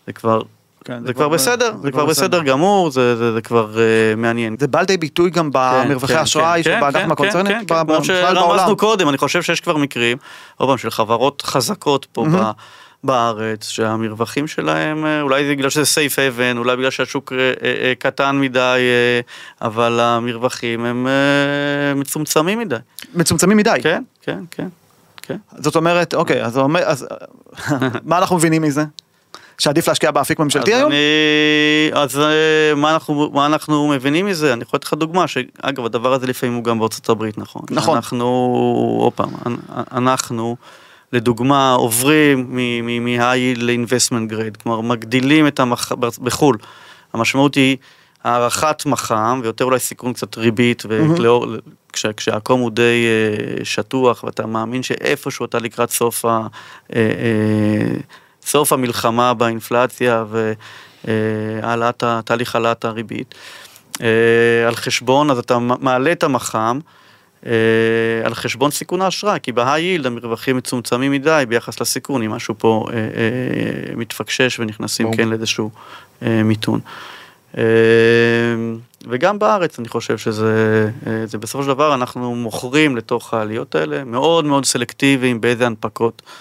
זה 0.06 0.12
כבר 0.12 0.42
כן, 0.86 1.00
זה, 1.00 1.06
זה 1.06 1.14
כבר 1.14 1.28
בסדר, 1.28 1.72
זה, 1.76 1.82
זה 1.82 1.90
כבר 1.90 2.06
בסדר 2.06 2.42
גמור, 2.42 2.90
זה, 2.90 3.16
זה, 3.16 3.32
זה 3.32 3.40
כבר 3.40 3.74
uh, 3.74 4.16
מעניין. 4.16 4.56
זה 4.60 4.68
בא 4.68 4.80
לידי 4.80 4.96
ביטוי 4.96 5.30
גם 5.30 5.50
במרווחי 5.52 6.12
כן, 6.12 6.18
האשראי 6.18 6.62
כן, 6.64 6.76
שבאג"ח 6.78 6.98
כן, 6.98 7.08
מהקונצרנית, 7.08 7.52
כן, 7.52 7.64
כן, 7.66 7.86
כמו 7.86 8.04
שרמזנו 8.04 8.76
קודם, 8.76 9.08
אני 9.08 9.18
חושב 9.18 9.42
שיש 9.42 9.60
כבר 9.60 9.76
מקרים, 9.76 10.18
עוד 10.56 10.68
פעם, 10.68 10.78
של 10.78 10.90
חברות 10.90 11.42
חזקות 11.42 12.06
פה 12.12 12.26
mm-hmm. 12.26 13.04
בארץ, 13.04 13.68
שהמרווחים 13.68 14.46
שלהם, 14.46 15.06
אה, 15.06 15.20
אולי 15.20 15.46
זה 15.46 15.50
בגלל 15.50 15.70
שזה 15.70 15.84
סייף 15.84 16.18
אבן, 16.18 16.58
אולי 16.58 16.76
בגלל 16.76 16.90
שהשוק 16.90 17.32
אה, 17.32 17.92
קטן 17.98 18.36
מדי, 18.36 18.80
אבל 19.62 20.00
המרווחים 20.00 20.84
הם 20.84 21.06
מצומצמים 21.96 22.58
מדי. 22.58 22.76
מצומצמים 23.14 23.56
מדי? 23.56 23.78
כן, 23.82 24.02
כן, 24.22 24.40
כן. 24.50 24.68
כן. 25.22 25.36
זאת 25.58 25.76
אומרת, 25.76 26.14
אוקיי, 26.14 26.44
אז, 26.44 26.60
אז 26.84 27.06
מה 28.04 28.18
אנחנו 28.18 28.36
מבינים 28.36 28.62
מזה? 28.62 28.84
שעדיף 29.58 29.88
להשקיע 29.88 30.10
באפיק 30.10 30.38
ממשלתי 30.38 30.74
אז 30.74 30.78
היום? 30.78 30.92
אני, 30.92 30.98
אז 31.92 32.18
אה, 32.18 32.74
מה 32.76 32.94
אנחנו, 32.94 33.30
מה 33.32 33.46
אנחנו 33.46 33.88
מבינים 33.88 34.26
מזה? 34.26 34.52
אני 34.52 34.62
יכול 34.62 34.76
לתת 34.76 34.86
לך 34.86 34.94
דוגמה, 34.94 35.28
שאגב 35.28 35.84
הדבר 35.84 36.12
הזה 36.12 36.26
לפעמים 36.26 36.54
הוא 36.54 36.64
גם 36.64 36.78
בארצות 36.78 37.08
הברית, 37.08 37.38
נכון? 37.38 37.62
נכון. 37.70 37.96
אנחנו, 37.96 38.26
עוד 39.00 39.12
פעם, 39.12 39.30
אנחנו 39.92 40.56
לדוגמה, 41.12 41.72
עוברים 41.72 42.56
מ-high 42.56 43.56
ל-investment 43.56 44.32
grade, 44.32 44.62
כלומר 44.62 44.80
מגדילים 44.80 45.46
את 45.46 45.60
המח... 45.60 45.92
בחו"ל. 45.92 46.58
המשמעות 47.12 47.54
היא 47.54 47.76
הערכת 48.24 48.86
מח"מ, 48.86 49.40
ויותר 49.42 49.64
אולי 49.64 49.78
סיכון 49.78 50.12
קצת 50.12 50.38
ריבית, 50.38 50.82
וכשהעקום 50.88 51.56
כש, 51.92 52.06
כשהעקום 52.06 52.60
הוא 52.60 52.70
די 52.70 53.06
uh, 53.60 53.64
שטוח, 53.64 54.24
ואתה 54.24 54.46
מאמין 54.46 54.82
שאיפשהו 54.82 55.44
אתה 55.44 55.58
לקראת 55.58 55.90
סוף, 55.90 56.24
ה, 56.24 56.46
uh, 56.86 56.92
uh, 56.92 56.94
סוף 58.46 58.72
המלחמה 58.72 59.34
באינפלציה 59.34 60.24
והעלאת, 61.04 62.04
תהליך 62.24 62.54
העלאת 62.54 62.84
הריבית, 62.84 63.34
uh, 63.94 63.98
על 64.66 64.74
חשבון, 64.74 65.30
אז 65.30 65.38
אתה 65.38 65.58
מעלה 65.58 66.12
את 66.12 66.22
המח"מ, 66.22 66.80
uh, 67.42 67.46
על 68.24 68.34
חשבון 68.34 68.70
סיכון 68.70 69.02
האשראי, 69.02 69.38
כי 69.42 69.52
בהיי-יילד 69.52 70.06
המרווחים 70.06 70.56
מצומצמים 70.56 71.12
מדי 71.12 71.44
ביחס 71.48 71.80
לסיכון, 71.80 72.22
אם 72.22 72.30
משהו 72.30 72.54
פה 72.58 72.84
uh, 72.86 72.90
uh, 72.90 73.96
מתפקשש 73.96 74.60
ונכנסים 74.60 75.16
כן 75.16 75.28
לאיזשהו 75.28 75.70
uh, 76.20 76.24
מיתון. 76.44 76.80
אה, 77.56 77.64
וגם 79.08 79.38
בארץ 79.38 79.78
אני 79.78 79.88
חושב 79.88 80.18
שזה 80.18 80.90
אה, 81.06 81.26
זה 81.26 81.38
בסופו 81.38 81.62
של 81.64 81.68
דבר 81.68 81.94
אנחנו 81.94 82.34
מוכרים 82.34 82.96
לתוך 82.96 83.34
העליות 83.34 83.74
האלה 83.74 84.04
מאוד 84.04 84.44
מאוד 84.44 84.64
סלקטיביים 84.64 85.40
באיזה 85.40 85.66
הנפקות. 85.66 86.22
אה, 86.26 86.32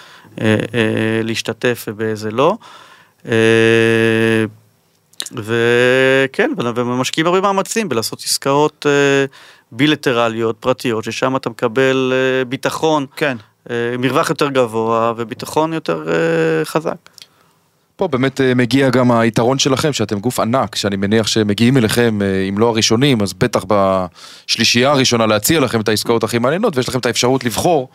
להשתתף 1.24 1.84
ובאיזה 1.88 2.30
לא. 2.30 2.56
וכן, 5.32 6.50
ומשקיעים 6.58 7.26
הרבה 7.26 7.40
מאמצים 7.40 7.88
בלעשות 7.88 8.22
עסקאות 8.24 8.86
בילטרליות, 9.72 10.56
פרטיות, 10.60 11.04
ששם 11.04 11.36
אתה 11.36 11.50
מקבל 11.50 12.12
ביטחון, 12.48 13.06
כן. 13.16 13.36
מרווח 13.98 14.30
יותר 14.30 14.48
גבוה 14.48 15.12
וביטחון 15.16 15.72
יותר 15.72 16.04
חזק. 16.64 16.96
פה 17.96 18.08
באמת 18.08 18.40
אה, 18.40 18.54
מגיע 18.54 18.90
גם 18.90 19.10
היתרון 19.10 19.58
שלכם, 19.58 19.92
שאתם 19.92 20.18
גוף 20.18 20.40
ענק, 20.40 20.74
שאני 20.74 20.96
מניח 20.96 21.26
שמגיעים 21.26 21.76
אליכם, 21.76 22.18
אה, 22.22 22.48
אם 22.48 22.58
לא 22.58 22.68
הראשונים, 22.68 23.22
אז 23.22 23.32
בטח 23.32 23.64
בשלישייה 23.68 24.90
הראשונה 24.90 25.26
להציע 25.26 25.60
לכם 25.60 25.80
את 25.80 25.88
העסקאות 25.88 26.24
הכי 26.24 26.38
מעניינות, 26.38 26.76
ויש 26.76 26.88
לכם 26.88 26.98
את 26.98 27.06
האפשרות 27.06 27.44
לבחור 27.44 27.88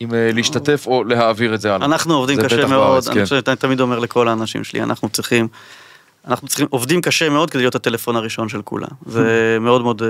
אם 0.00 0.14
אה, 0.14 0.30
להשתתף 0.32 0.86
או 0.86 1.04
להעביר 1.04 1.54
את 1.54 1.60
זה 1.60 1.74
הלאה. 1.74 1.86
אנחנו 1.86 2.14
עובדים 2.14 2.42
קשה 2.42 2.66
מאוד, 2.66 2.70
בארץ, 2.70 3.06
אני 3.06 3.14
כן. 3.14 3.24
חושב 3.24 3.40
שאני 3.44 3.56
תמיד 3.56 3.80
אומר 3.80 3.98
לכל 3.98 4.28
האנשים 4.28 4.64
שלי, 4.64 4.82
אנחנו 4.82 5.08
צריכים, 5.08 5.48
אנחנו 6.26 6.48
צריכים, 6.48 6.66
עובדים 6.70 7.00
קשה 7.00 7.28
מאוד 7.28 7.50
כדי 7.50 7.62
להיות 7.62 7.74
הטלפון 7.74 8.16
הראשון 8.16 8.48
של 8.48 8.62
כולם. 8.62 8.88
זה 9.06 9.24
מאוד 9.60 9.82
מאוד, 9.82 10.02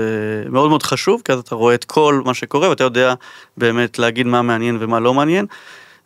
מאוד 0.49 0.69
מאוד 0.69 0.83
חשוב, 0.83 1.21
כי 1.25 1.31
אז 1.31 1.39
אתה 1.39 1.55
רואה 1.55 1.75
את 1.75 1.85
כל 1.85 2.21
מה 2.25 2.33
שקורה 2.33 2.69
ואתה 2.69 2.83
יודע 2.83 3.13
באמת 3.57 3.99
להגיד 3.99 4.27
מה 4.27 4.41
מעניין 4.41 4.77
ומה 4.79 4.99
לא 4.99 5.13
מעניין. 5.13 5.45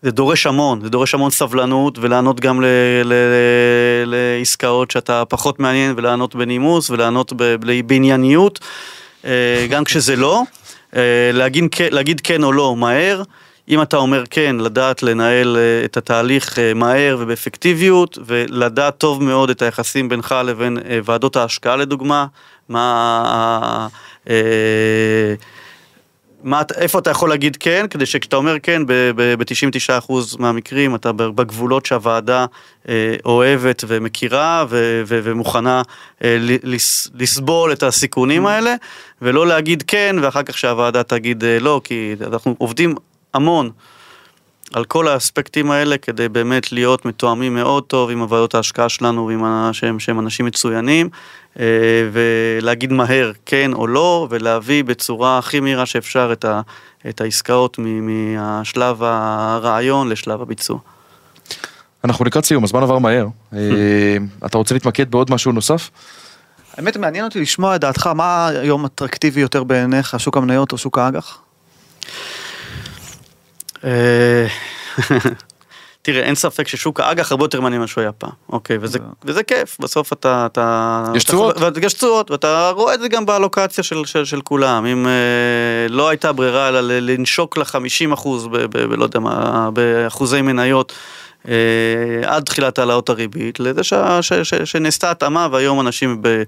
זה 0.02 0.12
דורש 0.12 0.48
המון, 0.48 0.82
זה 0.82 0.90
דורש 0.90 1.14
המון 1.14 1.32
סבלנות 1.32 1.98
ולענות 2.02 2.40
גם 2.40 2.62
ל, 2.62 2.66
ל, 3.04 3.14
ל, 3.14 4.06
לעסקאות 4.06 4.92
שאתה 4.92 5.26
פחות 5.26 5.60
מעניין 5.60 5.94
ולענות 5.98 6.36
בנימוס 6.36 6.90
ולענות 6.90 7.34
ב, 7.36 7.56
בענייניות, 7.86 8.60
אה, 9.26 9.68
גם 9.70 9.84
כשזה 9.84 10.16
לא, 10.16 10.42
אה, 10.96 11.02
להגיד, 11.34 11.66
להגיד 11.92 12.22
כן 12.22 12.44
או 12.44 12.52
לא 12.52 12.76
מהר. 12.76 13.24
אם 13.72 13.82
אתה 13.82 13.98
אומר 13.98 14.24
כן, 14.30 14.56
לדעת 14.60 15.04
לנהל 15.04 15.58
אה, 15.58 15.86
את 15.86 15.98
התהליך 15.98 16.58
מהר 16.76 17.18
ובאפקטיביות, 17.20 18.18
ולדעת 18.26 18.98
טוב 18.98 19.24
מאוד 19.24 19.50
את 19.50 19.62
היחסים 19.62 20.10
בינך 20.10 20.36
לבין 20.46 20.78
ועדות 21.04 21.36
ההשקעה 21.36 21.76
לדוגמה, 21.76 22.26
מה... 22.70 23.88
מה, 26.44 26.62
איפה 26.76 27.00
אתה 27.00 27.10
יכול 27.10 27.30
להגיד 27.30 27.58
כן, 27.60 27.86
כדי 27.90 28.06
שכשאתה 28.06 28.36
אומר 28.36 28.60
כן, 28.64 28.82
ב-99% 28.86 30.12
מהמקרים 30.40 30.96
אתה 30.96 31.12
בגבולות 31.12 31.86
שהוועדה 31.86 32.46
אה, 32.90 33.16
אוהבת 33.26 33.84
ומכירה 33.88 34.66
ו- 34.70 35.02
ו- 35.08 35.20
ומוכנה 35.24 35.82
אה, 36.24 36.38
לס- 36.64 37.10
לסבול 37.16 37.72
את 37.72 37.84
הסיכונים 37.84 38.46
האלה, 38.46 38.76
ולא 39.22 39.48
להגיד 39.48 39.84
כן 39.88 40.16
ואחר 40.22 40.44
כך 40.44 40.58
שהוועדה 40.58 41.04
תגיד 41.04 41.44
אה, 41.44 41.60
לא, 41.60 41.82
כי 41.84 42.16
אנחנו 42.28 42.56
עובדים 42.58 42.96
המון. 43.34 43.70
על 44.74 44.86
כל 44.86 45.08
האספקטים 45.08 45.72
האלה 45.72 45.98
כדי 45.98 46.30
באמת 46.30 46.72
להיות 46.72 47.06
מתואמים 47.06 47.54
מאוד 47.54 47.84
טוב 47.84 48.10
עם 48.10 48.20
הוועדות 48.20 48.56
ההשקעה 48.56 48.90
שלנו 48.90 49.28
ועם 49.28 49.74
שהם, 49.74 50.00
שהם 50.00 50.20
אנשים 50.20 50.46
מצוינים 50.46 51.10
אה, 51.60 51.66
ולהגיד 52.12 52.92
מהר 52.94 53.32
כן 53.46 53.74
או 53.74 53.88
לא 53.88 54.28
ולהביא 54.30 54.84
בצורה 54.84 55.38
הכי 55.38 55.60
מהירה 55.60 55.86
שאפשר 55.86 56.30
את, 56.34 56.46
ה, 56.46 56.62
את 57.10 57.22
העסקאות 57.22 57.78
מהשלב 57.80 59.04
הרעיון 59.04 60.10
לשלב 60.10 60.42
הביצוע. 60.42 60.80
אנחנו 62.04 62.26
לקראת 62.26 62.46
סיום, 62.46 62.64
הזמן 62.64 62.84
עבר 62.84 63.00
מהר. 63.00 63.28
אה, 63.54 63.60
אתה 64.46 64.58
רוצה 64.58 64.76
להתמקד 64.76 65.12
בעוד 65.12 65.32
משהו 65.32 65.52
נוסף? 65.52 65.90
האמת 66.78 66.98
מעניין 66.98 67.26
אותי 67.26 67.40
לשמוע 67.40 67.76
את 67.76 67.82
דעתך, 67.82 68.08
מה 68.08 68.48
היום 68.48 68.86
אטרקטיבי 68.86 69.42
יותר 69.42 69.64
בעיניך, 69.64 70.20
שוק 70.20 70.38
המניות 70.38 70.72
או 70.72 70.78
שוק 70.78 70.98
האג"ח? 70.98 71.40
אה, 73.84 74.48
תראה, 76.02 76.24
אין 76.24 76.36
ספק 76.36 76.68
ששוק 76.68 77.00
האג"ח 77.00 77.32
הרבה 77.32 77.46
יותר 77.46 77.62
מעניין 77.62 77.80
ממה 77.82 77.88
שהוא 77.88 78.02
היה 78.02 78.12
פעם, 78.12 78.32
אוקיי, 78.50 78.78
וזה, 78.82 79.00
וזה 79.26 79.44
כיף, 79.44 79.78
בסוף 79.80 80.14
אתה... 80.14 80.46
אתה 80.52 81.04
יש 81.16 81.24
תשואות. 81.24 81.56
יש 81.82 81.94
תשואות, 81.94 82.32
ואתה 82.32 82.72
רואה 82.76 82.94
את 82.94 83.00
זה 83.00 83.08
גם 83.08 83.26
באלוקציה 83.26 83.84
של, 83.84 84.06
של, 84.06 84.26
של 84.26 84.42
כולם, 84.42 84.86
אם 84.86 85.08
אה, 85.08 85.12
לא 85.90 86.10
הייתה 86.10 86.32
ברירה 86.32 86.70
אלא 86.70 86.82
לנשוק 86.82 87.58
ל-50 87.58 88.14
אחוז, 88.14 88.48
ב, 88.48 88.58
ב, 88.58 88.78
ב, 88.78 88.94
לא 88.94 89.04
יודע 89.04 89.20
מה, 89.20 89.70
באחוזי 89.74 90.42
מניות. 90.42 90.94
אה, 91.48 91.56
עד 92.26 92.44
תחילת 92.44 92.80
העלאות 92.80 93.10
הריבית, 93.10 93.60
לזה 93.60 93.84
ש, 93.84 93.94
ש, 94.22 94.34
ש, 94.34 94.54
שנעשתה 94.54 95.12
התאמה 95.12 95.48
והיום 95.52 95.80
אנשים, 95.80 96.22
ב, 96.22 96.44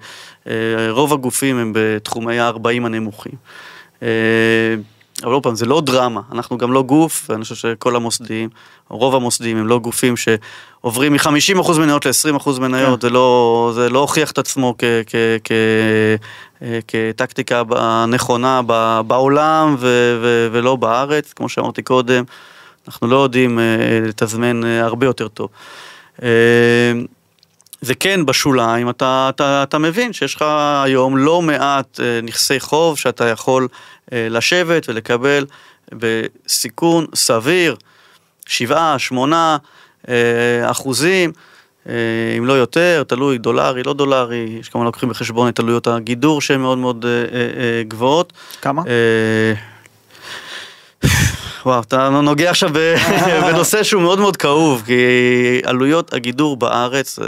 אה, 0.48 0.54
רוב 0.90 1.14
הגופים 1.14 1.58
הם 1.58 1.72
בתחומי 1.76 2.40
ה-40 2.40 2.86
הנמוכים. 2.86 3.34
אה, 4.04 4.08
אבל 5.24 5.34
עוד 5.34 5.44
פעם, 5.44 5.56
זה 5.56 5.66
לא 5.66 5.82
דרמה, 5.82 6.22
אנחנו 6.32 6.58
גם 6.58 6.74
לא 6.74 6.84
גוף, 6.84 7.26
ואני 7.30 7.44
חושב 7.44 7.56
שכל 7.56 7.96
המוסדיים, 7.96 8.50
רוב 8.90 9.16
המוסדיים 9.16 9.58
הם 9.58 9.68
לא 9.68 9.80
גופים 9.80 10.14
שעוברים 10.18 11.14
מ-50% 11.14 11.80
מניות 11.80 12.06
ל-20% 12.06 12.60
מניות, 12.60 13.02
כן. 13.02 13.08
זה, 13.08 13.14
לא, 13.14 13.72
זה 13.76 13.90
לא 13.90 14.00
הוכיח 14.00 14.32
את 14.32 14.38
עצמו 14.38 14.76
כ, 14.78 14.84
כ, 15.06 15.16
כ, 15.44 15.52
אה, 16.62 16.80
כטקטיקה 16.88 17.64
נכונה 18.08 18.62
בעולם 19.08 19.76
ו, 19.80 19.88
ו, 20.22 20.48
ולא 20.52 20.76
בארץ, 20.76 21.34
כמו 21.34 21.50
שאמרתי 21.50 21.82
קודם, 21.82 22.24
אנחנו 22.88 23.08
לא 23.08 23.24
יודעים 23.24 23.60
אה, 23.60 23.64
לתזמן 24.08 24.64
אה, 24.64 24.86
הרבה 24.86 25.06
יותר 25.06 25.28
טוב. 25.28 25.50
זה 27.84 27.96
כן 27.96 28.26
בשוליים, 28.26 28.90
אתה, 28.90 29.30
אתה, 29.36 29.64
אתה 29.64 29.78
מבין 29.78 30.14
שיש 30.14 30.36
לך 30.36 30.46
היום 30.84 31.18
לא 31.18 31.42
מעט 31.42 32.00
נכסי 32.24 32.60
חוב 32.60 32.98
שאתה 32.98 33.28
יכול 33.28 33.68
אה, 34.14 34.28
לשבת 34.30 34.90
ולקבל 34.90 35.46
בסיכון 35.92 37.06
סביר, 37.16 37.76
7, 38.46 38.96
8 38.98 39.58
אה, 40.10 40.72
אחוזים, 40.72 41.32
אה, 41.90 41.94
אם 42.38 42.46
לא 42.46 42.54
יותר, 42.54 43.04
תלוי 43.08 43.38
דולרי, 43.38 43.84
לא 43.84 43.94
דולרי, 43.94 44.58
יש 44.60 44.70
כמובן 44.70 44.86
לוקחים 44.86 45.10
בחשבון 45.10 45.50
את 45.50 45.60
עלויות 45.60 45.88
הגידור 45.88 46.42
שהן 46.42 46.62
מאוד 46.62 46.78
מאוד 46.78 47.06
גבוהות. 47.88 48.34
כמה? 48.62 48.82
וואו, 51.66 51.82
אתה 51.82 52.10
נוגע 52.10 52.50
עכשיו 52.50 52.70
בנושא 53.48 53.84
שהוא 53.84 54.02
מאוד 54.02 54.20
מאוד 54.20 54.38
כאוב, 54.38 54.84
כי 54.86 54.94
עלויות 55.64 56.14
הגידור 56.14 56.58
בארץ 56.58 57.20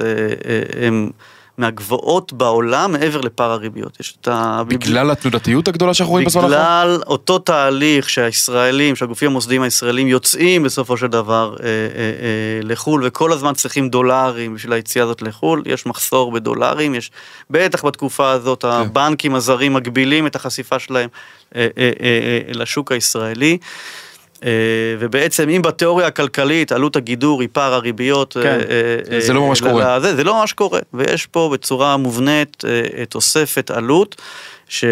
הן... 0.81 1.09
מהגבוהות 1.57 2.33
בעולם 2.33 2.91
מעבר 2.91 3.21
לפער 3.21 3.51
הריביות. 3.51 3.99
יש 3.99 4.17
את 4.21 4.27
ה... 4.27 4.61
בגלל 4.67 5.11
התנודתיות 5.11 5.67
הגדולה 5.67 5.93
שאנחנו 5.93 6.11
רואים 6.11 6.25
בזמן 6.25 6.43
האחרון? 6.43 6.57
בגלל 6.59 7.01
אותו 7.07 7.39
תהליך 7.39 8.09
שהישראלים, 8.09 8.95
שהגופים 8.95 9.31
המוסדיים 9.31 9.61
הישראלים 9.61 10.07
יוצאים 10.07 10.63
בסופו 10.63 10.97
של 10.97 11.07
דבר 11.07 11.55
אה, 11.59 11.65
אה, 11.65 11.69
אה, 11.69 12.59
לחו"ל 12.63 13.01
וכל 13.05 13.31
הזמן 13.31 13.53
צריכים 13.53 13.89
דולרים 13.89 14.55
בשביל 14.55 14.73
היציאה 14.73 15.03
הזאת 15.03 15.21
לחו"ל, 15.21 15.63
יש 15.65 15.85
מחסור 15.85 16.31
בדולרים, 16.31 16.95
יש 16.95 17.11
בטח 17.49 17.85
בתקופה 17.85 18.31
הזאת 18.31 18.61
כן. 18.61 18.67
הבנקים 18.67 19.35
הזרים 19.35 19.73
מגבילים 19.73 20.27
את 20.27 20.35
החשיפה 20.35 20.79
שלהם 20.79 21.09
אה, 21.55 21.67
אה, 21.77 21.91
אה, 22.01 22.19
אה 22.47 22.53
לשוק 22.53 22.91
הישראלי. 22.91 23.57
אה, 24.43 24.49
ובעצם 24.99 25.49
אם 25.49 25.61
בתיאוריה 25.61 26.07
הכלכלית 26.07 26.71
עלות 26.71 26.95
הגידור 26.95 27.41
היא 27.41 27.49
פער 27.51 27.73
הריביות, 27.73 28.37
כן, 28.43 28.59
אה, 29.11 29.19
זה 29.21 29.33
לא 29.33 29.47
ממש 29.47 29.61
קורה. 29.61 29.99
זה, 29.99 30.15
זה 30.15 30.23
לא 30.23 30.39
ממש 30.39 30.53
קורה, 30.53 30.79
ויש 30.93 31.25
פה 31.25 31.49
בצורה 31.53 31.97
מובנית 31.97 32.63
תוספת 33.09 33.71
עלות. 33.71 34.15
ש... 34.69 34.85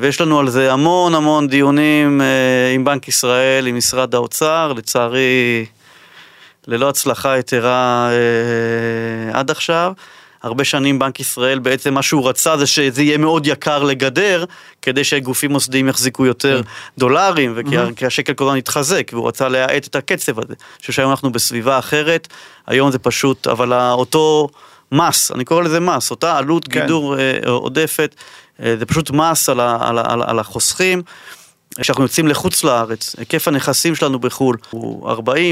ויש 0.00 0.20
לנו 0.20 0.38
על 0.38 0.48
זה 0.48 0.72
המון 0.72 1.14
המון 1.14 1.48
דיונים 1.48 2.20
עם 2.74 2.84
בנק 2.84 3.08
ישראל, 3.08 3.66
עם 3.66 3.76
משרד 3.76 4.14
האוצר, 4.14 4.72
לצערי 4.76 5.66
ללא 6.66 6.88
הצלחה 6.88 7.38
יתרה 7.38 8.10
עד 9.32 9.50
עכשיו. 9.50 9.92
הרבה 10.48 10.64
שנים 10.64 10.98
בנק 10.98 11.20
ישראל 11.20 11.58
בעצם 11.58 11.94
מה 11.94 12.02
שהוא 12.02 12.28
רצה 12.28 12.56
זה 12.56 12.66
שזה 12.66 13.02
יהיה 13.02 13.18
מאוד 13.18 13.46
יקר 13.46 13.82
לגדר, 13.82 14.44
כדי 14.82 15.04
שגופים 15.04 15.50
מוסדיים 15.50 15.88
יחזיקו 15.88 16.26
יותר 16.26 16.62
דולרים, 16.98 17.52
וכי 17.56 18.06
השקל 18.06 18.34
כל 18.34 18.44
הזמן 18.44 18.56
יתחזק, 18.56 19.10
והוא 19.12 19.28
רצה 19.28 19.48
להאט 19.48 19.86
את 19.86 19.96
הקצב 19.96 20.38
הזה. 20.38 20.54
אני 20.58 20.80
חושב 20.80 20.92
שהיום 20.92 21.10
אנחנו 21.10 21.32
בסביבה 21.32 21.78
אחרת, 21.78 22.28
היום 22.66 22.90
זה 22.90 22.98
פשוט, 22.98 23.46
אבל 23.46 23.72
אותו 23.72 24.48
מס, 24.92 25.32
אני 25.32 25.44
קורא 25.44 25.62
לזה 25.62 25.80
מס, 25.80 26.10
אותה 26.10 26.38
עלות 26.38 26.68
כן. 26.68 26.80
גידור 26.80 27.18
אה, 27.18 27.38
עודפת, 27.46 28.14
אה, 28.62 28.74
זה 28.78 28.86
פשוט 28.86 29.10
מס 29.10 29.48
על, 29.48 29.60
על, 29.60 29.98
על, 29.98 30.22
על 30.22 30.38
החוסכים. 30.38 31.02
כשאנחנו 31.80 32.04
יוצאים 32.04 32.28
לחוץ 32.28 32.64
לארץ, 32.64 33.16
היקף 33.18 33.48
הנכסים 33.48 33.94
שלנו 33.94 34.18
בחו"ל 34.18 34.56
הוא 34.70 35.10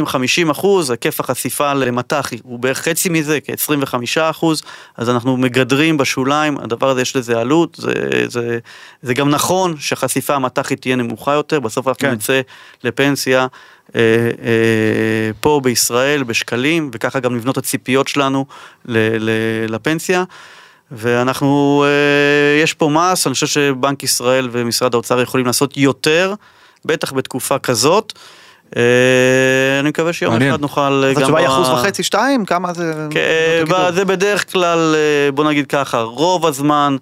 40-50 0.08 0.50
אחוז, 0.50 0.90
היקף 0.90 1.20
החשיפה 1.20 1.74
למט"ח 1.74 2.30
הוא 2.42 2.58
בערך 2.58 2.78
חצי 2.78 3.08
מזה, 3.08 3.38
כ-25 3.44 4.20
אחוז, 4.20 4.62
אז 4.96 5.10
אנחנו 5.10 5.36
מגדרים 5.36 5.96
בשוליים, 5.96 6.58
הדבר 6.58 6.90
הזה 6.90 7.02
יש 7.02 7.16
לזה 7.16 7.40
עלות, 7.40 7.76
זה, 7.80 7.92
זה, 8.26 8.58
זה 9.02 9.14
גם 9.14 9.30
נכון 9.30 9.74
שהחשיפה 9.78 10.34
המט"חית 10.34 10.80
תהיה 10.80 10.96
נמוכה 10.96 11.32
יותר, 11.32 11.60
בסוף 11.60 11.88
אנחנו 11.88 12.08
כן. 12.08 12.12
נצא 12.12 12.40
לפנסיה 12.84 13.46
אה, 13.96 14.00
אה, 14.42 15.30
פה 15.40 15.60
בישראל 15.64 16.22
בשקלים, 16.22 16.90
וככה 16.92 17.20
גם 17.20 17.36
לבנות 17.36 17.56
הציפיות 17.56 18.08
שלנו 18.08 18.46
ל, 18.84 18.98
ל, 19.20 19.30
לפנסיה. 19.68 20.24
ואנחנו, 20.90 21.84
אה, 21.86 22.62
יש 22.62 22.74
פה 22.74 22.88
מס, 22.88 23.26
אני 23.26 23.34
חושב 23.34 23.46
שבנק 23.46 24.02
ישראל 24.02 24.48
ומשרד 24.52 24.94
האוצר 24.94 25.20
יכולים 25.20 25.46
לעשות 25.46 25.76
יותר, 25.76 26.34
בטח 26.84 27.12
בתקופה 27.12 27.58
כזאת. 27.58 28.12
אה, 28.76 28.82
אני 29.80 29.88
מקווה 29.88 30.12
שיום 30.12 30.32
מעניין. 30.32 30.50
אחד 30.50 30.60
נוכל 30.60 31.02
אה, 31.04 31.10
אז 31.10 31.16
גם... 31.16 31.22
התשובה 31.22 31.38
היא 31.38 31.48
ב- 31.48 31.50
אחוז 31.50 31.68
וחצי, 31.68 32.02
שתיים? 32.02 32.44
כמה 32.44 32.74
זה? 32.74 33.06
כן, 33.10 33.64
זה 33.68 33.92
זה 33.94 34.04
בדרך 34.04 34.52
כלל, 34.52 34.94
בוא 35.34 35.44
נגיד 35.44 35.66
ככה, 35.66 36.00
רוב 36.00 36.46
הזמן 36.46 36.96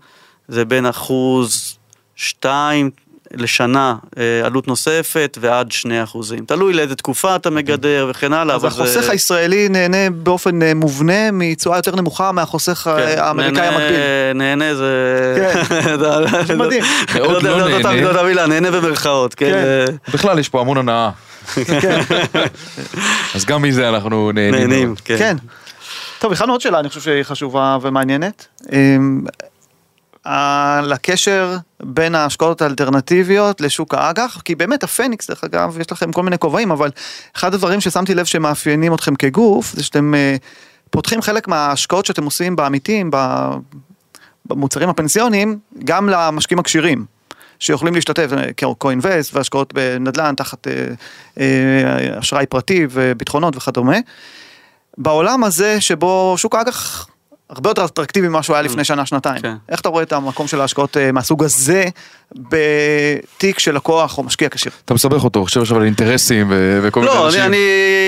זה 0.49 0.65
בין 0.65 0.87
אחוז 0.87 1.79
שתיים 2.17 2.91
לשנה 3.37 3.95
אה, 4.19 4.47
עלות 4.47 4.69
נוספת 4.69 5.39
ועד 5.41 5.73
שני 5.73 6.03
אחוזים. 6.03 6.45
תלוי 6.45 6.73
לאיזה 6.75 6.95
תקופה 6.97 7.37
אתה 7.37 7.51
מגדר 7.51 8.07
וכן 8.11 8.33
הלאה. 8.33 8.55
אז 8.57 8.65
אבל 8.65 8.71
זה- 8.71 8.83
החוסך 8.83 9.11
הישראלי 9.11 9.69
נהנה 9.69 10.11
באופן 10.11 10.63
אה, 10.63 10.75
מובנה 10.75 11.31
מתשואה 11.33 11.79
יותר 11.79 11.97
נמוכה 11.97 12.33
מהחוסך 12.33 12.79
כן, 12.79 12.91
אה, 12.91 13.27
האמריקאי 13.27 13.67
המקביל. 13.67 14.01
נהנה 14.35 14.75
זה... 14.75 15.53
כן. 15.69 15.79
זה- 16.47 16.57
מדהים. 16.57 16.85
מאוד 17.15 17.43
לא 17.43 17.59
לא 17.59 17.69
נהנה. 17.69 18.05
זאת 18.07 18.17
המילה, 18.17 18.47
נהנה 18.47 18.71
במרכאות, 18.71 19.35
כן. 19.35 19.47
כן. 19.51 19.55
אה, 19.55 19.85
בכלל 20.15 20.39
יש 20.39 20.49
פה 20.49 20.61
המון 20.61 20.79
הנאה. 20.79 21.11
אז 23.35 23.45
גם 23.45 23.63
מזה 23.63 23.89
אנחנו 23.89 24.33
נהנים. 24.33 24.55
נהנים. 24.55 24.95
כן. 25.05 25.17
כן. 25.19 25.37
טוב, 26.19 26.33
הכנו 26.33 26.53
עוד 26.53 26.61
שאלה, 26.61 26.81
אני 26.81 26.89
חושב 26.89 27.01
שהיא 27.01 27.23
חשובה 27.23 27.79
ומעניינת. 27.83 28.47
על 30.25 30.93
הקשר 30.93 31.57
בין 31.83 32.15
ההשקעות 32.15 32.63
האלטרנטיביות 32.63 33.61
לשוק 33.61 33.95
האג"ח, 33.95 34.41
כי 34.45 34.55
באמת 34.55 34.85
הפניקס, 34.85 35.31
דרך 35.31 35.45
אגב, 35.45 35.77
יש 35.81 35.93
לכם 35.93 36.13
כל 36.13 36.23
מיני 36.23 36.39
כובעים, 36.39 36.71
אבל 36.71 36.91
אחד 37.37 37.55
הדברים 37.55 37.81
ששמתי 37.81 38.15
לב 38.15 38.25
שמאפיינים 38.25 38.95
אתכם 38.95 39.15
כגוף, 39.15 39.73
זה 39.73 39.83
שאתם 39.85 40.15
אה, 40.15 40.37
פותחים 40.91 41.23
חלק 41.23 41.49
מההשקעות 41.49 42.07
שאתם 42.07 42.25
עושים 42.25 42.57
בעמיתים, 42.57 43.11
במוצרים 44.47 44.89
הפנסיוניים, 44.89 45.59
גם 45.85 46.09
למשקיעים 46.09 46.59
הכשירים. 46.59 47.05
שיכולים 47.59 47.95
להשתתף, 47.95 48.31
קו-אינבסט 48.79 49.35
והשקעות 49.35 49.73
בנדל"ן 49.73 50.35
תחת 50.35 50.69
אה, 50.69 50.73
אה, 51.41 52.19
אשראי 52.19 52.47
פרטי 52.47 52.87
וביטחונות 52.91 53.57
וכדומה. 53.57 53.97
בעולם 54.99 55.45
הזה 55.45 55.81
שבו 55.81 56.35
שוק 56.37 56.55
האג"ח 56.55 57.07
הרבה 57.51 57.71
יותר 57.71 57.85
אטרקטיבי 57.85 58.29
ממה 58.29 58.43
שהוא 58.43 58.57
היה 58.57 58.63
לפני 58.63 58.85
שנה 58.85 59.07
שנתיים. 59.07 59.43
כן. 59.43 59.55
איך 59.69 59.81
אתה 59.81 59.89
רואה 59.89 60.03
את 60.03 60.13
המקום 60.13 60.47
של 60.47 60.61
ההשקעות 60.61 60.97
אה, 60.97 61.13
מהסוג 61.13 61.45
הזה 61.45 61.85
בתיק 62.35 63.59
של 63.59 63.75
לקוח 63.75 64.19
או 64.19 64.23
משקיע 64.23 64.49
כשיר? 64.49 64.73
אתה 64.85 64.95
מסבך 64.95 65.25
אותו, 65.25 65.45
חושב 65.45 65.61
עכשיו 65.61 65.77
על 65.77 65.85
אינטרסים 65.85 66.47
ו- 66.51 66.81
וכל 66.83 67.01
מיני 67.01 67.13
לא, 67.13 67.27
אנשים. 67.27 67.41
אני, 67.41 67.47
אני, 67.49 67.57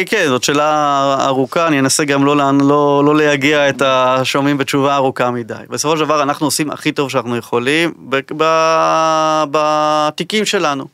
כן, 0.07 0.25
זאת 0.29 0.43
שאלה 0.45 1.17
ארוכה, 1.21 1.67
אני 1.67 1.79
אנסה 1.79 2.05
גם 2.05 2.25
לא, 2.25 2.37
לא, 2.61 3.03
לא 3.05 3.17
להגיע 3.17 3.69
את 3.69 3.83
השומעים 3.83 4.59
בתשובה 4.59 4.95
ארוכה 4.95 5.31
מדי. 5.31 5.55
בסופו 5.71 5.97
של 5.97 6.05
דבר 6.05 6.23
אנחנו 6.23 6.47
עושים 6.47 6.71
הכי 6.71 6.93
טוב 6.93 7.11
שאנחנו 7.11 7.37
יכולים 7.37 7.93
ב- 8.09 8.21
ב- 8.37 9.45
בתיקים 9.51 10.45
שלנו. 10.45 10.87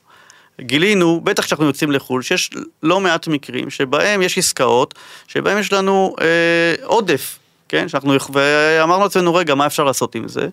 גילינו, 0.60 1.20
בטח 1.24 1.44
כשאנחנו 1.44 1.66
יוצאים 1.66 1.92
לחו"ל, 1.92 2.22
שיש 2.22 2.50
לא 2.82 3.00
מעט 3.00 3.28
מקרים 3.28 3.70
שבהם 3.70 4.22
יש 4.22 4.38
עסקאות, 4.38 4.94
שבהם 5.28 5.58
יש 5.58 5.72
לנו 5.72 6.16
אה, 6.20 6.26
עודף, 6.84 7.38
כן? 7.72 7.88
שאנחנו, 7.88 8.14
ואמרנו 8.32 9.02
לעצמנו, 9.02 9.34
רגע, 9.34 9.54
מה 9.54 9.66
אפשר 9.66 9.84
לעשות 9.84 10.14
עם 10.14 10.28
זה? 10.28 10.48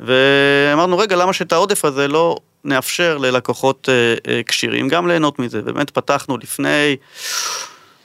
ואמרנו, 0.00 0.98
רגע, 0.98 1.16
למה 1.16 1.32
שאת 1.32 1.52
העודף 1.52 1.84
הזה 1.84 2.08
לא 2.08 2.36
נאפשר 2.64 3.18
ללקוחות 3.18 3.88
אה, 3.88 4.32
אה, 4.32 4.40
כשירים 4.46 4.88
גם 4.88 5.08
ליהנות 5.08 5.38
מזה? 5.38 5.62
באמת 5.62 5.90
פתחנו 5.90 6.36
לפני, 6.36 6.96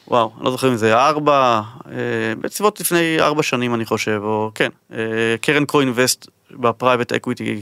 וואו, 0.07 0.32
אני 0.38 0.45
לא 0.45 0.51
זוכר 0.51 0.68
אם 0.68 0.76
זה 0.76 0.95
ארבע, 0.95 1.62
אה, 1.91 1.93
בסביבות 2.41 2.80
לפני 2.80 3.18
ארבע 3.20 3.43
שנים 3.43 3.76
אני 3.76 3.86
חושב, 3.86 4.20
או 4.24 4.51
כן, 4.55 4.70
קרן 5.41 5.66
co-invest 5.65 6.28
ב 6.51 6.59
private 6.59 7.13
equity, 7.13 7.61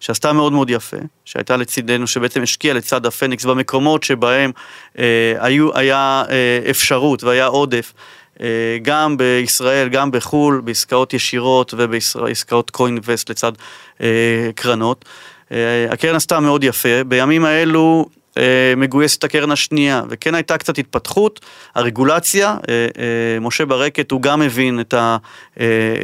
שעשתה 0.00 0.32
מאוד 0.32 0.52
מאוד 0.52 0.70
יפה, 0.70 0.96
שהייתה 1.24 1.56
לצידנו, 1.56 2.06
שבעצם 2.06 2.42
השקיעה 2.42 2.74
לצד 2.74 3.06
הפניקס 3.06 3.44
במקומות 3.44 4.02
שבהם 4.02 4.52
היו, 5.38 5.76
היה 5.76 6.22
אפשרות 6.70 7.24
והיה 7.24 7.46
עודף. 7.46 7.92
אה, 8.40 8.78
גם 8.82 9.16
בישראל, 9.16 9.88
גם 9.88 10.10
בחו"ל, 10.10 10.60
בעסקאות 10.64 11.14
ישירות 11.14 11.74
ובעסקאות 11.76 12.70
קו-אינבסט 12.70 13.30
לצד 13.30 13.52
אה, 14.00 14.50
קרנות. 14.54 15.04
אה, 15.52 15.86
הקרן 15.90 16.14
עשתה 16.16 16.40
מאוד 16.40 16.64
יפה, 16.64 17.04
בימים 17.04 17.44
האלו 17.44 18.06
מגויסת 18.76 19.24
הקרן 19.24 19.50
השנייה, 19.50 20.02
וכן 20.08 20.34
הייתה 20.34 20.58
קצת 20.58 20.78
התפתחות, 20.78 21.40
הרגולציה, 21.74 22.56
משה 23.40 23.64
ברקת 23.64 24.10
הוא 24.10 24.22
גם 24.22 24.42
הבין 24.42 24.80
את, 24.80 24.94
ה, 24.94 25.16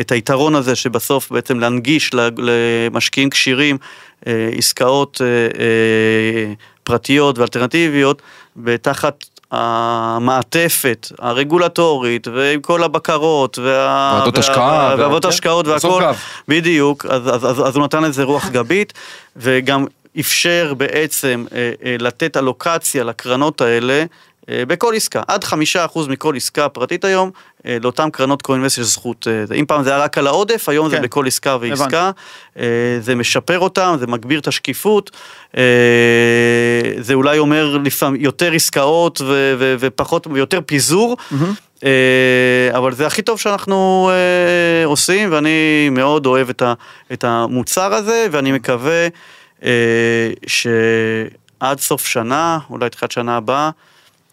את 0.00 0.12
היתרון 0.12 0.54
הזה 0.54 0.74
שבסוף 0.74 1.30
בעצם 1.30 1.60
להנגיש 1.60 2.10
למשקיעים 2.38 3.30
כשירים 3.30 3.78
עסקאות 4.26 5.20
פרטיות 6.84 7.38
ואלטרנטיביות, 7.38 8.22
ותחת 8.64 9.24
המעטפת 9.50 11.12
הרגולטורית 11.18 12.28
ועם 12.28 12.60
כל 12.60 12.82
הבקרות 12.82 13.58
וה... 13.58 14.18
ועדות 14.18 14.38
השקעה, 14.38 14.94
ועדות 14.98 15.22
כן. 15.22 15.28
השקעות 15.28 15.66
והכל. 15.66 16.02
בדיוק, 16.48 17.06
אז, 17.06 17.34
אז, 17.34 17.44
אז, 17.44 17.68
אז 17.68 17.76
הוא 17.76 17.84
נתן 17.84 18.02
לזה 18.02 18.22
רוח 18.22 18.48
גבית, 18.48 18.92
וגם 19.36 19.86
אפשר 20.20 20.74
בעצם 20.76 21.44
אה, 21.52 21.72
אה, 21.84 21.96
לתת 21.98 22.36
אלוקציה 22.36 23.04
לקרנות 23.04 23.60
האלה. 23.60 24.04
אה, 24.50 24.66
בכל 24.66 24.94
עסקה, 24.96 25.22
עד 25.28 25.44
חמישה 25.44 25.84
אחוז 25.84 26.08
מכל 26.08 26.36
עסקה 26.36 26.68
פרטית 26.68 27.04
היום, 27.04 27.30
אה, 27.66 27.76
לאותן 27.82 28.10
קרנות 28.10 28.42
קו-אינבסט 28.42 28.78
יש 28.78 28.86
זכות, 28.86 29.26
אה, 29.30 29.46
זה. 29.46 29.54
אם 29.54 29.64
פעם 29.66 29.82
זה 29.82 29.90
היה 29.90 29.98
רק 29.98 30.18
על 30.18 30.26
העודף, 30.26 30.68
היום 30.68 30.88
זה 30.88 30.96
כן. 30.96 31.02
בכל 31.02 31.26
עסקה 31.26 31.56
ועסקה, 31.60 32.10
הבנתי. 32.56 33.00
זה 33.00 33.14
משפר 33.14 33.58
אותם, 33.58 33.96
זה 34.00 34.06
מגביר 34.06 34.40
את 34.40 34.48
השקיפות, 34.48 35.10
זה 36.98 37.14
אולי 37.14 37.38
אומר 37.38 37.78
לפעמים 37.84 38.20
יותר 38.20 38.52
עסקאות 38.52 39.20
ו- 39.20 39.54
ו- 39.58 39.74
ופחות, 39.78 40.26
ויותר 40.26 40.60
פיזור, 40.66 41.16
אה, 41.84 41.90
אבל 42.72 42.94
זה 42.94 43.06
הכי 43.06 43.22
טוב 43.22 43.40
שאנחנו 43.40 44.10
עושים, 44.84 45.32
ואני 45.32 45.88
מאוד 45.90 46.26
אוהב 46.26 46.48
את, 46.48 46.62
ה, 46.62 46.74
את 47.12 47.24
המוצר 47.24 47.94
הזה, 47.94 48.26
ואני 48.30 48.52
מקווה 48.52 49.08
שעד 50.46 51.80
סוף 51.80 52.06
שנה, 52.06 52.58
אולי 52.70 52.90
תחילת 52.90 53.12
שנה 53.12 53.36
הבאה, 53.36 53.70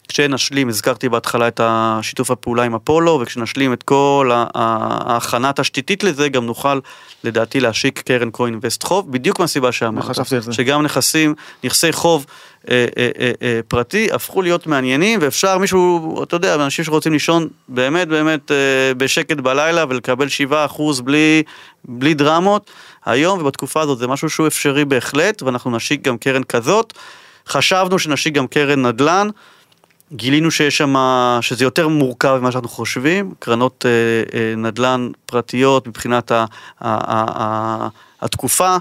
כשנשלים, 0.07 0.69
הזכרתי 0.69 1.09
בהתחלה 1.09 1.47
את 1.47 1.59
השיתוף 1.63 2.31
הפעולה 2.31 2.63
עם 2.63 2.75
אפולו, 2.75 3.19
וכשנשלים 3.21 3.73
את 3.73 3.83
כל 3.83 4.31
ההכנה 4.33 5.49
התשתיתית 5.49 6.03
לזה, 6.03 6.29
גם 6.29 6.45
נוכל 6.45 6.79
לדעתי 7.23 7.59
להשיק 7.59 7.99
קרן 7.99 8.29
קו-אינבסט 8.29 8.83
חוב, 8.83 9.11
בדיוק 9.11 9.39
מהסיבה 9.39 9.71
שאמרת. 9.71 10.05
חשבתי 10.05 10.35
על 10.35 10.41
זה. 10.41 10.53
שגם 10.53 10.81
נכסים, 10.81 11.35
נכסי 11.63 11.91
חוב 11.91 12.25
אה, 12.71 12.85
אה, 12.97 13.09
אה, 13.19 13.31
אה, 13.41 13.59
פרטי, 13.67 14.07
הפכו 14.11 14.41
להיות 14.41 14.67
מעניינים, 14.67 15.19
ואפשר 15.21 15.57
מישהו, 15.57 16.23
אתה 16.23 16.35
יודע, 16.35 16.55
אנשים 16.55 16.85
שרוצים 16.85 17.13
לישון 17.13 17.47
באמת 17.67 18.07
באמת 18.07 18.51
אה, 18.51 18.93
בשקט 18.97 19.37
בלילה 19.37 19.85
ולקבל 19.89 20.27
7% 20.51 21.01
בלי, 21.03 21.43
בלי 21.85 22.13
דרמות, 22.13 22.71
היום 23.05 23.39
ובתקופה 23.39 23.81
הזאת 23.81 23.97
זה 23.97 24.07
משהו 24.07 24.29
שהוא 24.29 24.47
אפשרי 24.47 24.85
בהחלט, 24.85 25.41
ואנחנו 25.41 25.71
נשיק 25.71 26.01
גם 26.01 26.17
קרן 26.17 26.43
כזאת. 26.43 26.93
חשבנו 27.47 27.99
שנשיק 27.99 28.33
גם 28.33 28.47
קרן 28.47 28.85
נדל"ן. 28.85 29.27
גילינו 30.11 30.51
שיש 30.51 30.77
שם, 30.77 30.95
שזה 31.41 31.65
יותר 31.65 31.87
מורכב 31.87 32.37
ממה 32.41 32.51
שאנחנו 32.51 32.69
חושבים, 32.69 33.33
קרנות 33.39 33.85
אה, 33.85 34.39
אה, 34.39 34.55
נדל"ן 34.55 35.09
פרטיות 35.25 35.87
מבחינת 35.87 36.31
ה, 36.31 36.35
ה, 36.35 36.45
ה, 36.81 37.25
ה, 37.43 37.87
התקופה. 38.21 38.77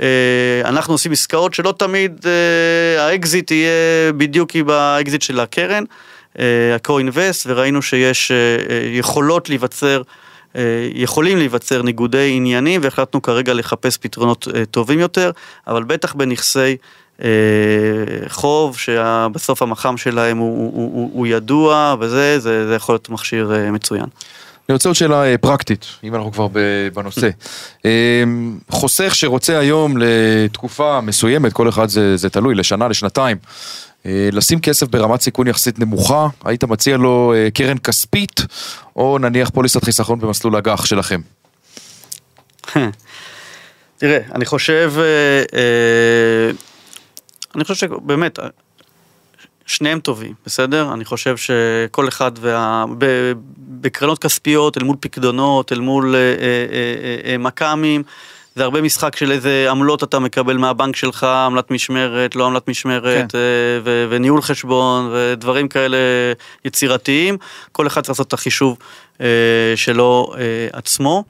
אה, 0.00 0.62
אנחנו 0.64 0.94
עושים 0.94 1.12
עסקאות 1.12 1.54
שלא 1.54 1.74
תמיד 1.78 2.26
אה, 2.26 3.06
האקזיט 3.06 3.50
יהיה 3.50 4.12
בדיוק 4.12 4.54
עם 4.54 4.70
האקזיט 4.70 5.22
של 5.22 5.40
הקרן, 5.40 5.84
אה, 6.38 6.74
ה-co-invest, 6.74 7.46
וראינו 7.46 7.82
שיש 7.82 8.30
אה, 8.30 8.36
אה, 8.36 8.88
יכולות 8.92 9.48
להיווצר 9.48 10.02
יכולים 10.94 11.38
להיווצר 11.38 11.82
ניגודי 11.82 12.32
עניינים 12.36 12.80
והחלטנו 12.84 13.22
כרגע 13.22 13.54
לחפש 13.54 13.96
פתרונות 13.96 14.48
טובים 14.70 14.98
יותר, 14.98 15.30
אבל 15.66 15.84
בטח 15.84 16.14
בנכסי 16.14 16.76
חוב 18.28 18.78
שבסוף 18.78 19.62
המח"מ 19.62 19.96
שלהם 19.96 20.38
הוא, 20.38 20.72
הוא, 20.74 20.90
הוא, 20.94 21.10
הוא 21.12 21.26
ידוע 21.26 21.94
וזה, 22.00 22.38
זה, 22.38 22.66
זה 22.68 22.74
יכול 22.74 22.92
להיות 22.92 23.08
מכשיר 23.08 23.52
מצוין. 23.72 24.06
אני 24.70 24.74
רוצה 24.74 24.88
עוד 24.88 24.96
שאלה 24.96 25.24
אה, 25.24 25.38
פרקטית, 25.38 25.86
אם 26.04 26.14
אנחנו 26.14 26.32
כבר 26.32 26.46
בנושא. 26.94 27.28
אה, 27.84 27.90
חוסך 28.70 29.14
שרוצה 29.14 29.58
היום 29.58 29.94
לתקופה 29.98 31.00
מסוימת, 31.00 31.52
כל 31.52 31.68
אחד 31.68 31.88
זה, 31.88 32.16
זה 32.16 32.30
תלוי, 32.30 32.54
לשנה, 32.54 32.88
לשנתיים, 32.88 33.36
אה, 34.06 34.28
לשים 34.32 34.60
כסף 34.60 34.86
ברמת 34.86 35.20
סיכון 35.20 35.46
יחסית 35.46 35.78
נמוכה, 35.78 36.28
היית 36.44 36.64
מציע 36.64 36.96
לו 36.96 37.34
קרן 37.54 37.78
כספית, 37.78 38.40
או 38.96 39.18
נניח 39.18 39.50
פוליסת 39.50 39.84
חיסכון 39.84 40.20
במסלול 40.20 40.56
אג"ח 40.56 40.84
שלכם? 40.84 41.20
תראה, 43.98 44.18
אני 44.34 44.44
חושב, 44.46 44.92
אני 47.54 47.64
חושב 47.64 47.74
שבאמת, 47.74 48.38
שניהם 49.70 50.00
טובים, 50.00 50.34
בסדר? 50.46 50.92
אני 50.92 51.04
חושב 51.04 51.36
שכל 51.36 52.08
אחד 52.08 52.32
וה... 52.40 52.84
ב... 52.98 53.32
בקרנות 53.58 54.18
כספיות, 54.18 54.78
אל 54.78 54.82
מול 54.84 54.96
פקדונות, 55.00 55.72
אל 55.72 55.80
מול 55.80 56.14
אה, 56.14 56.20
אה, 56.20 57.32
אה, 57.32 57.38
מכ"מים, 57.38 58.02
זה 58.54 58.64
הרבה 58.64 58.82
משחק 58.82 59.16
של 59.16 59.32
איזה 59.32 59.66
עמלות 59.70 60.02
אתה 60.02 60.18
מקבל 60.18 60.56
מהבנק 60.56 60.96
שלך, 60.96 61.24
עמלת 61.24 61.70
משמרת, 61.70 62.36
לא 62.36 62.46
עמלת 62.46 62.68
משמרת, 62.68 63.32
כן. 63.32 63.38
ו- 63.84 64.06
וניהול 64.10 64.42
חשבון, 64.42 65.10
ודברים 65.12 65.68
כאלה 65.68 65.96
יצירתיים. 66.64 67.36
כל 67.72 67.86
אחד 67.86 68.00
צריך 68.00 68.10
לעשות 68.10 68.28
את 68.28 68.32
החישוב 68.32 68.78
שלו 69.76 70.32
עצמו. 70.72 71.24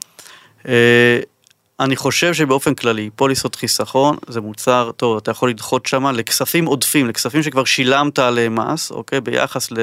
אני 1.81 1.95
חושב 1.95 2.33
שבאופן 2.33 2.73
כללי, 2.73 3.09
פוליסות 3.15 3.55
חיסכון 3.55 4.17
זה 4.27 4.41
מוצר 4.41 4.91
טוב, 4.97 5.17
אתה 5.17 5.31
יכול 5.31 5.49
לדחות 5.49 5.85
שם 5.85 6.07
לכספים 6.07 6.65
עודפים, 6.65 7.07
לכספים 7.07 7.43
שכבר 7.43 7.63
שילמת 7.63 8.19
עליהם 8.19 8.55
מס, 8.55 8.91
אוקיי? 8.91 9.21
ביחס 9.21 9.71
ל, 9.71 9.75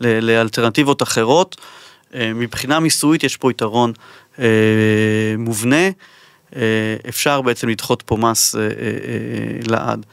ל, 0.00 0.20
לאלטרנטיבות 0.20 1.02
אחרות. 1.02 1.56
אה, 2.14 2.32
מבחינה 2.34 2.80
מיסויית 2.80 3.24
יש 3.24 3.36
פה 3.36 3.50
יתרון 3.50 3.92
אה, 4.38 4.44
מובנה, 5.38 5.90
אה, 6.56 6.62
אפשר 7.08 7.42
בעצם 7.42 7.68
לדחות 7.68 8.02
פה 8.06 8.16
מס 8.16 8.54
אה, 8.54 8.60
אה, 8.60 8.66
אה, 8.68 8.70
לעד. 9.68 10.06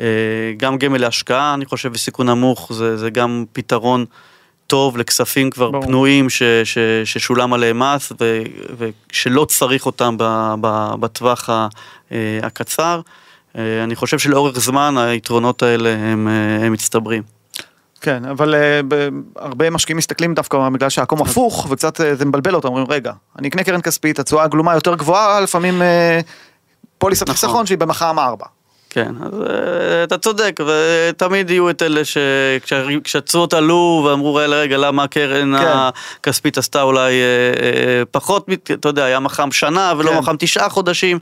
אה, 0.00 0.06
גם 0.56 0.78
גמל 0.78 1.00
להשקעה, 1.00 1.54
אני 1.54 1.66
חושב, 1.66 1.92
בסיכון 1.92 2.28
נמוך, 2.28 2.72
זה, 2.72 2.96
זה 2.96 3.10
גם 3.10 3.44
פתרון. 3.52 4.04
טוב 4.68 4.96
לכספים 4.96 5.50
כבר 5.50 5.70
ברור. 5.70 5.84
פנויים 5.84 6.30
ש, 6.30 6.42
ש, 6.64 6.78
ששולם 7.04 7.52
עליהם 7.52 7.78
מס 7.78 8.12
ו, 8.20 8.42
ושלא 8.78 9.44
צריך 9.44 9.86
אותם 9.86 10.16
ב, 10.18 10.54
ב, 10.60 10.94
בטווח 11.00 11.50
ה, 11.50 11.68
אה, 12.12 12.38
הקצר. 12.42 13.00
אה, 13.58 13.84
אני 13.84 13.96
חושב 13.96 14.18
שלאורך 14.18 14.58
זמן 14.58 14.94
היתרונות 14.98 15.62
האלה 15.62 15.90
הם, 15.90 16.28
אה, 16.28 16.66
הם 16.66 16.72
מצטברים. 16.72 17.22
כן, 18.00 18.24
אבל 18.24 18.54
uh, 18.54 18.94
הרבה 19.36 19.70
משקיעים 19.70 19.96
מסתכלים 19.96 20.34
דווקא 20.34 20.68
בגלל 20.68 20.88
שהעקום 20.88 21.22
הפוך 21.22 21.66
וקצת 21.70 22.00
uh, 22.00 22.04
זה 22.12 22.24
מבלבל 22.24 22.54
אותם, 22.54 22.68
אומרים 22.68 22.86
רגע, 22.88 23.12
אני 23.38 23.48
אקנה 23.48 23.64
קרן 23.64 23.80
כספית, 23.80 24.18
התשואה 24.18 24.44
הגלומה 24.44 24.74
יותר 24.74 24.94
גבוהה, 24.94 25.40
לפעמים 25.40 25.82
uh, 25.82 25.84
פוליסת 26.98 27.22
נכון. 27.22 27.34
חיסכון 27.34 27.66
שהיא 27.66 27.78
במח"מ 27.78 28.18
4. 28.18 28.46
כן, 28.90 29.12
אז 29.22 29.32
uh, 29.32 29.46
אתה 30.04 30.18
צודק, 30.18 30.60
ותמיד 30.66 31.50
יהיו 31.50 31.70
את 31.70 31.82
אלה 31.82 32.00
שכשהתשואות 32.04 33.54
עלו 33.54 34.06
ואמרו 34.06 34.34
רגע, 34.34 34.56
רגע, 34.56 34.76
למה 34.76 35.02
הקרן 35.02 35.58
כן. 35.58 35.66
הכספית 36.20 36.58
עשתה 36.58 36.82
אולי 36.82 37.12
uh, 37.12 37.58
uh, 37.58 37.60
פחות, 38.10 38.46
אתה 38.72 38.88
יודע, 38.88 39.04
היה 39.04 39.20
מח"מ 39.20 39.52
שנה 39.52 39.92
ולא 39.98 40.10
כן. 40.10 40.18
מח"מ 40.18 40.36
תשעה 40.38 40.68
חודשים. 40.68 41.18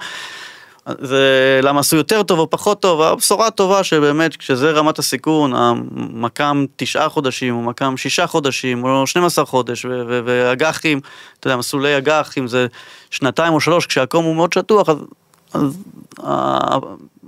זה 1.00 1.60
למה 1.62 1.80
עשו 1.80 1.96
יותר 1.96 2.22
טוב 2.22 2.38
או 2.38 2.50
פחות 2.50 2.82
טוב, 2.82 3.00
הבשורה 3.00 3.46
הטובה 3.46 3.84
שבאמת 3.84 4.36
כשזה 4.36 4.70
רמת 4.70 4.98
הסיכון, 4.98 5.52
המקם 5.54 6.64
תשעה 6.76 7.08
חודשים 7.08 7.54
או 7.54 7.62
מקם 7.62 7.96
שישה 7.96 8.26
חודשים 8.26 8.84
או 8.84 9.06
12 9.06 9.46
חודש 9.46 9.86
ואג"חים, 10.24 11.00
אתה 11.40 11.46
יודע, 11.46 11.56
מסלולי 11.56 11.98
אג"חים 11.98 12.48
זה 12.48 12.66
שנתיים 13.10 13.52
או 13.52 13.60
שלוש, 13.60 13.86
כשהקום 13.86 14.24
הוא 14.24 14.36
מאוד 14.36 14.52
שטוח, 14.52 14.88
אז, 14.88 14.96
אז 15.52 15.78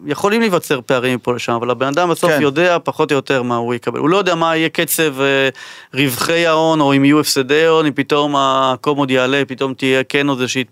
יכולים 0.06 0.40
להיווצר 0.40 0.80
פערים 0.86 1.14
מפה 1.14 1.34
לשם, 1.34 1.52
אבל 1.52 1.70
הבן 1.70 1.86
אדם 1.86 2.10
בסוף 2.10 2.30
כן. 2.30 2.42
יודע 2.42 2.76
פחות 2.84 3.12
או 3.12 3.16
יותר 3.16 3.42
מה 3.42 3.56
הוא 3.56 3.74
יקבל. 3.74 3.98
הוא 3.98 4.08
לא 4.08 4.16
יודע 4.16 4.34
מה 4.34 4.56
יהיה 4.56 4.68
קצב 4.68 5.20
אה, 5.20 5.48
רווחי 5.94 6.46
ההון, 6.46 6.80
או 6.80 6.96
אם 6.96 7.04
יהיו 7.04 7.20
הפסדי 7.20 7.66
הון, 7.66 7.86
אם 7.86 7.92
פתאום 7.92 8.34
הקום 8.36 8.98
עוד 8.98 9.10
יעלה, 9.10 9.42
פתאום 9.48 9.74
תהיה 9.74 10.04
כן 10.04 10.28
עוד 10.28 10.40
איזושהי 10.40 10.64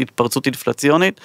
התפרצות 0.00 0.46
אינפלציונית. 0.46 1.20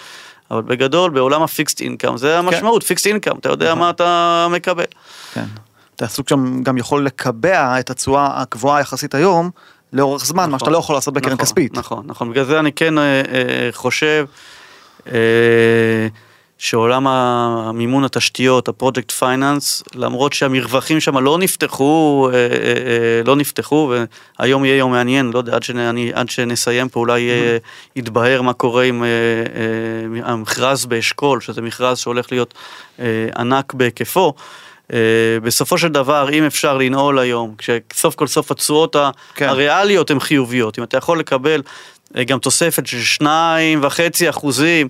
אבל 0.51 0.61
בגדול 0.61 1.11
בעולם 1.11 1.43
הפיקסט 1.43 1.81
אינקאם 1.81 2.17
זה 2.17 2.27
כן. 2.27 2.47
המשמעות, 2.47 2.81
כן. 2.81 2.87
פיקסט 2.87 3.07
אינקאם, 3.07 3.37
אתה 3.37 3.49
יודע 3.49 3.65
נכון. 3.65 3.79
מה 3.79 3.89
אתה 3.89 4.47
מקבל. 4.51 4.83
כן. 5.33 5.45
אתה 5.95 6.07
סוג 6.07 6.29
שם 6.29 6.63
גם 6.63 6.77
יכול 6.77 7.05
לקבע 7.05 7.79
את 7.79 7.89
התשואה 7.89 8.41
הגבוהה 8.41 8.81
יחסית 8.81 9.15
היום 9.15 9.49
לאורך 9.93 10.25
זמן, 10.25 10.43
נכון, 10.43 10.51
מה 10.51 10.59
שאתה 10.59 10.69
לא 10.69 10.77
יכול 10.77 10.95
לעשות 10.95 11.13
בקרן 11.13 11.33
נכון, 11.33 11.45
כספית. 11.45 11.77
נכון, 11.77 12.03
נכון, 12.05 12.31
בגלל 12.31 12.45
זה 12.45 12.59
אני 12.59 12.71
כן 12.71 12.97
אה, 12.97 13.03
אה, 13.03 13.69
חושב 13.71 14.25
אה, 15.07 15.13
שעולם 16.57 17.07
המימון 17.07 18.03
התשתיות, 18.03 18.67
הפרויקט 18.67 19.11
פייננס, 19.11 19.83
למרות 19.95 20.33
שהמרווחים 20.33 20.99
שם 20.99 21.17
לא 21.17 21.37
נפתחו, 21.37 22.29
אה, 22.33 22.37
אה, 22.37 22.47
אה, 22.47 23.21
לא 23.25 23.35
נפתחו, 23.35 23.93
והיום 24.39 24.65
יהיה 24.65 24.77
יום 24.77 24.91
מעניין, 24.91 25.31
לא 25.33 25.37
יודע, 25.37 25.55
עד, 25.55 25.63
שאני, 25.63 26.11
עד 26.13 26.29
שנסיים 26.29 26.89
פה 26.89 26.99
אולי 26.99 27.29
mm-hmm. 27.29 27.99
יתבהר 27.99 28.41
מה 28.41 28.53
קורה 28.53 28.83
עם 28.83 29.03
המכרז 30.23 30.85
באשכול, 30.85 31.41
שזה 31.41 31.61
מכרז 31.61 31.97
שהולך 31.97 32.31
להיות 32.31 32.53
ענק 33.37 33.73
בהיקפו. 33.73 34.33
בסופו 35.43 35.77
של 35.77 35.87
דבר, 35.87 36.29
אם 36.33 36.43
אפשר 36.43 36.77
לנעול 36.77 37.19
היום, 37.19 37.55
כשסוף 37.57 38.15
כל 38.15 38.27
סוף 38.27 38.51
התשואות 38.51 38.95
כן. 39.35 39.47
הריאליות 39.49 40.11
הן 40.11 40.19
חיוביות, 40.19 40.79
אם 40.79 40.83
אתה 40.83 40.97
יכול 40.97 41.19
לקבל 41.19 41.61
גם 42.27 42.39
תוספת 42.39 42.87
של 42.87 43.01
שניים 43.01 43.79
וחצי 43.83 44.29
אחוזים, 44.29 44.87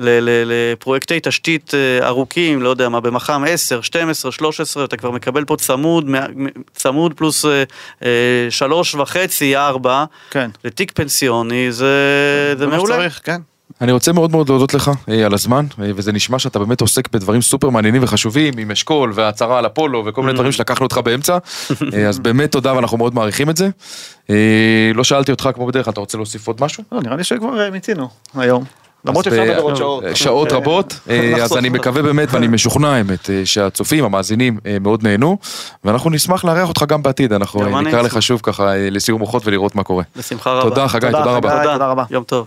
לפרויקטי 0.00 1.18
תשתית 1.22 1.72
אה, 1.74 2.06
ארוכים, 2.06 2.62
לא 2.62 2.68
יודע 2.68 2.88
מה, 2.88 3.00
במח"מ 3.00 3.44
10, 3.48 3.80
12, 3.80 4.32
13, 4.32 4.84
אתה 4.84 4.96
כבר 4.96 5.10
מקבל 5.10 5.44
פה 5.44 5.56
צמוד, 5.56 6.06
צמוד 6.74 7.14
פלוס 7.14 7.44
אה, 7.44 7.62
אה, 8.04 8.10
שלוש 8.50 8.94
וחצי, 8.94 9.56
ארבע, 9.56 10.04
כן. 10.30 10.50
לתיק 10.64 10.92
פנסיוני, 10.94 11.72
זה, 11.72 12.54
זה 12.58 12.66
מעולה. 12.66 12.94
שצריך, 12.94 13.20
כן. 13.24 13.40
אני 13.80 13.92
רוצה 13.92 14.12
מאוד 14.12 14.30
מאוד 14.30 14.48
להודות 14.48 14.74
לך 14.74 14.90
על 15.24 15.34
הזמן, 15.34 15.66
וזה 15.78 16.12
נשמע 16.12 16.38
שאתה 16.38 16.58
באמת 16.58 16.80
עוסק 16.80 17.08
בדברים 17.12 17.42
סופר 17.42 17.70
מעניינים 17.70 18.02
וחשובים, 18.02 18.58
עם 18.58 18.70
אשכול 18.70 19.12
והצהרה 19.14 19.58
על 19.58 19.66
אפולו 19.66 20.04
וכל 20.06 20.20
מיני 20.20 20.32
mm. 20.32 20.36
דברים 20.36 20.52
שלקחנו 20.52 20.86
אותך 20.86 20.98
באמצע, 20.98 21.38
אז 22.08 22.18
באמת 22.18 22.52
תודה 22.52 22.74
ואנחנו 22.74 22.98
מאוד 22.98 23.14
מעריכים 23.14 23.50
את 23.50 23.56
זה. 23.56 23.68
לא 24.94 25.04
שאלתי 25.04 25.32
אותך 25.32 25.48
כמו 25.54 25.66
בדרך 25.66 25.84
כלל, 25.84 25.92
אתה 25.92 26.00
רוצה 26.00 26.18
להוסיף 26.18 26.46
עוד 26.46 26.56
משהו? 26.60 26.84
לא, 26.92 27.00
נראה 27.02 27.16
לי 27.16 27.24
שכבר 27.24 27.70
מיצינו 27.72 28.08
היום. 28.34 28.64
למרות 29.06 29.24
שאפשר 29.24 29.42
לדבר 29.42 29.60
עוד 29.60 29.76
שעות. 29.76 30.04
שעות 30.14 30.52
רבות, 30.52 31.00
אה, 31.10 31.34
אז 31.42 31.56
אני 31.56 31.68
מקווה 31.68 32.02
באמת 32.02 32.28
ואני 32.30 32.46
משוכנע 32.46 32.88
האמת 32.88 33.30
אה, 33.30 33.42
שהצופים, 33.44 34.04
המאזינים 34.04 34.58
אה, 34.66 34.76
מאוד 34.80 35.02
נהנו, 35.02 35.38
ואנחנו 35.84 36.10
נשמח 36.10 36.44
לארח 36.44 36.68
אותך 36.68 36.84
גם 36.88 37.02
בעתיד, 37.02 37.32
אנחנו 37.32 37.80
נקרא 37.80 38.02
לך 38.02 38.22
שוב 38.22 38.40
ככה 38.42 38.72
לסיום 38.90 39.18
מוחות 39.18 39.46
ולראות 39.46 39.74
מה 39.74 39.82
קורה. 39.82 40.04
בשמחה 40.16 40.52
רבה. 40.52 40.70
תודה 40.70 40.88
חגי, 40.88 41.06
תודה 41.06 41.24
רבה. 41.24 41.62
תודה 41.62 41.86
רבה. 41.86 42.04
יום 42.10 42.24
טוב. 42.24 42.46